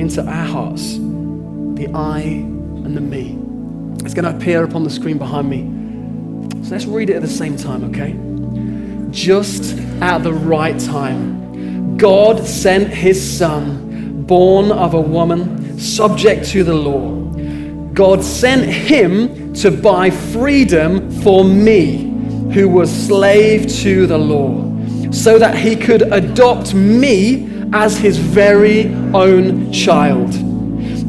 into 0.00 0.24
our 0.24 0.46
hearts, 0.46 0.92
the 0.94 1.90
I 1.92 2.20
and 2.20 2.96
the 2.96 3.00
me. 3.00 3.36
It's 4.04 4.14
going 4.14 4.32
to 4.32 4.36
appear 4.36 4.62
upon 4.62 4.84
the 4.84 4.90
screen 4.90 5.18
behind 5.18 5.50
me. 5.50 6.62
So 6.62 6.70
let's 6.70 6.86
read 6.86 7.10
it 7.10 7.16
at 7.16 7.22
the 7.22 7.26
same 7.26 7.56
time, 7.56 7.82
okay? 7.86 8.16
Just 9.10 9.76
at 10.00 10.18
the 10.18 10.32
right 10.32 10.78
time, 10.78 11.96
God 11.96 12.46
sent 12.46 12.90
his 12.90 13.20
son, 13.20 14.22
born 14.22 14.70
of 14.70 14.94
a 14.94 15.00
woman, 15.00 15.59
subject 15.80 16.46
to 16.50 16.62
the 16.62 16.74
law. 16.74 17.16
God 17.94 18.22
sent 18.22 18.64
him 18.64 19.52
to 19.54 19.70
buy 19.70 20.10
freedom 20.10 21.10
for 21.22 21.44
me, 21.44 22.08
who 22.52 22.68
was 22.68 22.90
slave 22.90 23.66
to 23.82 24.06
the 24.06 24.18
law, 24.18 24.64
so 25.10 25.38
that 25.38 25.56
he 25.56 25.74
could 25.74 26.02
adopt 26.12 26.74
me 26.74 27.48
as 27.72 27.98
his 27.98 28.16
very 28.16 28.86
own 29.14 29.72
child. 29.72 30.34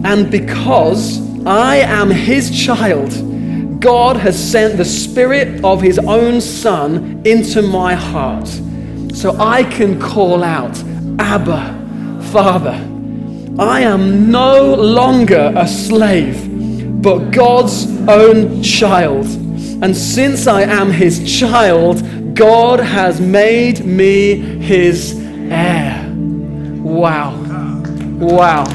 And 0.04 0.32
because 0.32 1.20
I 1.46 1.78
am 1.78 2.10
his 2.10 2.50
child, 2.66 3.80
God 3.80 4.16
has 4.18 4.38
sent 4.38 4.78
the 4.78 4.86
spirit 4.86 5.64
of 5.64 5.82
his 5.82 5.98
own 6.00 6.40
son 6.40 7.22
into 7.26 7.62
my 7.62 7.96
heart. 7.96 8.48
So 9.14 9.36
I 9.40 9.64
can 9.64 10.00
call 10.00 10.44
out, 10.44 10.78
Abba, 11.20 12.22
Father. 12.32 12.91
I 13.62 13.82
am 13.82 14.32
no 14.32 14.74
longer 14.74 15.53
a 15.55 15.68
slave, 15.68 16.49
but 17.03 17.30
God's 17.30 17.86
own 18.07 18.64
child. 18.64 19.28
And 19.84 19.95
since 19.95 20.47
I 20.47 20.64
am 20.64 20.89
his 20.89 21.39
child, 21.39 22.01
God 22.34 22.80
has 22.80 23.22
made 23.22 23.86
me 23.86 24.34
his 24.34 25.16
heir. 25.51 26.12
Wow. 26.82 27.36
Wow. 28.20 28.66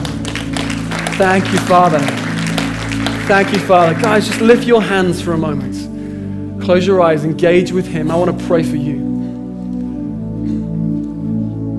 Thank 1.18 1.50
you, 1.52 1.58
Father. 1.66 1.98
Thank 3.26 3.52
you, 3.52 3.58
Father. 3.58 4.00
Guys, 4.00 4.28
just 4.28 4.40
lift 4.40 4.68
your 4.68 4.82
hands 4.82 5.20
for 5.20 5.32
a 5.32 5.38
moment. 5.38 6.62
Close 6.62 6.86
your 6.86 7.00
eyes, 7.00 7.24
engage 7.24 7.72
with 7.72 7.88
Him. 7.88 8.08
I 8.08 8.14
want 8.14 8.38
to 8.38 8.46
pray 8.46 8.62
for 8.62 8.76
you. 8.76 9.04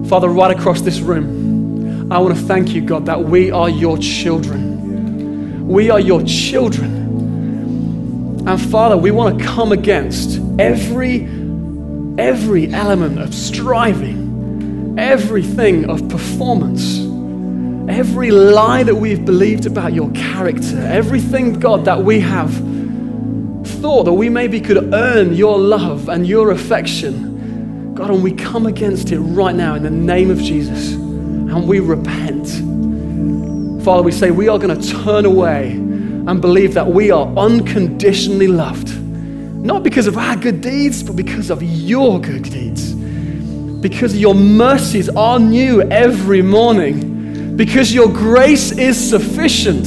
Father, 0.10 0.28
right 0.28 0.52
across 0.52 0.82
this 0.82 1.00
room, 1.00 1.37
I 2.10 2.20
want 2.20 2.38
to 2.38 2.42
thank 2.42 2.70
you, 2.70 2.80
God, 2.80 3.06
that 3.08 3.22
we 3.22 3.52
are 3.52 3.70
your 3.70 3.98
children. 3.98 5.68
We 5.68 5.90
are 5.90 6.00
your 6.00 6.24
children. 6.24 6.96
And 8.48 8.62
Father, 8.72 8.96
we 8.96 9.12
want 9.12 9.38
to 9.38 9.46
come 9.46 9.74
against 9.74 10.40
every, 10.58 11.24
every 12.18 12.74
element 12.74 13.20
of 13.20 13.34
striving, 13.34 14.96
everything 14.98 15.90
of 15.90 16.08
performance, 16.08 17.00
every 17.92 18.32
lie 18.32 18.84
that 18.84 18.96
we've 18.96 19.26
believed 19.26 19.66
about 19.66 19.92
your 19.92 20.10
character, 20.12 20.80
everything, 20.80 21.60
God, 21.60 21.84
that 21.84 22.02
we 22.02 22.22
have 22.22 22.54
thought 23.82 24.06
that 24.06 24.14
we 24.14 24.30
maybe 24.30 24.62
could 24.62 24.94
earn 24.94 25.34
your 25.34 25.60
love 25.60 26.08
and 26.08 26.26
your 26.26 26.52
affection. 26.52 27.94
God, 27.96 28.12
and 28.12 28.24
we 28.24 28.32
come 28.32 28.66
against 28.66 29.12
it 29.12 29.20
right 29.20 29.54
now 29.54 29.76
in 29.76 29.84
the 29.84 29.90
name 29.90 30.32
of 30.32 30.38
Jesus 30.38 31.06
and 31.58 31.68
we 31.68 31.80
repent. 31.80 32.48
Father, 33.84 34.04
we 34.04 34.12
say 34.12 34.30
we 34.30 34.48
are 34.48 34.60
going 34.60 34.80
to 34.80 35.04
turn 35.04 35.26
away 35.26 35.72
and 35.72 36.40
believe 36.40 36.76
that 36.76 36.86
we 36.86 37.10
are 37.10 37.26
unconditionally 37.36 38.48
loved. 38.48 38.96
Not 39.02 39.82
because 39.82 40.06
of 40.06 40.20
our 40.20 40.36
good 40.36 40.62
deeds, 40.62 41.02
but 41.02 41.16
because 41.16 41.50
of 41.50 41.64
your 41.64 42.22
good 42.22 42.44
deeds. 42.44 42.94
Because 42.94 44.16
your 44.16 44.36
mercies 44.36 45.10
are 45.10 45.40
new 45.40 45.82
every 45.82 46.44
morning. 46.44 47.58
Because 47.58 47.92
your 47.92 48.08
grace 48.08 48.72
is 48.72 49.10
sufficient. 49.10 49.86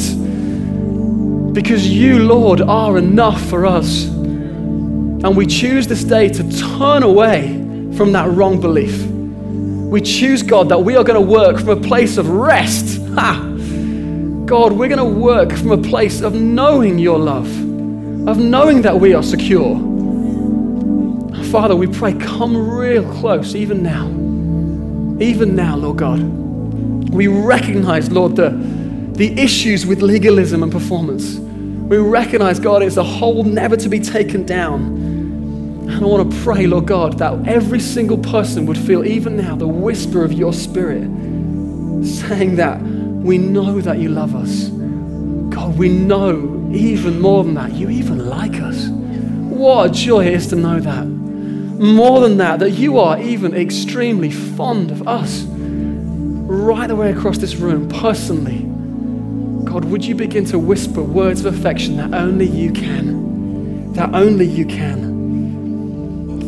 Because 1.55 1.87
you, 1.87 2.19
Lord, 2.19 2.61
are 2.63 2.99
enough 2.99 3.41
for 3.49 3.65
us. 3.65 4.07
And 4.07 5.37
we 5.37 5.47
choose 5.47 5.87
this 5.87 6.03
day 6.03 6.31
to 6.31 6.79
turn 6.79 7.05
away 7.05 7.55
from 7.97 8.11
that 8.13 8.29
wrong 8.29 8.61
belief. 8.61 9.20
We 9.91 10.01
choose, 10.01 10.45
God, 10.45 10.69
that 10.69 10.79
we 10.79 10.97
are 10.97 11.03
going 11.03 11.21
to 11.21 11.33
work 11.33 11.59
from 11.59 11.71
a 11.71 11.81
place 11.81 12.17
of 12.17 12.29
rest. 12.29 12.99
Ha! 13.11 13.45
God, 14.47 14.73
we're 14.73 14.89
going 14.89 14.99
to 14.99 15.05
work 15.05 15.51
from 15.51 15.73
a 15.73 15.79
place 15.79 16.21
of 16.21 16.33
knowing 16.33 16.97
your 16.97 17.19
love, 17.19 17.49
of 18.29 18.39
knowing 18.39 18.83
that 18.83 19.01
we 19.01 19.15
are 19.15 19.23
secure. 19.23 19.77
Father, 21.51 21.75
we 21.75 21.89
pray, 21.89 22.13
come 22.15 22.57
real 22.57 23.03
close, 23.15 23.57
even 23.57 23.83
now. 23.83 24.07
Even 25.21 25.57
now, 25.57 25.75
Lord 25.75 25.99
God. 25.99 26.21
We 27.11 27.27
recognize, 27.27 28.13
Lord, 28.13 28.37
the, 28.37 28.51
the 28.51 29.37
issues 29.41 29.87
with 29.87 30.03
legalism 30.03 30.63
and 30.63 30.71
performance. 30.71 31.35
We 31.35 31.99
recognize, 31.99 32.61
God, 32.61 32.85
it's 32.85 32.97
a 32.97 33.03
hole 33.03 33.43
never 33.43 33.77
to 33.77 33.89
be 33.89 33.99
taken 33.99 34.47
down. 34.47 35.00
And 35.93 36.05
I 36.05 36.09
want 36.09 36.31
to 36.31 36.39
pray, 36.43 36.67
Lord 36.67 36.87
God, 36.87 37.19
that 37.19 37.47
every 37.47 37.81
single 37.81 38.19
person 38.19 38.65
would 38.67 38.79
feel, 38.79 39.05
even 39.05 39.37
now, 39.37 39.57
the 39.57 39.67
whisper 39.67 40.25
of 40.25 40.33
your 40.33 40.53
spirit 40.53 41.03
saying 42.05 42.57
that 42.57 42.81
we 42.81 43.37
know 43.39 43.81
that 43.81 43.99
you 43.99 44.09
love 44.09 44.35
us. 44.35 44.69
God, 45.55 45.77
we 45.77 45.89
know 45.89 46.71
even 46.73 47.21
more 47.21 47.45
than 47.45 47.55
that, 47.55 47.73
you 47.73 47.91
even 47.91 48.29
like 48.29 48.61
us. 48.61 48.87
What 48.89 49.91
a 49.91 49.93
joy 49.93 50.27
it 50.27 50.33
is 50.33 50.47
to 50.49 50.57
know 50.57 50.81
that. 50.81 51.05
More 51.07 52.21
than 52.21 52.37
that, 52.39 52.61
that 52.61 52.71
you 52.71 52.99
are 52.99 53.21
even 53.21 53.55
extremely 53.55 54.31
fond 54.31 54.91
of 54.91 55.07
us. 55.09 55.43
Right 55.43 56.87
the 56.87 56.97
way 56.97 57.11
across 57.11 57.39
this 57.39 57.57
room, 57.57 57.89
personally. 57.89 58.61
God, 59.65 59.85
would 59.85 60.05
you 60.05 60.15
begin 60.15 60.45
to 60.47 60.59
whisper 60.59 61.03
words 61.03 61.45
of 61.45 61.55
affection 61.55 61.97
that 61.97 62.15
only 62.15 62.47
you 62.47 62.73
can? 62.73 63.93
That 63.95 64.15
only 64.15 64.47
you 64.47 64.65
can. 64.65 65.10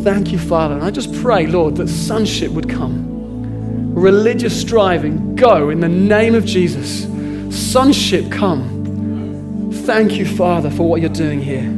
Thank 0.03 0.33
you, 0.33 0.39
Father. 0.39 0.75
And 0.75 0.83
I 0.83 0.91
just 0.91 1.15
pray, 1.15 1.47
Lord, 1.47 1.77
that 1.77 1.89
sonship 1.89 2.51
would 2.53 2.69
come. 2.69 3.95
Religious 3.95 4.61
striving, 4.61 5.37
go 5.37 5.71
in 5.71 5.79
the 5.79 5.89
name 5.89 6.35
of 6.35 6.45
Jesus. 6.45 7.05
Sonship, 7.71 8.31
come. 8.31 9.71
Thank 9.85 10.15
you, 10.15 10.27
Father, 10.27 10.71
for 10.71 10.89
what 10.89 11.01
you're 11.01 11.11
doing 11.11 11.41
here. 11.41 11.71